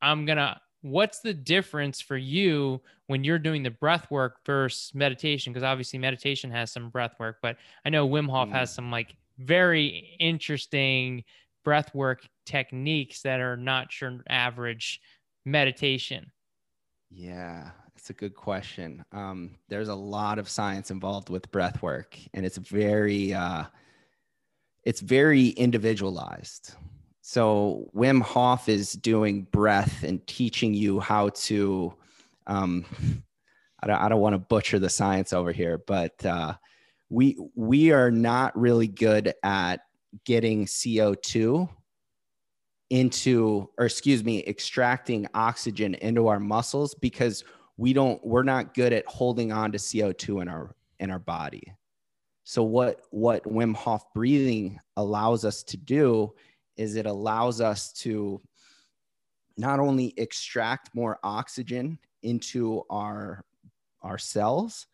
I'm 0.00 0.24
gonna 0.24 0.60
what's 0.82 1.20
the 1.20 1.34
difference 1.34 2.00
for 2.00 2.16
you 2.16 2.80
when 3.06 3.24
you're 3.24 3.38
doing 3.38 3.62
the 3.62 3.70
breath 3.70 4.10
work 4.10 4.38
versus 4.46 4.92
meditation? 4.94 5.52
Because 5.52 5.64
obviously 5.64 5.98
meditation 5.98 6.50
has 6.50 6.72
some 6.72 6.90
breath 6.90 7.14
work, 7.18 7.36
but 7.42 7.56
I 7.84 7.90
know 7.90 8.08
Wim 8.08 8.30
Hof 8.30 8.48
mm. 8.48 8.52
has 8.52 8.72
some 8.72 8.90
like 8.90 9.14
very 9.38 10.16
interesting 10.18 11.24
breath 11.64 11.94
work 11.94 12.26
techniques 12.46 13.22
that 13.22 13.40
are 13.40 13.56
not 13.56 14.00
your 14.00 14.22
average 14.28 15.00
meditation. 15.44 16.30
Yeah, 17.10 17.70
it's 17.96 18.10
a 18.10 18.14
good 18.14 18.34
question. 18.34 19.04
Um, 19.12 19.56
there's 19.68 19.88
a 19.88 19.94
lot 19.94 20.38
of 20.38 20.48
science 20.48 20.90
involved 20.90 21.28
with 21.28 21.50
breath 21.50 21.82
work, 21.82 22.16
and 22.34 22.46
it's 22.46 22.56
very 22.56 23.34
uh, 23.34 23.64
it's 24.84 25.00
very 25.00 25.48
individualized. 25.48 26.74
So 27.20 27.90
Wim 27.94 28.22
Hof 28.22 28.68
is 28.68 28.92
doing 28.92 29.42
breath 29.50 30.02
and 30.04 30.24
teaching 30.26 30.72
you 30.72 31.00
how 31.00 31.30
to. 31.30 31.94
Um, 32.46 32.84
I 33.82 33.86
don't, 33.86 33.96
I 33.96 34.08
don't 34.08 34.20
want 34.20 34.34
to 34.34 34.38
butcher 34.38 34.78
the 34.78 34.88
science 34.90 35.32
over 35.32 35.52
here, 35.52 35.82
but 35.86 36.24
uh, 36.24 36.54
we 37.08 37.36
we 37.54 37.92
are 37.92 38.10
not 38.10 38.56
really 38.58 38.88
good 38.88 39.34
at 39.42 39.80
getting 40.24 40.66
CO2 40.66 41.68
into, 42.90 43.68
or 43.78 43.86
excuse 43.86 44.22
me, 44.24 44.44
extracting 44.46 45.26
oxygen 45.34 45.94
into 45.94 46.26
our 46.26 46.40
muscles 46.40 46.94
because 46.94 47.44
we 47.76 47.92
don't 47.92 48.24
we're 48.26 48.42
not 48.42 48.74
good 48.74 48.92
at 48.92 49.06
holding 49.06 49.52
on 49.52 49.72
to 49.72 49.78
CO2 49.78 50.42
in 50.42 50.48
our 50.48 50.74
in 50.98 51.10
our 51.10 51.18
body. 51.18 51.72
So 52.44 52.62
what 52.62 53.02
what 53.10 53.44
Wim 53.44 53.74
Hof 53.74 54.12
breathing 54.12 54.78
allows 54.96 55.44
us 55.44 55.62
to 55.64 55.76
do 55.76 56.34
is 56.76 56.96
it 56.96 57.06
allows 57.06 57.60
us 57.60 57.92
to 57.92 58.40
not 59.56 59.78
only 59.78 60.14
extract 60.16 60.94
more 60.94 61.18
oxygen 61.22 61.98
into 62.22 62.82
our 62.90 63.44
our 64.02 64.18
cells 64.18 64.86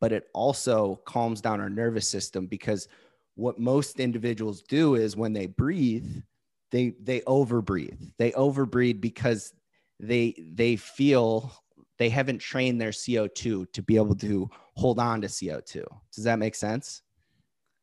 but 0.00 0.12
it 0.12 0.28
also 0.34 1.00
calms 1.06 1.40
down 1.40 1.60
our 1.60 1.70
nervous 1.70 2.08
system 2.08 2.46
because 2.46 2.88
what 3.34 3.58
most 3.58 4.00
individuals 4.00 4.62
do 4.62 4.94
is 4.94 5.16
when 5.16 5.32
they 5.32 5.46
breathe 5.46 6.22
they 6.70 6.94
they 7.00 7.20
overbreathe 7.20 8.12
they 8.18 8.32
overbreathe 8.32 9.00
because 9.00 9.52
they 10.00 10.34
they 10.52 10.76
feel 10.76 11.52
they 11.98 12.08
haven't 12.08 12.38
trained 12.38 12.80
their 12.80 12.90
co2 12.90 13.72
to 13.72 13.82
be 13.82 13.96
able 13.96 14.14
to 14.14 14.48
hold 14.74 14.98
on 14.98 15.20
to 15.20 15.28
co2 15.28 15.84
does 16.14 16.24
that 16.24 16.38
make 16.38 16.54
sense 16.54 17.02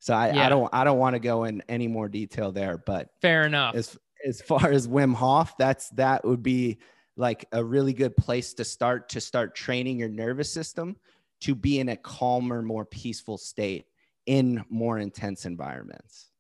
so 0.03 0.13
I, 0.13 0.33
yeah. 0.33 0.45
I 0.45 0.49
don't 0.49 0.69
I 0.73 0.83
don't 0.83 0.97
want 0.99 1.13
to 1.13 1.19
go 1.19 1.45
in 1.45 1.63
any 1.69 1.87
more 1.87 2.09
detail 2.09 2.51
there, 2.51 2.77
but 2.77 3.07
fair 3.21 3.45
enough. 3.45 3.73
As 3.73 3.97
as 4.27 4.41
far 4.41 4.69
as 4.69 4.85
Wim 4.85 5.15
Hof, 5.15 5.55
that's 5.57 5.87
that 5.91 6.25
would 6.25 6.43
be 6.43 6.79
like 7.15 7.45
a 7.53 7.63
really 7.63 7.93
good 7.93 8.17
place 8.17 8.53
to 8.55 8.65
start 8.65 9.07
to 9.09 9.21
start 9.21 9.55
training 9.55 9.97
your 9.97 10.09
nervous 10.09 10.51
system 10.51 10.97
to 11.39 11.55
be 11.55 11.79
in 11.79 11.87
a 11.87 11.95
calmer, 11.95 12.61
more 12.61 12.83
peaceful 12.83 13.37
state 13.37 13.85
in 14.25 14.65
more 14.69 14.99
intense 14.99 15.45
environments. 15.45 16.31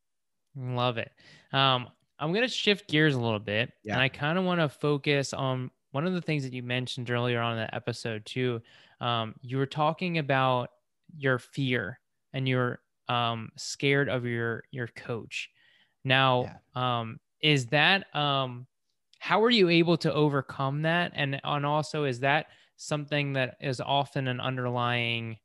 Love 0.57 0.97
it. 0.97 1.13
Um, 1.53 1.87
I'm 2.23 2.31
going 2.31 2.47
to 2.47 2.47
shift 2.47 2.87
gears 2.87 3.15
a 3.15 3.19
little 3.19 3.37
bit, 3.37 3.73
yeah. 3.83 3.93
and 3.93 4.01
I 4.01 4.07
kind 4.07 4.37
of 4.37 4.45
want 4.45 4.61
to 4.61 4.69
focus 4.69 5.33
on 5.33 5.69
one 5.91 6.07
of 6.07 6.13
the 6.13 6.21
things 6.21 6.43
that 6.43 6.53
you 6.53 6.63
mentioned 6.63 7.11
earlier 7.11 7.41
on 7.41 7.57
in 7.57 7.65
the 7.65 7.75
episode 7.75 8.25
too. 8.25 8.61
Um, 9.01 9.35
you 9.41 9.57
were 9.57 9.65
talking 9.65 10.19
about 10.19 10.69
your 11.17 11.37
fear 11.37 11.99
and 12.31 12.47
your 12.47 12.79
um, 13.09 13.49
scared 13.57 14.07
of 14.07 14.25
your 14.25 14.63
your 14.71 14.87
coach. 14.87 15.49
Now, 16.05 16.59
yeah. 16.75 16.99
um, 17.01 17.19
is 17.41 17.65
that 17.67 18.15
um, 18.15 18.67
how 19.19 19.43
are 19.43 19.49
you 19.49 19.67
able 19.67 19.97
to 19.97 20.13
overcome 20.13 20.83
that? 20.83 21.11
And 21.15 21.41
and 21.43 21.65
also, 21.65 22.05
is 22.05 22.21
that 22.21 22.45
something 22.77 23.33
that 23.33 23.57
is 23.59 23.81
often 23.81 24.29
an 24.29 24.39
underlying 24.39 25.39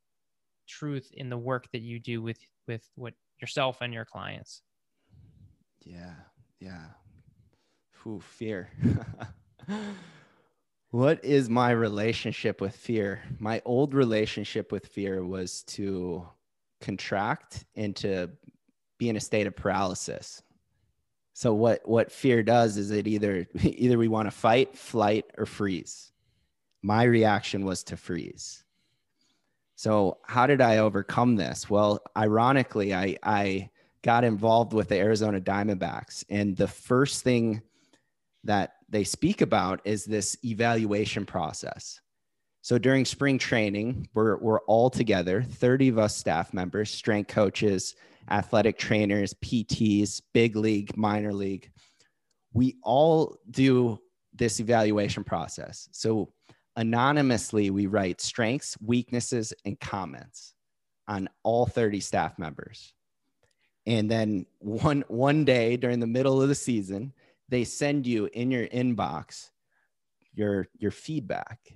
truth 0.65 1.11
in 1.13 1.29
the 1.29 1.37
work 1.37 1.69
that 1.73 1.81
you 1.81 1.99
do 1.99 2.21
with 2.21 2.39
with 2.69 2.89
what 2.95 3.15
yourself 3.41 3.79
and 3.81 3.93
your 3.93 4.05
clients? 4.05 4.61
Yeah, 5.81 6.15
yeah. 6.59 6.85
Ooh, 8.05 8.19
fear. 8.19 8.69
what 10.91 11.23
is 11.23 11.49
my 11.49 11.71
relationship 11.71 12.59
with 12.59 12.75
fear? 12.75 13.21
My 13.39 13.61
old 13.65 13.93
relationship 13.93 14.71
with 14.71 14.87
fear 14.87 15.23
was 15.23 15.63
to 15.63 16.27
contract 16.81 17.65
and 17.75 17.95
to 17.97 18.31
be 18.97 19.09
in 19.09 19.15
a 19.15 19.19
state 19.19 19.47
of 19.47 19.55
paralysis. 19.55 20.41
So 21.33 21.53
what 21.53 21.87
what 21.87 22.11
fear 22.11 22.43
does 22.43 22.77
is 22.77 22.91
it 22.91 23.07
either 23.07 23.47
either 23.63 23.97
we 23.97 24.07
want 24.07 24.27
to 24.27 24.31
fight, 24.31 24.75
flight, 24.75 25.25
or 25.37 25.45
freeze. 25.45 26.11
My 26.81 27.03
reaction 27.03 27.65
was 27.65 27.83
to 27.85 27.97
freeze. 27.97 28.63
So 29.75 30.17
how 30.23 30.47
did 30.47 30.61
I 30.61 30.79
overcome 30.79 31.35
this? 31.35 31.69
Well, 31.69 32.01
ironically, 32.17 32.93
I 32.93 33.17
I 33.23 33.69
got 34.03 34.23
involved 34.23 34.73
with 34.73 34.89
the 34.89 34.97
Arizona 34.97 35.41
Diamondbacks, 35.41 36.23
and 36.29 36.55
the 36.55 36.67
first 36.67 37.23
thing 37.23 37.61
that 38.43 38.73
they 38.87 39.03
speak 39.03 39.41
about 39.41 39.81
is 39.83 40.05
this 40.05 40.37
evaluation 40.43 41.25
process. 41.25 41.99
So 42.61 42.77
during 42.77 43.05
spring 43.05 43.37
training, 43.37 44.07
we're, 44.13 44.37
we're 44.37 44.59
all 44.61 44.89
together, 44.89 45.41
30 45.43 45.89
of 45.89 45.97
us 45.97 46.15
staff 46.15 46.53
members, 46.53 46.91
strength 46.91 47.29
coaches, 47.29 47.95
athletic 48.29 48.77
trainers, 48.77 49.33
PTs, 49.35 50.21
big 50.33 50.55
league, 50.55 50.95
minor 50.95 51.33
league. 51.33 51.71
We 52.53 52.77
all 52.83 53.37
do 53.49 53.99
this 54.33 54.59
evaluation 54.59 55.23
process. 55.23 55.89
So 55.91 56.33
anonymously, 56.75 57.69
we 57.69 57.87
write 57.87 58.21
strengths, 58.21 58.77
weaknesses, 58.81 59.53
and 59.65 59.79
comments 59.79 60.53
on 61.07 61.29
all 61.43 61.65
30 61.65 61.99
staff 61.99 62.37
members. 62.37 62.93
And 63.89 64.09
then 64.09 64.45
one, 64.59 65.03
one 65.09 65.43
day 65.43 65.75
during 65.75 65.99
the 65.99 66.07
middle 66.07 66.41
of 66.41 66.47
the 66.47 66.55
season, 66.55 67.11
they 67.49 67.65
send 67.65 68.07
you 68.07 68.29
in 68.31 68.51
your 68.51 68.67
inbox 68.67 69.49
your, 70.33 70.67
your 70.77 70.91
feedback 70.91 71.73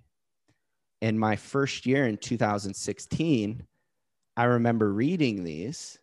in 1.04 1.20
my 1.20 1.36
first 1.36 1.86
year 1.86 2.08
in 2.08 2.16
2016, 2.16 3.68
I 4.38 4.44
remember 4.46 4.94
reading 4.94 5.44
these. 5.44 6.00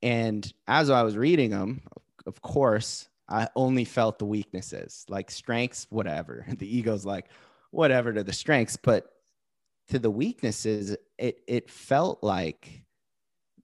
And 0.00 0.50
as 0.68 0.90
I 0.90 1.02
was 1.02 1.16
reading 1.16 1.50
them, 1.50 1.82
of 2.24 2.40
course, 2.40 3.08
I 3.28 3.48
only 3.56 3.84
felt 3.84 4.20
the 4.20 4.26
weaknesses, 4.26 5.04
like 5.08 5.32
strengths, 5.32 5.88
whatever. 5.90 6.46
The 6.56 6.78
ego's 6.78 7.04
like, 7.04 7.30
whatever 7.72 8.12
to 8.12 8.22
the 8.22 8.32
strengths. 8.32 8.76
But 8.76 9.10
to 9.88 9.98
the 9.98 10.10
weaknesses, 10.10 10.96
it, 11.18 11.40
it 11.48 11.68
felt 11.68 12.22
like 12.22 12.84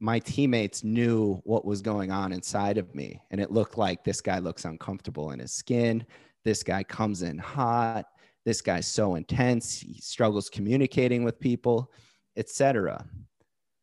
my 0.01 0.19
teammates 0.19 0.83
knew 0.83 1.41
what 1.45 1.65
was 1.65 1.83
going 1.83 2.11
on 2.11 2.33
inside 2.33 2.79
of 2.79 2.95
me. 2.95 3.21
And 3.31 3.41
it 3.41 3.51
looked 3.51 3.77
like 3.77 4.03
this 4.03 4.21
guy 4.21 4.39
looks 4.39 4.65
uncomfortable 4.65 5.31
in 5.33 5.39
his 5.39 5.53
skin. 5.53 6.05
This 6.45 6.63
guy 6.63 6.83
comes 6.83 7.23
in 7.23 7.39
hot 7.39 8.07
this 8.45 8.61
guy's 8.61 8.87
so 8.87 9.15
intense 9.15 9.81
he 9.81 10.01
struggles 10.01 10.49
communicating 10.49 11.25
with 11.25 11.41
people 11.41 11.91
etc 12.37 13.05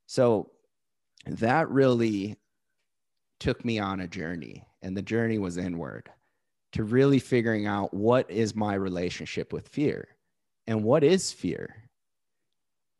so 0.06 0.52
that 1.26 1.70
really 1.70 2.36
took 3.40 3.64
me 3.64 3.80
on 3.80 4.02
a 4.02 4.08
journey 4.08 4.64
and 4.82 4.96
the 4.96 5.02
journey 5.02 5.38
was 5.38 5.58
inward 5.58 6.10
to 6.72 6.84
really 6.84 7.20
figuring 7.20 7.66
out 7.66 7.94
what 7.94 8.30
is 8.30 8.56
my 8.56 8.74
relationship 8.74 9.54
with 9.54 9.68
fear 9.68 10.08
and 10.66 10.84
what 10.84 11.04
is 11.04 11.32
fear 11.32 11.90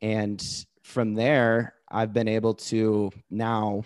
and 0.00 0.64
from 0.82 1.14
there 1.14 1.74
i've 1.90 2.12
been 2.12 2.28
able 2.28 2.54
to 2.54 3.10
now 3.30 3.82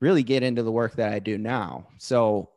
really 0.00 0.22
get 0.22 0.42
into 0.42 0.62
the 0.62 0.72
work 0.72 0.94
that 0.96 1.12
i 1.12 1.18
do 1.18 1.38
now. 1.38 1.86
So 1.98 2.50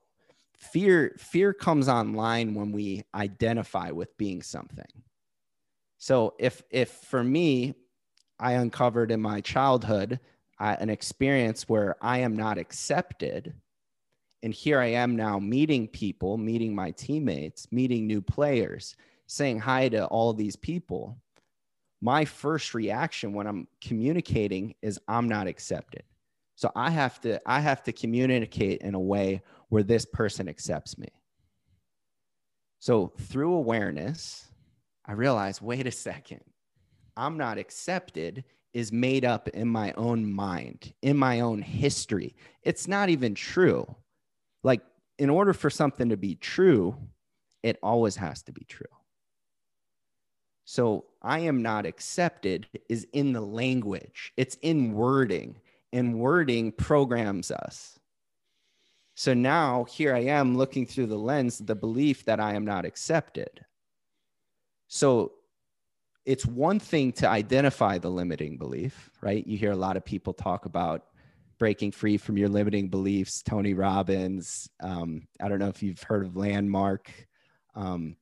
fear 0.58 1.16
fear 1.18 1.54
comes 1.54 1.88
online 1.88 2.54
when 2.54 2.72
we 2.72 3.04
identify 3.16 3.92
with 3.92 4.18
being 4.18 4.42
something. 4.42 4.86
So 5.98 6.34
if 6.40 6.64
if 6.70 6.90
for 6.90 7.24
me 7.24 7.76
i 8.40 8.54
uncovered 8.54 9.12
in 9.12 9.22
my 9.22 9.42
childhood 9.42 10.20
uh, 10.60 10.76
an 10.80 10.90
experience 10.90 11.68
where 11.68 11.96
i 12.02 12.20
am 12.20 12.36
not 12.36 12.58
accepted 12.58 13.54
and 14.44 14.54
here 14.54 14.80
i 14.80 14.86
am 14.88 15.16
now 15.18 15.40
meeting 15.40 15.88
people 15.90 16.38
meeting 16.38 16.74
my 16.74 16.92
teammates 16.92 17.68
meeting 17.72 18.08
new 18.08 18.22
players 18.22 18.96
saying 19.28 19.60
hi 19.60 19.90
to 19.90 20.06
all 20.06 20.34
these 20.34 20.56
people 20.56 21.18
my 22.02 22.26
first 22.26 22.74
reaction 22.74 23.34
when 23.34 23.48
i'm 23.48 23.68
communicating 23.82 24.74
is 24.82 25.00
i'm 25.08 25.28
not 25.28 25.48
accepted 25.48 26.04
so 26.56 26.72
i 26.76 26.90
have 26.90 27.20
to 27.20 27.40
i 27.46 27.60
have 27.60 27.84
to 27.84 27.92
communicate 27.92 28.82
in 28.82 28.96
a 28.96 29.00
way 29.00 29.42
where 29.70 29.84
this 29.84 30.06
person 30.06 30.50
accepts 30.50 30.98
me. 30.98 31.08
So 32.80 33.14
through 33.18 33.54
awareness, 33.54 34.48
I 35.06 35.14
realize, 35.14 35.62
wait 35.62 35.88
a 35.88 35.92
second, 35.92 36.42
I'm 37.16 37.38
not 37.38 37.58
accepted 37.58 38.44
is 38.74 38.92
made 38.92 39.26
up 39.26 39.48
in 39.50 39.68
my 39.68 39.92
own 39.94 40.32
mind, 40.32 40.94
in 41.02 41.18
my 41.18 41.40
own 41.40 41.62
history. 41.62 42.36
It's 42.62 42.88
not 42.88 43.10
even 43.10 43.34
true. 43.34 43.96
Like, 44.64 44.82
in 45.18 45.30
order 45.30 45.54
for 45.54 45.70
something 45.70 46.10
to 46.10 46.18
be 46.18 46.36
true, 46.36 46.96
it 47.64 47.78
always 47.82 48.16
has 48.16 48.44
to 48.44 48.52
be 48.52 48.64
true. 48.66 48.86
So 50.70 51.06
I 51.24 51.40
am 51.40 51.64
not 51.64 51.88
accepted 51.88 52.68
is 52.90 53.08
in 53.12 53.34
the 53.34 53.42
language, 53.42 54.34
it's 54.38 54.54
in 54.62 54.94
wording, 54.94 55.56
and 55.92 56.20
wording 56.20 56.72
programs 56.74 57.50
us. 57.50 57.98
So 59.16 59.34
now 59.34 59.86
here 59.86 60.14
I 60.14 60.26
am 60.26 60.56
looking 60.56 60.86
through 60.86 61.08
the 61.08 61.18
lens, 61.18 61.58
the 61.58 61.74
belief 61.74 62.24
that 62.26 62.40
I 62.40 62.54
am 62.54 62.66
not 62.66 62.86
accepted. 62.86 63.66
So 64.88 65.32
it's 66.24 66.46
one 66.46 66.80
thing 66.80 67.14
to 67.14 67.28
identify 67.28 67.98
the 67.98 68.12
limiting 68.12 68.60
belief, 68.60 69.10
right? 69.22 69.48
You 69.48 69.58
hear 69.58 69.72
a 69.72 69.76
lot 69.76 69.98
of 69.98 70.06
people 70.06 70.34
talk 70.34 70.68
about 70.68 71.06
breaking 71.58 71.94
free 71.94 72.18
from 72.18 72.38
your 72.38 72.48
limiting 72.48 72.90
beliefs. 72.90 73.42
Tony 73.42 73.74
Robbins. 73.74 74.70
Um, 74.84 75.28
I 75.42 75.50
don't 75.50 75.58
know 75.58 75.70
if 75.70 75.82
you've 75.82 76.04
heard 76.04 76.28
of 76.28 76.38
Landmark. 76.38 77.12
Um, 77.74 78.18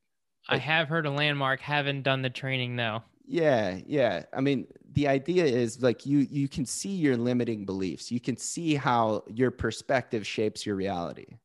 I 0.50 0.58
have 0.58 0.88
heard 0.88 1.06
of 1.06 1.14
Landmark. 1.14 1.60
Haven't 1.62 2.04
done 2.04 2.22
the 2.22 2.30
training 2.30 2.76
though. 2.76 3.04
Yeah, 3.28 3.80
yeah. 3.86 4.24
I 4.34 4.42
mean, 4.42 4.68
the 4.94 5.08
idea 5.08 5.46
is 5.46 5.82
like 5.82 6.06
you 6.06 6.20
you 6.20 6.48
can 6.48 6.66
see 6.66 6.96
your 6.96 7.18
limiting 7.18 7.66
beliefs. 7.66 8.12
You 8.12 8.20
can 8.20 8.38
see 8.38 8.76
how 8.76 9.24
your 9.28 9.52
perspective 9.52 10.26
shapes 10.26 10.66
your 10.66 10.76
reality. 10.76 11.38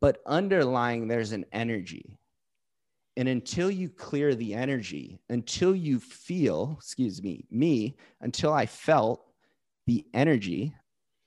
But 0.00 0.22
underlying 0.26 1.08
there's 1.08 1.32
an 1.32 1.44
energy. 1.52 2.18
And 3.16 3.28
until 3.28 3.70
you 3.70 3.90
clear 3.90 4.34
the 4.34 4.54
energy, 4.54 5.20
until 5.28 5.76
you 5.76 6.00
feel, 6.00 6.76
excuse 6.78 7.22
me, 7.22 7.44
me, 7.50 7.96
until 8.22 8.54
I 8.54 8.64
felt 8.64 9.22
the 9.86 10.06
energy 10.14 10.74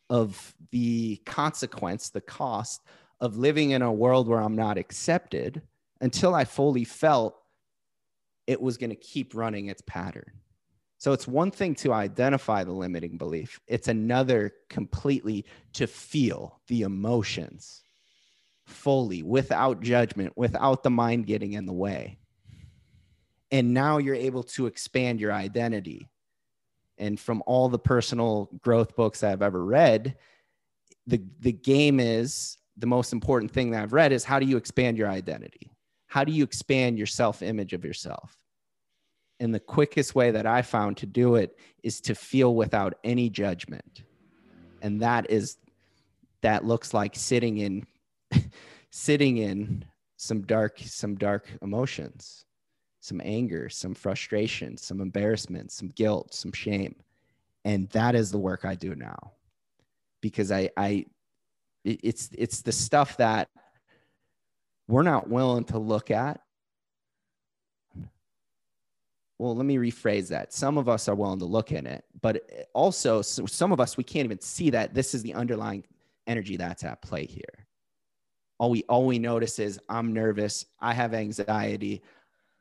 of 0.09 0.55
the 0.71 1.17
consequence, 1.25 2.09
the 2.09 2.21
cost 2.21 2.81
of 3.21 3.37
living 3.37 3.71
in 3.71 3.83
a 3.83 3.93
world 3.93 4.27
where 4.27 4.41
I'm 4.41 4.55
not 4.55 4.79
accepted, 4.79 5.61
until 6.01 6.35
I 6.35 6.45
fully 6.45 6.83
felt 6.83 7.35
it 8.47 8.61
was 8.61 8.77
going 8.77 8.89
to 8.89 8.95
keep 8.95 9.33
running 9.33 9.67
its 9.67 9.81
pattern. 9.85 10.31
So 10.97 11.13
it's 11.13 11.27
one 11.27 11.51
thing 11.51 11.75
to 11.75 11.93
identify 11.93 12.63
the 12.63 12.71
limiting 12.71 13.17
belief, 13.17 13.59
it's 13.67 13.87
another 13.87 14.53
completely 14.69 15.45
to 15.73 15.87
feel 15.87 16.59
the 16.67 16.81
emotions 16.83 17.83
fully 18.65 19.21
without 19.21 19.81
judgment, 19.81 20.33
without 20.35 20.83
the 20.83 20.89
mind 20.89 21.27
getting 21.27 21.53
in 21.53 21.65
the 21.65 21.73
way. 21.73 22.17
And 23.51 23.73
now 23.73 23.99
you're 23.99 24.15
able 24.15 24.43
to 24.43 24.65
expand 24.65 25.19
your 25.19 25.31
identity. 25.31 26.07
And 26.97 27.19
from 27.19 27.43
all 27.45 27.69
the 27.69 27.77
personal 27.77 28.49
growth 28.61 28.95
books 28.95 29.23
I've 29.23 29.41
ever 29.41 29.63
read, 29.63 30.17
the, 31.05 31.21
the 31.39 31.51
game 31.51 31.99
is 31.99 32.57
the 32.77 32.87
most 32.87 33.13
important 33.13 33.51
thing 33.51 33.71
that 33.71 33.83
I've 33.83 33.93
read 33.93 34.11
is 34.11 34.23
how 34.23 34.39
do 34.39 34.45
you 34.45 34.57
expand 34.57 34.97
your 34.97 35.09
identity? 35.09 35.74
How 36.15 36.23
do 36.23 36.31
you 36.31 36.45
expand 36.45 36.97
your 36.97 37.07
self 37.07 37.41
image 37.41 37.73
of 37.73 37.83
yourself? 37.83 38.37
And 39.41 39.53
the 39.53 39.59
quickest 39.59 40.15
way 40.15 40.31
that 40.31 40.45
I 40.45 40.61
found 40.61 40.95
to 40.97 41.05
do 41.05 41.35
it 41.35 41.59
is 41.83 41.99
to 42.01 42.15
feel 42.15 42.55
without 42.55 42.93
any 43.03 43.29
judgment. 43.29 44.03
And 44.81 45.01
that 45.01 45.29
is, 45.29 45.57
that 46.41 46.63
looks 46.63 46.93
like 46.93 47.17
sitting 47.17 47.57
in, 47.57 47.85
sitting 48.91 49.39
in 49.39 49.83
some 50.15 50.43
dark, 50.43 50.79
some 50.79 51.15
dark 51.15 51.49
emotions, 51.61 52.45
some 53.01 53.19
anger, 53.21 53.67
some 53.67 53.93
frustration, 53.93 54.77
some 54.77 55.01
embarrassment, 55.01 55.73
some 55.73 55.89
guilt, 55.89 56.33
some 56.33 56.53
shame. 56.53 56.95
And 57.65 57.89
that 57.89 58.15
is 58.15 58.31
the 58.31 58.39
work 58.39 58.63
I 58.63 58.75
do 58.75 58.95
now 58.95 59.33
because 60.21 60.49
I, 60.49 60.69
I, 60.77 61.07
it's, 61.83 62.29
it's 62.37 62.61
the 62.61 62.71
stuff 62.71 63.17
that 63.17 63.49
we're 64.87 65.03
not 65.03 65.29
willing 65.29 65.65
to 65.65 65.79
look 65.79 66.11
at 66.11 66.41
well, 69.37 69.55
let 69.55 69.65
me 69.65 69.77
rephrase 69.77 70.29
that. 70.29 70.53
Some 70.53 70.77
of 70.77 70.87
us 70.87 71.09
are 71.09 71.15
willing 71.15 71.39
to 71.39 71.45
look 71.45 71.71
in 71.71 71.85
it, 71.85 72.05
but 72.21 72.49
also 72.73 73.21
some 73.21 73.71
of 73.71 73.79
us, 73.79 73.97
we 73.97 74.03
can't 74.03 74.25
even 74.25 74.39
see 74.39 74.69
that 74.69 74.93
this 74.93 75.13
is 75.13 75.23
the 75.23 75.33
underlying 75.33 75.83
energy 76.25 76.55
that's 76.55 76.83
at 76.83 77.01
play 77.01 77.25
here. 77.25 77.67
All 78.57 78.69
we, 78.69 78.83
all 78.87 79.05
we 79.05 79.19
notice 79.19 79.59
is 79.59 79.79
I'm 79.89 80.13
nervous. 80.13 80.65
I 80.79 80.93
have 80.93 81.13
anxiety. 81.13 82.01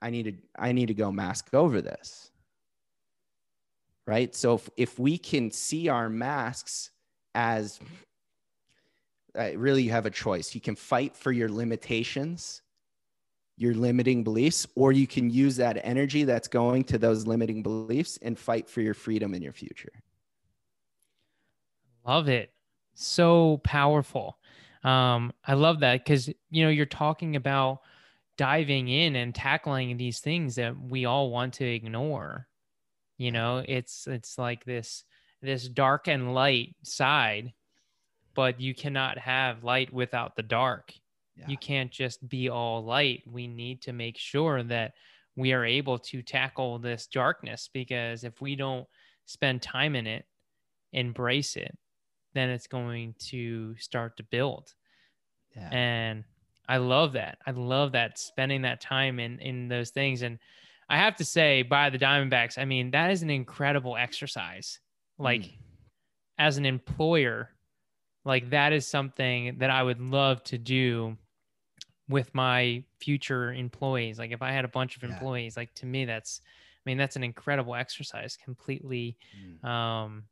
I 0.03 0.11
need 0.11 0.25
to, 0.25 0.35
I 0.59 0.72
need 0.72 0.87
to 0.87 0.95
go 0.95 1.12
mask 1.12 1.55
over 1.55 1.81
this. 1.81 2.33
Right. 4.07 4.35
So 4.35 4.55
if, 4.55 4.68
if 4.77 4.99
we 4.99 5.16
can 5.16 5.51
see 5.51 5.89
our 5.89 6.09
masks 6.09 6.91
as 7.35 7.79
uh, 9.39 9.57
really 9.57 9.82
you 9.82 9.91
have 9.91 10.07
a 10.07 10.11
choice, 10.11 10.55
you 10.55 10.61
can 10.61 10.76
fight 10.76 11.16
for 11.16 11.32
your 11.32 11.49
limitations 11.49 12.62
your 13.57 13.74
limiting 13.74 14.24
beliefs, 14.24 14.66
or 14.74 14.93
you 14.93 15.07
can 15.07 15.30
use 15.30 15.57
that 15.57 15.78
energy 15.85 16.24
that's 16.24 16.49
going 16.49 16.85
to 16.85 16.99
those 16.99 17.26
limiting 17.26 17.62
beliefs 17.62 18.18
and 18.22 18.39
fight 18.39 18.68
for 18.68 18.80
your 18.80 18.95
freedom 18.95 19.35
in 19.35 19.43
your 19.43 19.53
future. 19.53 19.93
Love 22.07 22.28
it. 22.28 22.53
So 22.95 23.61
powerful. 23.64 24.39
Um, 24.82 25.32
I 25.47 25.55
love 25.55 25.80
that 25.80 26.05
because, 26.05 26.28
you 26.51 26.64
know, 26.64 26.68
you're 26.68 26.87
talking 26.87 27.37
about 27.37 27.80
diving 28.37 28.89
in 28.89 29.16
and 29.16 29.35
tackling 29.35 29.97
these 29.97 30.18
things 30.18 30.57
that 30.57 30.78
we 30.78 31.05
all 31.05 31.30
want 31.30 31.55
to 31.55 31.64
ignore. 31.64 32.49
You 33.16 33.30
know, 33.30 33.64
it's, 33.66 34.07
it's 34.09 34.37
like 34.37 34.64
this, 34.64 35.05
this 35.41 35.68
dark 35.68 36.09
and 36.09 36.35
light 36.35 36.74
side, 36.82 37.53
but 38.35 38.61
you 38.61 38.74
cannot 38.74 39.18
have 39.18 39.64
light 39.64 39.93
without 39.93 40.37
the 40.37 40.43
dark 40.43 40.93
yeah. 41.37 41.47
You 41.49 41.57
can't 41.57 41.91
just 41.91 42.26
be 42.28 42.49
all 42.49 42.85
light. 42.85 43.22
We 43.26 43.47
need 43.47 43.82
to 43.82 43.93
make 43.93 44.16
sure 44.16 44.62
that 44.64 44.93
we 45.37 45.53
are 45.53 45.64
able 45.64 45.99
to 45.99 46.22
tackle 46.22 46.78
this 46.78 47.07
darkness 47.07 47.68
because 47.72 48.24
if 48.24 48.41
we 48.41 48.55
don't 48.55 48.87
spend 49.26 49.62
time 49.62 49.97
in 49.97 50.07
it, 50.07 50.26
embrace 50.93 51.57
it, 51.57 51.76
then 52.35 52.51
it's 52.51 52.68
going 52.68 53.14
to 53.18 53.76
start 53.78 54.16
to 54.18 54.22
build. 54.22 54.72
Yeah. 55.57 55.68
And 55.70 56.24
I 56.68 56.76
love 56.76 57.12
that. 57.14 57.39
I 57.47 57.51
love 57.51 57.93
that 57.93 58.18
spending 58.18 58.62
that 58.62 58.80
time 58.80 59.18
in 59.18 59.39
in 59.41 59.68
those 59.68 59.91
things. 59.91 60.22
And 60.22 60.39
I 60.89 60.99
have 60.99 61.16
to 61.16 61.24
say, 61.24 61.62
by 61.62 61.91
the 61.91 61.99
Diamondbacks, 61.99 62.59
I 62.59 62.64
mean 62.64 62.93
that 62.93 63.11
is 63.11 63.22
an 63.22 63.30
incredible 63.30 63.97
exercise. 63.97 64.78
Like 65.18 65.43
mm. 65.43 65.53
as 66.39 66.59
an 66.59 66.66
employer, 66.66 67.54
like 68.25 68.51
that 68.51 68.72
is 68.72 68.87
something 68.87 69.57
that 69.59 69.70
I 69.70 69.83
would 69.83 70.01
love 70.01 70.43
to 70.45 70.59
do 70.59 71.16
with 72.09 72.35
my 72.35 72.83
future 73.01 73.53
employees. 73.53 74.18
Like 74.18 74.33
if 74.33 74.43
I 74.43 74.53
had 74.53 74.64
a 74.64 74.68
bunch 74.68 74.97
of 74.97 75.03
yeah. 75.03 75.11
employees, 75.11 75.57
like 75.57 75.75
to 75.77 75.87
me, 75.87 76.05
that's, 76.05 76.41
I 76.45 76.91
mean, 76.91 76.99
that's 76.99 77.16
an 77.16 77.25
incredible 77.25 77.75
exercise, 77.75 78.37
completely, 78.43 79.16
mm. 79.39 79.66
um, 79.66 80.25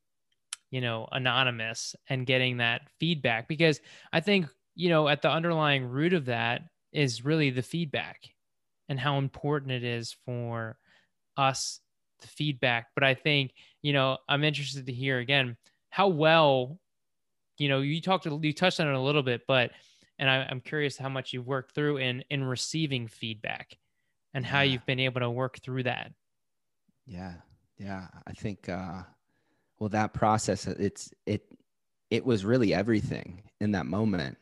you 0.71 0.81
know, 0.81 1.09
anonymous 1.13 1.95
and 2.09 2.27
getting 2.27 2.59
that 2.59 2.83
feedback 2.99 3.49
because 3.49 3.81
I 4.13 4.21
think, 4.21 4.47
you 4.75 4.89
know, 4.89 5.09
at 5.09 5.23
the 5.23 5.31
underlying 5.31 5.85
root 5.85 6.15
of 6.15 6.27
that 6.27 6.63
is 6.93 7.25
really 7.25 7.51
the 7.51 7.63
feedback 7.63 8.21
and 8.89 8.99
how 8.99 9.19
important 9.19 9.73
it 9.73 9.85
is 9.85 10.17
for 10.25 10.79
us 11.37 11.81
the 12.21 12.29
feedback. 12.29 12.89
But 12.95 13.05
I 13.05 13.15
think, 13.15 13.53
you 13.83 13.93
know, 13.93 14.19
I'm 14.29 14.45
interested 14.45 14.87
to 14.87 14.93
hear 14.93 15.19
again 15.19 15.57
how 15.91 16.09
well, 16.09 16.79
you 17.63 17.69
know, 17.69 17.81
you 17.81 18.01
talked, 18.01 18.27
you 18.27 18.53
touched 18.53 18.81
on 18.81 18.89
it 18.89 18.95
a 18.95 19.01
little 19.01 19.23
bit, 19.23 19.43
but 19.47 19.71
and 20.19 20.29
I, 20.29 20.47
am 20.51 20.61
curious 20.61 20.97
how 20.99 21.09
much 21.09 21.33
you've 21.33 21.47
worked 21.47 21.75
through 21.75 21.99
in 21.99 22.25
in 22.29 22.43
receiving 22.43 23.07
feedback 23.07 23.79
and 24.35 24.45
how 24.45 24.63
you've 24.63 24.85
been 24.85 24.99
able 24.99 25.21
to 25.21 25.31
work 25.31 25.59
through 25.61 25.85
that. 25.85 26.13
Yeah. 27.07 27.35
Yeah. 27.79 28.09
I 28.27 28.33
think 28.33 28.69
uh 28.69 29.03
well 29.79 29.89
that 29.91 30.13
process 30.13 30.67
it's 30.67 31.13
it 31.27 31.45
it 32.11 32.25
was 32.25 32.45
really 32.45 32.75
everything 32.75 33.43
in 33.61 33.73
that 33.73 33.87
moment. 33.87 34.39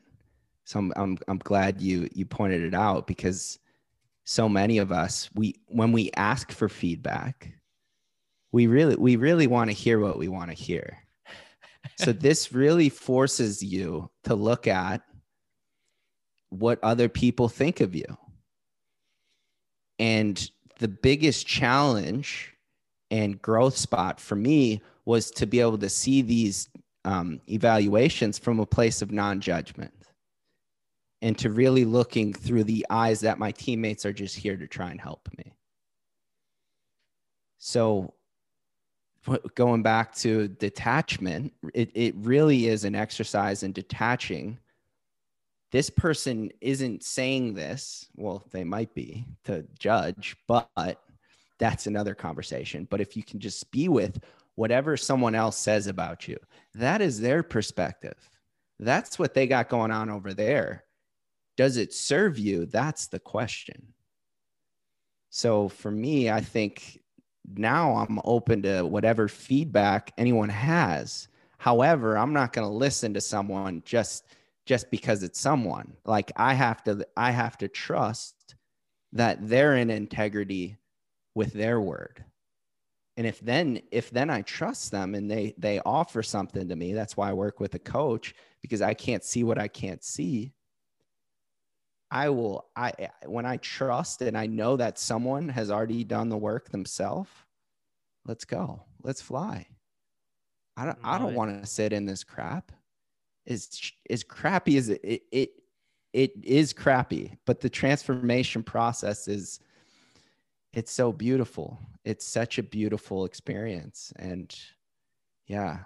So 0.64 0.78
i'm 0.78 0.92
i'm, 0.96 1.18
I'm 1.28 1.38
glad 1.38 1.80
you 1.80 2.08
you 2.14 2.24
pointed 2.24 2.62
it 2.62 2.74
out 2.74 3.06
because 3.06 3.58
so 4.24 4.48
many 4.48 4.78
of 4.78 4.92
us 4.92 5.28
we 5.34 5.56
when 5.66 5.92
we 5.92 6.10
ask 6.16 6.52
for 6.52 6.68
feedback 6.68 7.52
we 8.52 8.66
really 8.66 8.96
we 8.96 9.16
really 9.16 9.46
want 9.46 9.68
to 9.70 9.74
hear 9.74 9.98
what 9.98 10.18
we 10.18 10.28
want 10.28 10.50
to 10.50 10.54
hear 10.54 10.98
so 11.96 12.12
this 12.12 12.52
really 12.52 12.88
forces 12.88 13.62
you 13.62 14.10
to 14.24 14.34
look 14.34 14.66
at 14.66 15.02
what 16.50 16.78
other 16.82 17.08
people 17.08 17.48
think 17.48 17.80
of 17.80 17.94
you. 17.94 18.16
And 19.98 20.50
the 20.78 20.88
biggest 20.88 21.46
challenge 21.46 22.54
and 23.10 23.40
growth 23.40 23.76
spot 23.76 24.20
for 24.20 24.36
me 24.36 24.82
was 25.04 25.30
to 25.32 25.46
be 25.46 25.60
able 25.60 25.78
to 25.78 25.88
see 25.88 26.22
these 26.22 26.68
um, 27.04 27.40
evaluations 27.48 28.38
from 28.38 28.60
a 28.60 28.66
place 28.66 29.02
of 29.02 29.10
non 29.10 29.40
judgment 29.40 29.92
and 31.22 31.36
to 31.38 31.50
really 31.50 31.84
looking 31.84 32.32
through 32.32 32.64
the 32.64 32.86
eyes 32.88 33.20
that 33.20 33.38
my 33.38 33.52
teammates 33.52 34.06
are 34.06 34.12
just 34.12 34.36
here 34.36 34.56
to 34.56 34.66
try 34.66 34.90
and 34.90 35.00
help 35.00 35.28
me. 35.36 35.52
So, 37.58 38.14
going 39.54 39.82
back 39.82 40.14
to 40.16 40.48
detachment, 40.48 41.52
it, 41.74 41.90
it 41.94 42.14
really 42.18 42.66
is 42.66 42.84
an 42.84 42.94
exercise 42.94 43.62
in 43.62 43.72
detaching 43.72 44.58
this 45.70 45.88
person 45.88 46.50
isn't 46.60 47.04
saying 47.04 47.54
this. 47.54 48.08
Well, 48.16 48.44
they 48.50 48.64
might 48.64 48.92
be 48.94 49.24
to 49.44 49.64
judge, 49.78 50.36
but 50.48 51.00
that's 51.58 51.86
another 51.86 52.14
conversation. 52.14 52.88
But 52.90 53.00
if 53.00 53.16
you 53.16 53.22
can 53.22 53.38
just 53.38 53.70
be 53.70 53.88
with 53.88 54.22
whatever 54.56 54.96
someone 54.96 55.34
else 55.34 55.56
says 55.56 55.86
about 55.86 56.26
you, 56.26 56.38
that 56.74 57.00
is 57.00 57.20
their 57.20 57.42
perspective. 57.42 58.16
That's 58.78 59.18
what 59.18 59.34
they 59.34 59.46
got 59.46 59.68
going 59.68 59.90
on 59.90 60.10
over 60.10 60.34
there. 60.34 60.84
Does 61.56 61.76
it 61.76 61.92
serve 61.92 62.38
you? 62.38 62.66
That's 62.66 63.06
the 63.08 63.20
question. 63.20 63.92
So 65.28 65.68
for 65.68 65.90
me, 65.90 66.30
I 66.30 66.40
think 66.40 66.99
now 67.54 67.96
I'm 67.96 68.20
open 68.24 68.62
to 68.62 68.82
whatever 68.82 69.28
feedback 69.28 70.12
anyone 70.18 70.48
has. 70.48 71.28
However, 71.58 72.16
I'm 72.16 72.32
not 72.32 72.52
going 72.52 72.66
to 72.66 72.72
listen 72.72 73.14
to 73.14 73.20
someone 73.20 73.82
just 73.84 74.26
just 74.66 74.90
because 74.90 75.22
it's 75.22 75.40
someone. 75.40 75.96
Like 76.04 76.32
I 76.36 76.54
have 76.54 76.82
to 76.84 77.06
I 77.16 77.30
have 77.30 77.58
to 77.58 77.68
trust 77.68 78.54
that 79.12 79.48
they're 79.48 79.76
in 79.76 79.90
integrity 79.90 80.76
with 81.34 81.52
their 81.52 81.80
word. 81.80 82.24
And 83.16 83.26
if 83.26 83.40
then 83.40 83.82
if 83.90 84.10
then 84.10 84.30
I 84.30 84.42
trust 84.42 84.90
them 84.90 85.14
and 85.14 85.30
they 85.30 85.54
they 85.58 85.80
offer 85.80 86.22
something 86.22 86.68
to 86.68 86.76
me, 86.76 86.94
that's 86.94 87.16
why 87.16 87.30
I 87.30 87.34
work 87.34 87.60
with 87.60 87.74
a 87.74 87.78
coach 87.78 88.34
because 88.62 88.80
I 88.80 88.94
can't 88.94 89.24
see 89.24 89.44
what 89.44 89.58
I 89.58 89.68
can't 89.68 90.02
see. 90.02 90.52
I 92.10 92.28
will 92.28 92.66
I 92.74 92.92
eh, 92.98 93.08
when 93.26 93.46
I 93.46 93.58
trust 93.58 94.22
and 94.22 94.36
I 94.36 94.46
know 94.46 94.76
that 94.76 94.98
someone 94.98 95.48
has 95.48 95.70
already 95.70 96.04
done 96.04 96.28
the 96.28 96.36
work 96.36 96.70
themselves, 96.70 97.30
let's 98.26 98.44
go. 98.44 98.82
Let's 99.02 99.22
fly. 99.22 99.66
I 100.76 100.86
don't 100.86 100.98
I 101.04 101.18
don't 101.18 101.34
want 101.34 101.60
to 101.62 101.66
sit 101.66 101.92
in 101.92 102.06
this 102.06 102.24
crap. 102.24 102.72
As 103.46 103.92
as 104.08 104.24
crappy 104.24 104.76
as 104.76 104.88
it, 104.88 105.00
it 105.02 105.22
it 105.30 105.50
it 106.12 106.32
is 106.44 106.72
crappy, 106.72 107.36
but 107.46 107.60
the 107.60 107.70
transformation 107.70 108.62
process 108.62 109.28
is 109.28 109.60
it's 110.72 110.92
so 110.92 111.12
beautiful. 111.12 111.78
It's 112.04 112.24
such 112.24 112.58
a 112.58 112.62
beautiful 112.62 113.24
experience 113.24 114.12
and 114.16 114.54
yeah. 115.46 115.80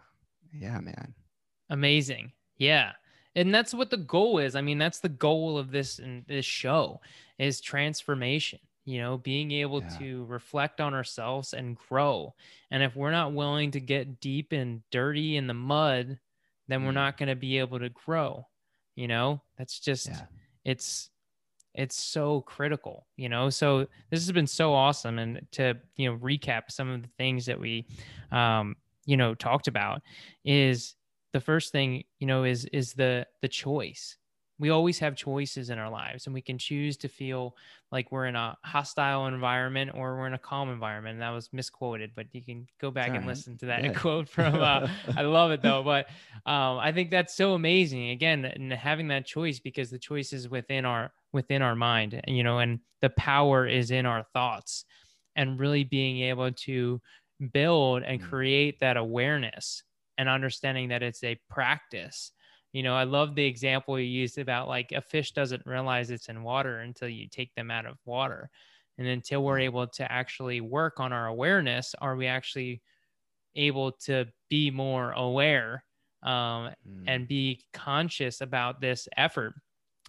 Yeah, 0.52 0.78
man. 0.80 1.14
Amazing. 1.68 2.32
Yeah 2.56 2.92
and 3.37 3.55
that's 3.55 3.74
what 3.74 3.91
the 3.91 3.97
goal 3.97 4.39
is 4.39 4.55
i 4.55 4.61
mean 4.61 4.78
that's 4.78 5.01
the 5.01 5.09
goal 5.09 5.59
of 5.59 5.70
this 5.70 5.99
and 5.99 6.24
this 6.26 6.45
show 6.45 7.01
is 7.39 7.61
transformation 7.61 8.59
you 8.85 8.99
know 8.99 9.16
being 9.18 9.51
able 9.51 9.82
yeah. 9.82 9.99
to 9.99 10.24
reflect 10.26 10.80
on 10.80 10.95
ourselves 10.95 11.53
and 11.53 11.76
grow 11.76 12.35
and 12.70 12.82
if 12.82 12.95
we're 12.95 13.11
not 13.11 13.32
willing 13.32 13.70
to 13.70 13.80
get 13.80 14.20
deep 14.20 14.53
and 14.53 14.82
dirty 14.91 15.37
in 15.37 15.47
the 15.47 15.55
mud 15.55 16.18
then 16.68 16.80
mm. 16.80 16.87
we're 16.87 16.93
not 16.93 17.16
going 17.16 17.28
to 17.28 17.37
be 17.37 17.59
able 17.59 17.78
to 17.78 17.89
grow 17.89 18.47
you 18.95 19.09
know 19.09 19.41
that's 19.59 19.78
just 19.80 20.09
yeah. 20.09 20.22
it's 20.64 21.11
it's 21.74 21.97
so 21.97 22.41
critical 22.43 23.07
you 23.16 23.28
know 23.28 23.51
so 23.51 23.87
this 24.11 24.20
has 24.20 24.30
been 24.32 24.47
so 24.47 24.72
awesome 24.72 25.18
and 25.18 25.45
to 25.51 25.74
you 25.97 26.09
know 26.09 26.16
recap 26.18 26.70
some 26.70 26.89
of 26.89 27.03
the 27.03 27.09
things 27.18 27.47
that 27.47 27.59
we 27.59 27.87
um 28.30 28.76
you 29.07 29.16
know 29.16 29.35
talked 29.35 29.66
about 29.66 30.01
is 30.45 30.95
the 31.35 31.41
first 31.41 31.72
thing 31.72 32.05
you 32.20 32.26
know 32.26 32.45
is 32.45 32.64
is 32.66 32.95
the 32.95 33.26
the 33.43 33.49
choice 33.49 34.16
we 34.61 34.70
always 34.70 35.01
have 35.01 35.16
choices 35.16 35.68
in 35.68 35.80
our 35.80 35.91
lives 35.91 36.26
and 36.26 36.32
we 36.32 36.41
can 36.41 36.57
choose 36.57 36.97
to 36.97 37.09
feel 37.09 37.57
like 37.91 38.12
we're 38.12 38.26
in 38.26 38.37
a 38.37 38.57
hostile 38.62 39.26
environment 39.26 39.91
or 39.95 40.16
we're 40.16 40.28
in 40.28 40.35
a 40.35 40.39
calm 40.39 40.70
environment 40.70 41.14
and 41.14 41.22
that 41.22 41.30
was 41.30 41.53
misquoted 41.53 42.12
but 42.14 42.26
you 42.32 42.41
can 42.41 42.66
go 42.80 42.89
back 42.89 43.11
and 43.11 43.26
listen 43.26 43.59
to 43.59 43.66
that 43.66 43.82
yeah. 43.82 43.93
quote 43.95 44.28
from 44.28 44.55
uh, 44.55 44.87
i 45.16 45.22
love 45.22 45.51
it 45.51 45.61
though 45.61 45.82
but 45.82 46.07
um, 46.47 46.78
i 46.78 46.93
think 46.93 47.11
that's 47.11 47.35
so 47.35 47.55
amazing 47.55 48.11
again 48.11 48.45
and 48.45 48.72
having 48.72 49.09
that 49.09 49.26
choice 49.26 49.59
because 49.59 49.91
the 49.91 49.99
choice 49.99 50.32
is 50.32 50.49
within 50.49 50.85
our 50.85 51.12
within 51.32 51.62
our 51.62 51.74
mind 51.74 52.20
you 52.28 52.45
know 52.45 52.61
and 52.61 52.78
the 53.03 53.11
power 53.11 53.66
is 53.66 53.91
in 53.91 54.07
our 54.07 54.24
thoughts 54.32 54.85
and 55.35 55.59
really 55.59 55.82
being 55.82 56.20
able 56.20 56.53
to 56.53 57.01
build 57.53 58.05
and 58.05 58.22
mm. 58.22 58.28
create 58.28 58.78
that 58.78 58.97
awareness 58.97 59.82
and 60.18 60.28
understanding 60.28 60.88
that 60.88 61.02
it's 61.02 61.24
a 61.24 61.38
practice. 61.48 62.32
You 62.72 62.82
know, 62.82 62.94
I 62.94 63.04
love 63.04 63.34
the 63.34 63.44
example 63.44 63.98
you 63.98 64.06
used 64.06 64.38
about 64.38 64.68
like 64.68 64.92
a 64.92 65.00
fish 65.00 65.32
doesn't 65.32 65.66
realize 65.66 66.10
it's 66.10 66.28
in 66.28 66.42
water 66.42 66.80
until 66.80 67.08
you 67.08 67.28
take 67.28 67.54
them 67.54 67.70
out 67.70 67.86
of 67.86 67.98
water. 68.04 68.50
And 68.98 69.06
until 69.06 69.42
we're 69.42 69.60
able 69.60 69.86
to 69.88 70.10
actually 70.10 70.60
work 70.60 71.00
on 71.00 71.12
our 71.12 71.26
awareness, 71.26 71.94
are 72.00 72.16
we 72.16 72.26
actually 72.26 72.80
able 73.56 73.92
to 73.92 74.26
be 74.48 74.70
more 74.70 75.12
aware 75.12 75.84
um, 76.22 76.70
mm. 76.88 77.04
and 77.06 77.28
be 77.28 77.64
conscious 77.72 78.40
about 78.40 78.80
this 78.80 79.08
effort? 79.16 79.54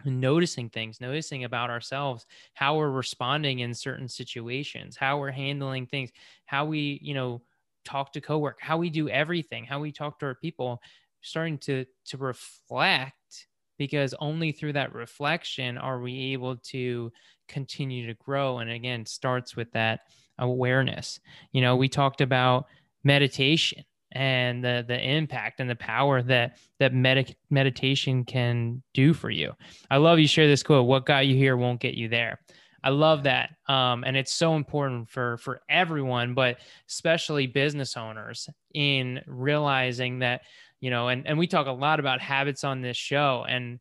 noticing 0.03 0.69
things 0.69 0.99
noticing 0.99 1.45
about 1.45 1.69
ourselves 1.69 2.25
how 2.53 2.75
we're 2.75 2.89
responding 2.89 3.59
in 3.59 3.73
certain 3.73 4.09
situations 4.09 4.97
how 4.97 5.17
we're 5.17 5.31
handling 5.31 5.85
things 5.85 6.11
how 6.45 6.65
we 6.65 6.99
you 7.01 7.13
know 7.13 7.41
talk 7.85 8.11
to 8.13 8.21
cowork, 8.21 8.55
how 8.59 8.77
we 8.77 8.89
do 8.89 9.07
everything, 9.09 9.65
how 9.65 9.79
we 9.79 9.91
talk 9.91 10.19
to 10.19 10.25
our 10.25 10.35
people, 10.35 10.81
starting 11.21 11.57
to 11.57 11.85
to 12.05 12.17
reflect 12.17 13.47
because 13.77 14.13
only 14.19 14.51
through 14.51 14.73
that 14.73 14.93
reflection 14.93 15.77
are 15.77 15.99
we 15.99 16.33
able 16.33 16.55
to 16.57 17.11
continue 17.47 18.07
to 18.07 18.13
grow 18.13 18.59
and 18.59 18.69
again 18.69 19.05
starts 19.05 19.55
with 19.55 19.71
that 19.73 20.01
awareness. 20.39 21.19
You 21.51 21.61
know, 21.61 21.75
we 21.75 21.89
talked 21.89 22.21
about 22.21 22.65
meditation 23.03 23.83
and 24.11 24.63
the 24.63 24.85
the 24.87 24.99
impact 24.99 25.59
and 25.59 25.69
the 25.69 25.75
power 25.75 26.21
that 26.21 26.57
that 26.79 26.93
med- 26.93 27.35
meditation 27.49 28.23
can 28.23 28.81
do 28.93 29.13
for 29.13 29.29
you. 29.29 29.51
I 29.91 29.97
love 29.97 30.19
you 30.19 30.27
share 30.27 30.47
this 30.47 30.63
quote, 30.63 30.87
what 30.87 31.05
got 31.05 31.27
you 31.27 31.35
here 31.35 31.57
won't 31.57 31.81
get 31.81 31.95
you 31.95 32.07
there. 32.07 32.39
I 32.85 32.89
love 32.89 33.23
that. 33.23 33.49
Um, 33.67 34.03
and 34.03 34.15
it's 34.15 34.31
so 34.31 34.55
important 34.55 35.09
for 35.09 35.37
for 35.37 35.61
everyone, 35.67 36.35
but 36.35 36.59
especially 36.87 37.47
business 37.47 37.97
owners 37.97 38.47
in 38.75 39.21
realizing 39.25 40.19
that, 40.19 40.41
you 40.81 40.91
know, 40.91 41.07
and, 41.07 41.25
and 41.25 41.39
we 41.39 41.47
talk 41.47 41.65
a 41.65 41.71
lot 41.71 41.99
about 41.99 42.21
habits 42.21 42.63
on 42.63 42.81
this 42.81 42.95
show. 42.95 43.43
And 43.49 43.79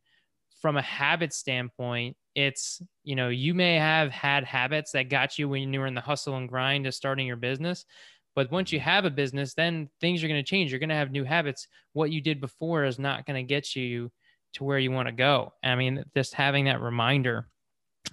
from 0.59 0.75
a 0.75 0.81
habit 0.81 1.33
standpoint, 1.33 2.17
it's, 2.33 2.81
you 3.03 3.15
know, 3.15 3.29
you 3.29 3.53
may 3.53 3.75
have 3.75 4.09
had 4.09 4.43
habits 4.43 4.93
that 4.93 5.09
got 5.09 5.37
you 5.37 5.47
when 5.49 5.71
you 5.71 5.79
were 5.79 5.85
in 5.85 5.93
the 5.93 6.01
hustle 6.01 6.37
and 6.37 6.49
grind 6.49 6.87
of 6.87 6.95
starting 6.95 7.27
your 7.27 7.35
business. 7.35 7.85
But 8.33 8.51
once 8.51 8.71
you 8.71 8.79
have 8.79 9.05
a 9.05 9.11
business, 9.11 9.53
then 9.53 9.87
things 10.01 10.23
are 10.23 10.27
going 10.27 10.43
to 10.43 10.49
change. 10.49 10.71
You're 10.71 10.79
going 10.79 10.89
to 10.89 10.95
have 10.95 11.11
new 11.11 11.23
habits. 11.23 11.67
What 11.93 12.11
you 12.11 12.21
did 12.21 12.41
before 12.41 12.85
is 12.85 12.97
not 12.97 13.27
going 13.27 13.37
to 13.37 13.47
get 13.47 13.75
you 13.75 14.11
to 14.53 14.63
where 14.63 14.79
you 14.79 14.89
want 14.89 15.07
to 15.09 15.13
go. 15.13 15.53
I 15.63 15.75
mean, 15.75 16.03
just 16.15 16.33
having 16.33 16.65
that 16.65 16.81
reminder 16.81 17.47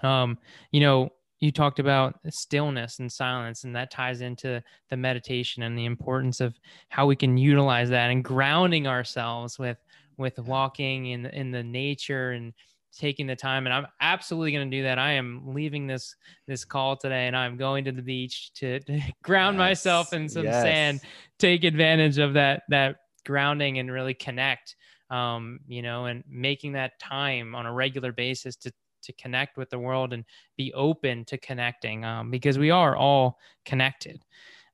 um, 0.02 0.38
you 0.70 0.80
know, 0.80 1.10
you 1.40 1.50
talked 1.50 1.80
about 1.80 2.20
stillness 2.30 3.00
and 3.00 3.10
silence, 3.10 3.64
and 3.64 3.74
that 3.74 3.90
ties 3.90 4.20
into 4.20 4.62
the 4.90 4.96
meditation 4.96 5.64
and 5.64 5.76
the 5.76 5.86
importance 5.86 6.40
of 6.40 6.58
how 6.88 7.06
we 7.06 7.16
can 7.16 7.36
utilize 7.36 7.90
that 7.90 8.10
and 8.10 8.22
grounding 8.24 8.86
ourselves 8.86 9.58
with 9.58 9.78
with 10.18 10.38
walking 10.38 11.06
in 11.06 11.26
in 11.26 11.50
the 11.50 11.62
nature 11.62 12.30
and 12.32 12.52
taking 12.96 13.26
the 13.26 13.34
time 13.34 13.66
and 13.66 13.72
i'm 13.72 13.86
absolutely 14.00 14.52
going 14.52 14.70
to 14.70 14.76
do 14.76 14.82
that 14.82 14.98
i 14.98 15.12
am 15.12 15.42
leaving 15.46 15.86
this 15.86 16.14
this 16.46 16.64
call 16.64 16.94
today 16.94 17.26
and 17.26 17.34
i'm 17.34 17.56
going 17.56 17.84
to 17.84 17.92
the 17.92 18.02
beach 18.02 18.52
to, 18.52 18.78
to 18.80 19.00
ground 19.22 19.56
yes. 19.56 19.58
myself 19.58 20.12
in 20.12 20.28
some 20.28 20.44
yes. 20.44 20.62
sand 20.62 21.00
take 21.38 21.64
advantage 21.64 22.18
of 22.18 22.34
that 22.34 22.64
that 22.68 22.96
grounding 23.24 23.78
and 23.78 23.90
really 23.90 24.14
connect 24.14 24.76
um, 25.10 25.60
you 25.66 25.82
know 25.82 26.06
and 26.06 26.22
making 26.28 26.72
that 26.72 26.98
time 26.98 27.54
on 27.54 27.66
a 27.66 27.72
regular 27.72 28.12
basis 28.12 28.56
to 28.56 28.72
to 29.02 29.12
connect 29.14 29.56
with 29.56 29.70
the 29.70 29.78
world 29.78 30.12
and 30.12 30.24
be 30.56 30.72
open 30.74 31.24
to 31.26 31.38
connecting 31.38 32.04
um, 32.04 32.30
because 32.30 32.58
we 32.58 32.70
are 32.70 32.96
all 32.96 33.38
connected. 33.64 34.24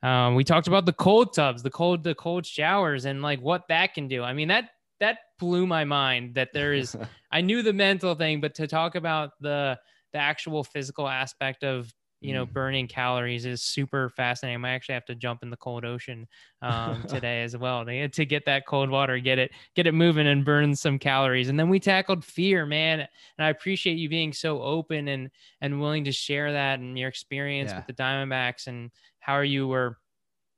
Um, 0.03 0.35
we 0.35 0.45
talked 0.45 0.68
about 0.68 0.87
the 0.87 0.93
cold 0.93 1.35
tubs, 1.35 1.62
the 1.62 1.70
cold, 1.70 2.05
the 2.05 2.14
cold 2.14 2.47
showers, 2.47 3.05
and 3.05 3.22
like 3.22 3.41
what 3.41 3.66
that 3.68 3.95
can 3.95 4.07
do. 4.07 4.22
I 4.22 4.33
mean 4.33 4.49
that 4.49 4.70
that 5.01 5.18
blew 5.39 5.66
my 5.66 5.85
mind 5.85 6.35
that 6.35 6.51
there 6.53 6.72
is. 6.72 6.97
I 7.33 7.41
knew 7.41 7.62
the 7.62 7.72
mental 7.72 8.14
thing, 8.14 8.41
but 8.41 8.55
to 8.57 8.66
talk 8.66 8.95
about 8.95 9.31
the 9.41 9.79
the 10.12 10.18
actual 10.18 10.64
physical 10.64 11.09
aspect 11.09 11.64
of 11.64 11.93
you 12.21 12.35
know, 12.35 12.45
mm. 12.45 12.53
burning 12.53 12.89
calories 12.89 13.47
is 13.47 13.62
super 13.62 14.11
fascinating. 14.11 14.57
I 14.57 14.59
might 14.59 14.75
actually 14.75 14.95
have 14.95 15.05
to 15.07 15.14
jump 15.14 15.43
in 15.43 15.51
the 15.51 15.57
cold 15.57 15.85
ocean 15.85 16.27
um, 16.62 17.03
today 17.09 17.43
as 17.43 17.57
well 17.57 17.85
to, 17.85 18.09
to 18.09 18.27
get 18.27 18.45
that 18.47 18.66
cold 18.66 18.91
water, 18.91 19.19
get 19.19 19.39
it, 19.39 19.53
get 19.75 19.87
it 19.87 19.93
moving 19.93 20.27
and 20.27 20.45
burn 20.45 20.75
some 20.75 20.99
calories. 20.99 21.49
And 21.49 21.59
then 21.59 21.69
we 21.69 21.79
tackled 21.79 22.25
fear, 22.25 22.66
man. 22.66 23.01
And 23.01 23.47
I 23.47 23.51
appreciate 23.51 23.99
you 23.99 24.09
being 24.09 24.33
so 24.33 24.61
open 24.62 25.09
and, 25.09 25.31
and 25.61 25.81
willing 25.81 26.05
to 26.05 26.12
share 26.12 26.53
that 26.53 26.81
and 26.81 26.99
your 26.99 27.09
experience 27.09 27.71
yeah. 27.71 27.79
with 27.79 27.87
the 27.87 28.03
Diamondbacks 28.03 28.66
and 28.66 28.91
how 29.21 29.41
you 29.41 29.69
were 29.69 29.99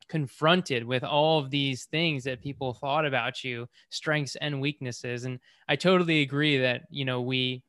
confronted 0.09 0.85
with 0.85 1.05
all 1.05 1.39
of 1.39 1.51
these 1.51 1.85
things 1.85 2.25
that 2.25 2.43
people 2.43 2.73
thought 2.73 3.05
about 3.05 3.45
you, 3.45 3.69
strengths 3.91 4.37
and 4.37 4.61
weaknesses. 4.61 5.25
And 5.25 5.39
I 5.69 5.77
totally 5.77 6.23
agree 6.23 6.59
that, 6.59 6.83
you 6.91 7.05
know, 7.05 7.21
we, 7.21 7.63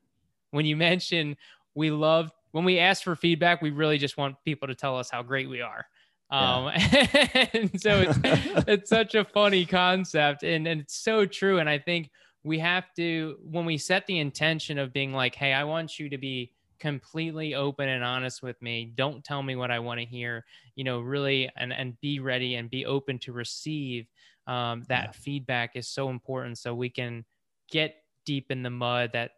when 0.50 0.64
you 0.64 0.76
mention 0.90 1.36
we 1.74 1.90
love 1.90 2.30
when 2.52 2.64
we 2.64 2.78
ask 2.78 3.02
for 3.02 3.16
feedback, 3.16 3.60
we 3.60 3.70
really 3.70 3.98
just 3.98 4.16
want 4.16 4.36
people 4.44 4.68
to 4.68 4.74
tell 4.74 4.98
us 4.98 5.10
how 5.10 5.22
great 5.22 5.48
we 5.48 5.60
are. 5.60 5.86
Um, 6.30 6.66
yeah. 6.66 7.46
and 7.52 7.80
so 7.80 8.00
it's, 8.00 8.18
it's 8.68 8.90
such 8.90 9.14
a 9.14 9.24
funny 9.24 9.66
concept 9.66 10.44
and, 10.44 10.66
and 10.66 10.80
it's 10.80 10.96
so 10.96 11.26
true. 11.26 11.58
And 11.58 11.68
I 11.68 11.78
think 11.78 12.10
we 12.44 12.58
have 12.60 12.84
to, 12.96 13.36
when 13.42 13.66
we 13.66 13.76
set 13.76 14.06
the 14.06 14.18
intention 14.18 14.78
of 14.78 14.92
being 14.92 15.12
like, 15.12 15.34
Hey, 15.34 15.52
I 15.52 15.64
want 15.64 15.98
you 15.98 16.08
to 16.08 16.18
be 16.18 16.52
completely 16.82 17.54
open 17.54 17.88
and 17.88 18.02
honest 18.02 18.42
with 18.42 18.60
me. 18.60 18.92
Don't 18.96 19.22
tell 19.22 19.40
me 19.40 19.54
what 19.54 19.70
I 19.70 19.78
want 19.78 20.00
to 20.00 20.06
hear. 20.06 20.44
You 20.74 20.82
know, 20.82 20.98
really, 20.98 21.48
and 21.56 21.72
and 21.72 21.98
be 22.00 22.18
ready 22.18 22.56
and 22.56 22.68
be 22.68 22.84
open 22.84 23.20
to 23.20 23.32
receive 23.32 24.08
um, 24.48 24.82
that 24.88 25.04
yeah. 25.04 25.12
feedback 25.12 25.76
is 25.76 25.86
so 25.86 26.10
important, 26.10 26.58
so 26.58 26.74
we 26.74 26.90
can 26.90 27.24
get 27.70 27.94
deep 28.26 28.50
in 28.50 28.64
the 28.64 28.70
mud 28.70 29.10
that 29.12 29.30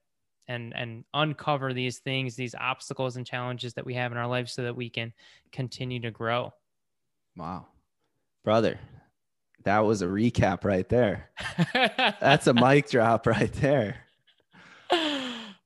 and 0.48 0.74
and 0.74 1.04
uncover 1.14 1.72
these 1.72 1.98
things, 1.98 2.36
these 2.36 2.54
obstacles 2.54 3.16
and 3.16 3.26
challenges 3.26 3.74
that 3.74 3.86
we 3.86 3.94
have 3.94 4.12
in 4.12 4.18
our 4.18 4.26
life, 4.26 4.48
so 4.48 4.62
that 4.62 4.76
we 4.76 4.90
can 4.90 5.12
continue 5.52 6.00
to 6.00 6.10
grow. 6.10 6.52
Wow, 7.36 7.66
brother, 8.44 8.78
that 9.64 9.80
was 9.80 10.02
a 10.02 10.06
recap 10.06 10.64
right 10.64 10.88
there. 10.88 11.30
That's 11.74 12.46
a 12.46 12.54
mic 12.54 12.90
drop 12.90 13.26
right 13.26 13.52
there. 13.54 14.04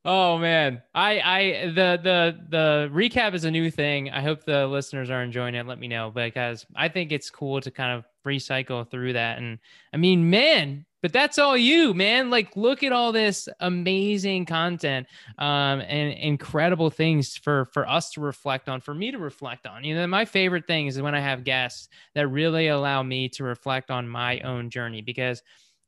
Oh 0.05 0.39
man, 0.39 0.81
I 0.95 1.21
I 1.21 1.67
the 1.67 2.01
the 2.03 2.39
the 2.49 2.91
recap 2.93 3.35
is 3.35 3.45
a 3.45 3.51
new 3.51 3.71
thing. 3.71 4.11
I 4.11 4.23
hope 4.23 4.43
the 4.45 4.67
listeners 4.67 5.11
are 5.11 5.23
enjoying 5.23 5.55
it. 5.55 5.67
Let 5.67 5.79
me 5.79 5.87
know 5.87 6.11
because 6.11 6.65
I 6.75 6.89
think 6.89 7.13
it's 7.13 7.29
cool 7.29 7.61
to 7.61 7.71
kind 7.71 7.99
of 7.99 8.05
recycle 8.27 8.89
through 8.89 9.13
that. 9.15 9.39
And 9.39 9.59
I 9.93 9.99
mean, 9.99 10.31
man, 10.31 10.87
but 11.01 11.13
that's 11.13 11.39
all 11.39 11.57
you, 11.57 11.95
man. 11.95 12.31
Like, 12.31 12.57
look 12.57 12.83
at 12.83 12.93
all 12.93 13.13
this 13.13 13.49
amazing 13.61 14.47
content 14.47 15.07
um, 15.39 15.81
and 15.81 16.13
incredible 16.15 16.91
things 16.91 17.37
for 17.37 17.67
for 17.67 17.89
us 17.89 18.11
to 18.13 18.21
reflect 18.21 18.69
on, 18.69 18.81
for 18.81 18.95
me 18.95 19.11
to 19.11 19.19
reflect 19.19 19.67
on. 19.67 19.85
You 19.85 19.95
know, 19.95 20.07
my 20.07 20.25
favorite 20.25 20.67
thing 20.67 20.87
is 20.87 21.01
when 21.01 21.15
I 21.15 21.21
have 21.21 21.45
guests 21.45 21.89
that 22.15 22.29
really 22.29 22.69
allow 22.69 23.03
me 23.03 23.29
to 23.31 23.45
reflect 23.45 23.91
on 23.91 24.09
my 24.09 24.41
own 24.41 24.71
journey 24.71 25.03
because 25.03 25.43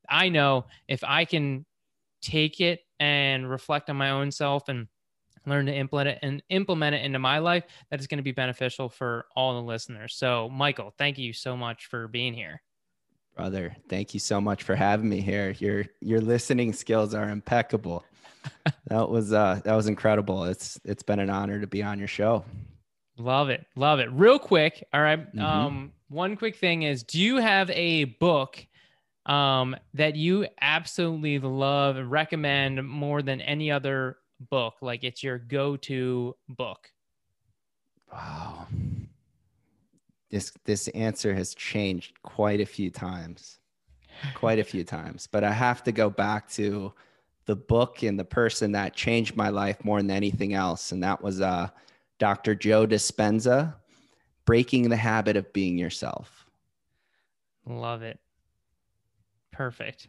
I 0.08 0.28
know 0.28 0.66
if 0.88 1.02
I 1.04 1.24
can 1.24 1.64
take 2.22 2.60
it 2.60 2.80
and 2.98 3.48
reflect 3.48 3.90
on 3.90 3.96
my 3.96 4.10
own 4.10 4.30
self 4.30 4.68
and 4.68 4.86
learn 5.46 5.66
to 5.66 5.74
implement 5.74 6.16
it 6.16 6.18
and 6.22 6.42
implement 6.50 6.94
it 6.94 7.04
into 7.04 7.18
my 7.18 7.38
life 7.38 7.64
that 7.90 7.98
is 7.98 8.06
going 8.06 8.18
to 8.18 8.22
be 8.22 8.32
beneficial 8.32 8.88
for 8.88 9.24
all 9.34 9.54
the 9.54 9.66
listeners 9.66 10.14
so 10.14 10.50
michael 10.50 10.92
thank 10.98 11.18
you 11.18 11.32
so 11.32 11.56
much 11.56 11.86
for 11.86 12.08
being 12.08 12.34
here 12.34 12.60
brother 13.40 13.74
thank 13.88 14.12
you 14.12 14.20
so 14.20 14.40
much 14.40 14.62
for 14.62 14.74
having 14.74 15.08
me 15.08 15.20
here 15.20 15.50
your 15.58 15.84
your 16.00 16.20
listening 16.20 16.72
skills 16.72 17.14
are 17.14 17.30
impeccable 17.30 18.04
that 18.86 19.08
was 19.08 19.32
uh 19.32 19.60
that 19.64 19.74
was 19.74 19.86
incredible 19.86 20.44
it's 20.44 20.78
it's 20.84 21.02
been 21.02 21.18
an 21.18 21.30
honor 21.30 21.58
to 21.58 21.66
be 21.66 21.82
on 21.82 21.98
your 21.98 22.08
show 22.08 22.44
love 23.16 23.48
it 23.48 23.64
love 23.76 23.98
it 23.98 24.10
real 24.12 24.38
quick 24.38 24.86
all 24.92 25.00
right, 25.00 25.34
mm-hmm. 25.34 25.40
um 25.40 25.92
one 26.08 26.36
quick 26.36 26.56
thing 26.56 26.82
is 26.82 27.02
do 27.02 27.18
you 27.18 27.36
have 27.36 27.70
a 27.70 28.04
book 28.04 28.66
um, 29.26 29.76
that 29.94 30.16
you 30.16 30.46
absolutely 30.60 31.38
love 31.38 31.96
and 31.96 32.10
recommend 32.10 32.86
more 32.86 33.22
than 33.22 33.40
any 33.40 33.70
other 33.70 34.16
book? 34.50 34.74
Like 34.82 35.04
it's 35.04 35.22
your 35.22 35.38
go 35.38 35.76
to 35.76 36.34
book? 36.48 36.90
Wow. 38.12 38.66
This 40.30 40.52
this 40.64 40.88
answer 40.88 41.34
has 41.34 41.54
changed 41.54 42.22
quite 42.22 42.60
a 42.60 42.66
few 42.66 42.90
times. 42.90 43.58
Quite 44.34 44.58
a 44.58 44.64
few 44.64 44.84
times. 44.84 45.26
But 45.30 45.44
I 45.44 45.52
have 45.52 45.82
to 45.84 45.92
go 45.92 46.10
back 46.10 46.48
to 46.50 46.92
the 47.46 47.56
book 47.56 48.02
and 48.02 48.18
the 48.18 48.24
person 48.24 48.72
that 48.72 48.94
changed 48.94 49.34
my 49.34 49.48
life 49.48 49.84
more 49.84 49.98
than 50.00 50.10
anything 50.10 50.54
else. 50.54 50.92
And 50.92 51.02
that 51.02 51.22
was 51.22 51.40
uh, 51.40 51.68
Dr. 52.18 52.54
Joe 52.54 52.86
Dispenza, 52.86 53.74
Breaking 54.44 54.88
the 54.88 54.96
Habit 54.96 55.36
of 55.36 55.52
Being 55.52 55.78
Yourself. 55.78 56.46
Love 57.66 58.02
it. 58.02 58.20
Perfect. 59.52 60.08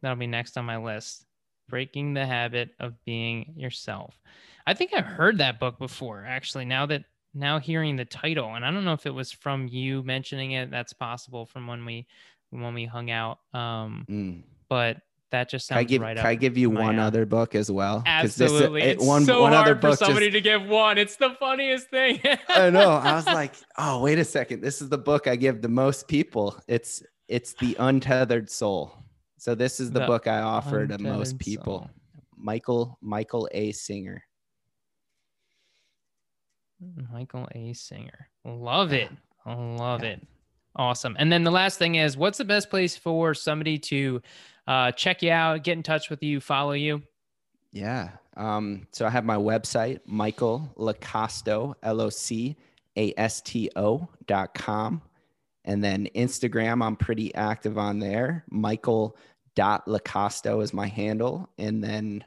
That'll 0.00 0.16
be 0.16 0.26
next 0.26 0.56
on 0.56 0.64
my 0.64 0.76
list. 0.76 1.26
Breaking 1.68 2.14
the 2.14 2.26
Habit 2.26 2.70
of 2.78 3.02
Being 3.04 3.54
Yourself. 3.56 4.20
I 4.66 4.74
think 4.74 4.92
I've 4.94 5.06
heard 5.06 5.38
that 5.38 5.58
book 5.58 5.78
before, 5.78 6.24
actually, 6.26 6.66
now 6.66 6.86
that 6.86 7.04
now 7.34 7.58
hearing 7.58 7.96
the 7.96 8.04
title. 8.04 8.54
And 8.54 8.64
I 8.64 8.70
don't 8.70 8.84
know 8.84 8.92
if 8.92 9.06
it 9.06 9.14
was 9.14 9.32
from 9.32 9.68
you 9.68 10.02
mentioning 10.02 10.52
it. 10.52 10.70
That's 10.70 10.92
possible 10.92 11.46
from 11.46 11.66
when 11.66 11.84
we 11.84 12.06
when 12.50 12.74
we 12.74 12.84
hung 12.84 13.10
out. 13.10 13.38
Um 13.54 14.06
mm. 14.08 14.42
but 14.68 14.98
that 15.30 15.48
just 15.48 15.68
sounds 15.68 15.78
I 15.78 15.84
give, 15.84 16.02
right 16.02 16.16
Can 16.16 16.26
I 16.26 16.34
give 16.34 16.58
you 16.58 16.70
one 16.70 16.96
alley. 16.96 17.06
other 17.06 17.26
book 17.26 17.54
as 17.54 17.70
well? 17.70 18.02
Absolutely. 18.04 18.82
This, 18.82 19.02
it, 19.02 19.06
one, 19.06 19.24
so 19.24 19.42
one 19.42 19.52
hard 19.52 19.68
other 19.68 19.74
book 19.76 19.92
for 19.92 20.04
somebody 20.04 20.26
just, 20.26 20.34
to 20.34 20.40
give 20.40 20.66
one. 20.66 20.98
It's 20.98 21.16
the 21.16 21.30
funniest 21.38 21.88
thing. 21.88 22.20
I 22.48 22.70
know. 22.70 22.90
I 22.90 23.14
was 23.14 23.26
like, 23.26 23.54
oh, 23.78 24.00
wait 24.00 24.18
a 24.18 24.24
second. 24.24 24.60
This 24.60 24.82
is 24.82 24.88
the 24.88 24.98
book 24.98 25.28
I 25.28 25.36
give 25.36 25.62
the 25.62 25.68
most 25.68 26.08
people. 26.08 26.60
It's 26.66 27.02
it's 27.28 27.54
the 27.54 27.76
untethered 27.78 28.50
soul. 28.50 28.92
So 29.38 29.54
this 29.54 29.78
is 29.78 29.92
the, 29.92 30.00
the 30.00 30.06
book 30.06 30.26
I 30.26 30.40
offer 30.40 30.86
to 30.86 30.98
most 30.98 31.38
people. 31.38 31.80
Soul. 31.80 31.90
Michael 32.36 32.98
Michael 33.00 33.48
A. 33.52 33.72
Singer. 33.72 34.24
Michael 37.12 37.48
A. 37.54 37.72
Singer. 37.72 38.28
Love 38.44 38.92
it. 38.92 39.10
Love 39.46 40.02
yeah. 40.02 40.10
it. 40.10 40.26
Awesome. 40.76 41.16
And 41.18 41.30
then 41.32 41.42
the 41.44 41.50
last 41.50 41.78
thing 41.78 41.96
is, 41.96 42.16
what's 42.16 42.38
the 42.38 42.44
best 42.44 42.70
place 42.70 42.96
for 42.96 43.34
somebody 43.34 43.78
to 43.78 44.22
uh, 44.66 44.92
check 44.92 45.22
you 45.22 45.30
out, 45.30 45.64
get 45.64 45.72
in 45.72 45.82
touch 45.82 46.10
with 46.10 46.22
you, 46.22 46.40
follow 46.40 46.72
you? 46.72 47.02
Yeah. 47.72 48.10
Um, 48.36 48.86
so 48.92 49.04
I 49.04 49.10
have 49.10 49.24
my 49.24 49.36
website, 49.36 50.00
Michael 50.06 50.72
Locasto, 50.78 51.74
L 51.82 52.00
O 52.00 52.08
C 52.08 52.56
A 52.96 53.12
S 53.16 53.40
T 53.40 53.70
O 53.76 54.08
dot 54.26 54.54
com. 54.54 55.02
And 55.64 55.82
then 55.84 56.08
Instagram, 56.14 56.84
I'm 56.84 56.96
pretty 56.96 57.34
active 57.34 57.76
on 57.76 57.98
there. 57.98 58.44
Michael 58.48 59.16
dot 59.56 59.86
Locasto 59.86 60.62
is 60.62 60.72
my 60.72 60.86
handle. 60.86 61.50
And 61.58 61.82
then 61.82 62.24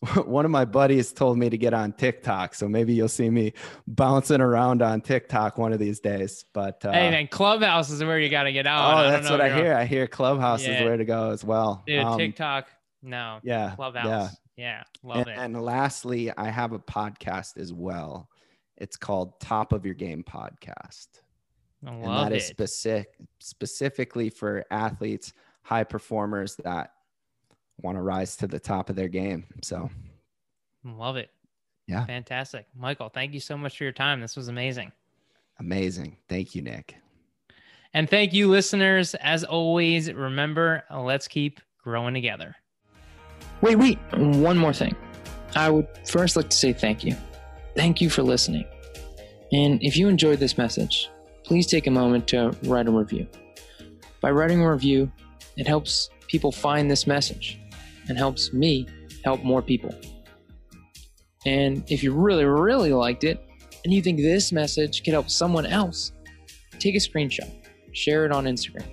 one 0.24 0.44
of 0.44 0.50
my 0.50 0.64
buddies 0.64 1.12
told 1.12 1.38
me 1.38 1.50
to 1.50 1.58
get 1.58 1.74
on 1.74 1.92
TikTok, 1.92 2.54
so 2.54 2.68
maybe 2.68 2.94
you'll 2.94 3.08
see 3.08 3.30
me 3.30 3.52
bouncing 3.86 4.40
around 4.40 4.82
on 4.82 5.00
TikTok 5.00 5.58
one 5.58 5.72
of 5.72 5.78
these 5.78 6.00
days. 6.00 6.44
But 6.54 6.84
uh, 6.84 6.92
hey, 6.92 7.10
man, 7.10 7.28
Clubhouse 7.28 7.90
is 7.90 8.02
where 8.02 8.18
you 8.18 8.28
got 8.28 8.44
to 8.44 8.52
get 8.52 8.66
out. 8.66 9.06
Oh, 9.06 9.10
that's 9.10 9.28
what 9.28 9.40
I 9.40 9.54
hear. 9.54 9.72
On. 9.72 9.80
I 9.80 9.84
hear 9.84 10.06
Clubhouse 10.06 10.66
yeah. 10.66 10.78
is 10.78 10.84
where 10.84 10.96
to 10.96 11.04
go 11.04 11.30
as 11.30 11.44
well. 11.44 11.82
Dude, 11.86 12.00
um, 12.00 12.18
TikTok, 12.18 12.68
no. 13.02 13.40
Yeah, 13.42 13.72
Clubhouse. 13.74 14.06
Yeah, 14.06 14.28
yeah 14.56 14.82
love 15.02 15.26
and, 15.26 15.28
it. 15.28 15.38
And 15.38 15.62
lastly, 15.62 16.30
I 16.36 16.50
have 16.50 16.72
a 16.72 16.78
podcast 16.78 17.56
as 17.58 17.72
well. 17.72 18.28
It's 18.76 18.96
called 18.96 19.40
Top 19.40 19.72
of 19.72 19.84
Your 19.84 19.94
Game 19.94 20.22
Podcast 20.22 21.08
and 21.84 22.04
that 22.04 22.32
is 22.32 22.46
specific 22.46 23.08
specifically 23.38 24.30
for 24.30 24.64
athletes, 24.70 25.32
high 25.62 25.84
performers 25.84 26.56
that 26.64 26.92
want 27.80 27.96
to 27.96 28.02
rise 28.02 28.36
to 28.36 28.46
the 28.46 28.58
top 28.60 28.90
of 28.90 28.96
their 28.96 29.08
game. 29.08 29.46
So 29.62 29.90
love 30.84 31.16
it. 31.16 31.30
Yeah. 31.86 32.04
Fantastic. 32.04 32.66
Michael, 32.76 33.08
thank 33.08 33.32
you 33.32 33.40
so 33.40 33.56
much 33.56 33.78
for 33.78 33.84
your 33.84 33.92
time. 33.92 34.20
This 34.20 34.36
was 34.36 34.48
amazing. 34.48 34.92
Amazing. 35.58 36.16
Thank 36.28 36.54
you, 36.54 36.62
Nick. 36.62 36.96
And 37.94 38.08
thank 38.08 38.34
you, 38.34 38.48
listeners. 38.48 39.14
As 39.16 39.44
always, 39.44 40.12
remember, 40.12 40.84
let's 40.94 41.26
keep 41.26 41.60
growing 41.82 42.14
together. 42.14 42.54
Wait, 43.62 43.76
wait. 43.76 43.98
One 44.12 44.58
more 44.58 44.74
thing. 44.74 44.94
I 45.56 45.70
would 45.70 45.88
first 46.06 46.36
like 46.36 46.50
to 46.50 46.56
say 46.56 46.72
thank 46.72 47.02
you. 47.02 47.16
Thank 47.74 48.00
you 48.00 48.10
for 48.10 48.22
listening. 48.22 48.66
And 49.52 49.82
if 49.82 49.96
you 49.96 50.08
enjoyed 50.08 50.38
this 50.38 50.58
message, 50.58 51.08
please 51.44 51.66
take 51.66 51.86
a 51.86 51.90
moment 51.90 52.28
to 52.28 52.54
write 52.64 52.86
a 52.86 52.90
review. 52.90 53.26
By 54.20 54.30
writing 54.32 54.60
a 54.60 54.70
review, 54.70 55.10
it 55.56 55.66
helps 55.66 56.10
people 56.28 56.52
find 56.52 56.90
this 56.90 57.06
message 57.06 57.58
and 58.08 58.18
helps 58.18 58.52
me 58.52 58.86
help 59.24 59.42
more 59.42 59.62
people. 59.62 59.94
And 61.46 61.84
if 61.90 62.02
you 62.02 62.12
really, 62.12 62.44
really 62.44 62.92
liked 62.92 63.24
it 63.24 63.44
and 63.84 63.92
you 63.92 64.02
think 64.02 64.18
this 64.18 64.52
message 64.52 65.04
could 65.04 65.12
help 65.12 65.30
someone 65.30 65.66
else, 65.66 66.12
take 66.78 66.94
a 66.94 66.98
screenshot, 66.98 67.50
share 67.92 68.24
it 68.24 68.32
on 68.32 68.44
Instagram, 68.44 68.86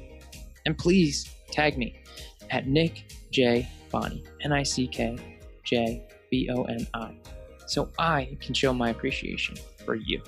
and 0.65 0.77
please 0.77 1.29
tag 1.51 1.77
me 1.77 1.95
at 2.51 2.67
Nick 2.67 3.11
J. 3.31 3.67
Boni, 3.91 4.23
N 4.41 4.51
I 4.51 4.63
C 4.63 4.87
K 4.87 5.17
J 5.63 6.05
B 6.29 6.49
O 6.51 6.63
N 6.63 6.87
I, 6.93 7.15
so 7.67 7.89
I 7.97 8.37
can 8.39 8.53
show 8.53 8.73
my 8.73 8.89
appreciation 8.89 9.55
for 9.85 9.95
you. 9.95 10.21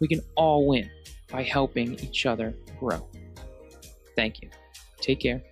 We 0.00 0.08
can 0.08 0.20
all 0.36 0.66
win 0.66 0.90
by 1.30 1.42
helping 1.42 1.94
each 2.00 2.26
other 2.26 2.54
grow. 2.78 3.08
Thank 4.16 4.42
you. 4.42 4.50
Take 5.00 5.20
care, 5.20 5.42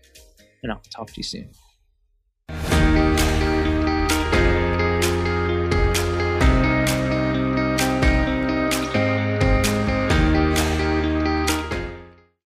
and 0.63 0.73
I'll 0.73 0.83
talk 0.91 1.09
to 1.09 1.17
you 1.17 1.23
soon. 1.23 1.51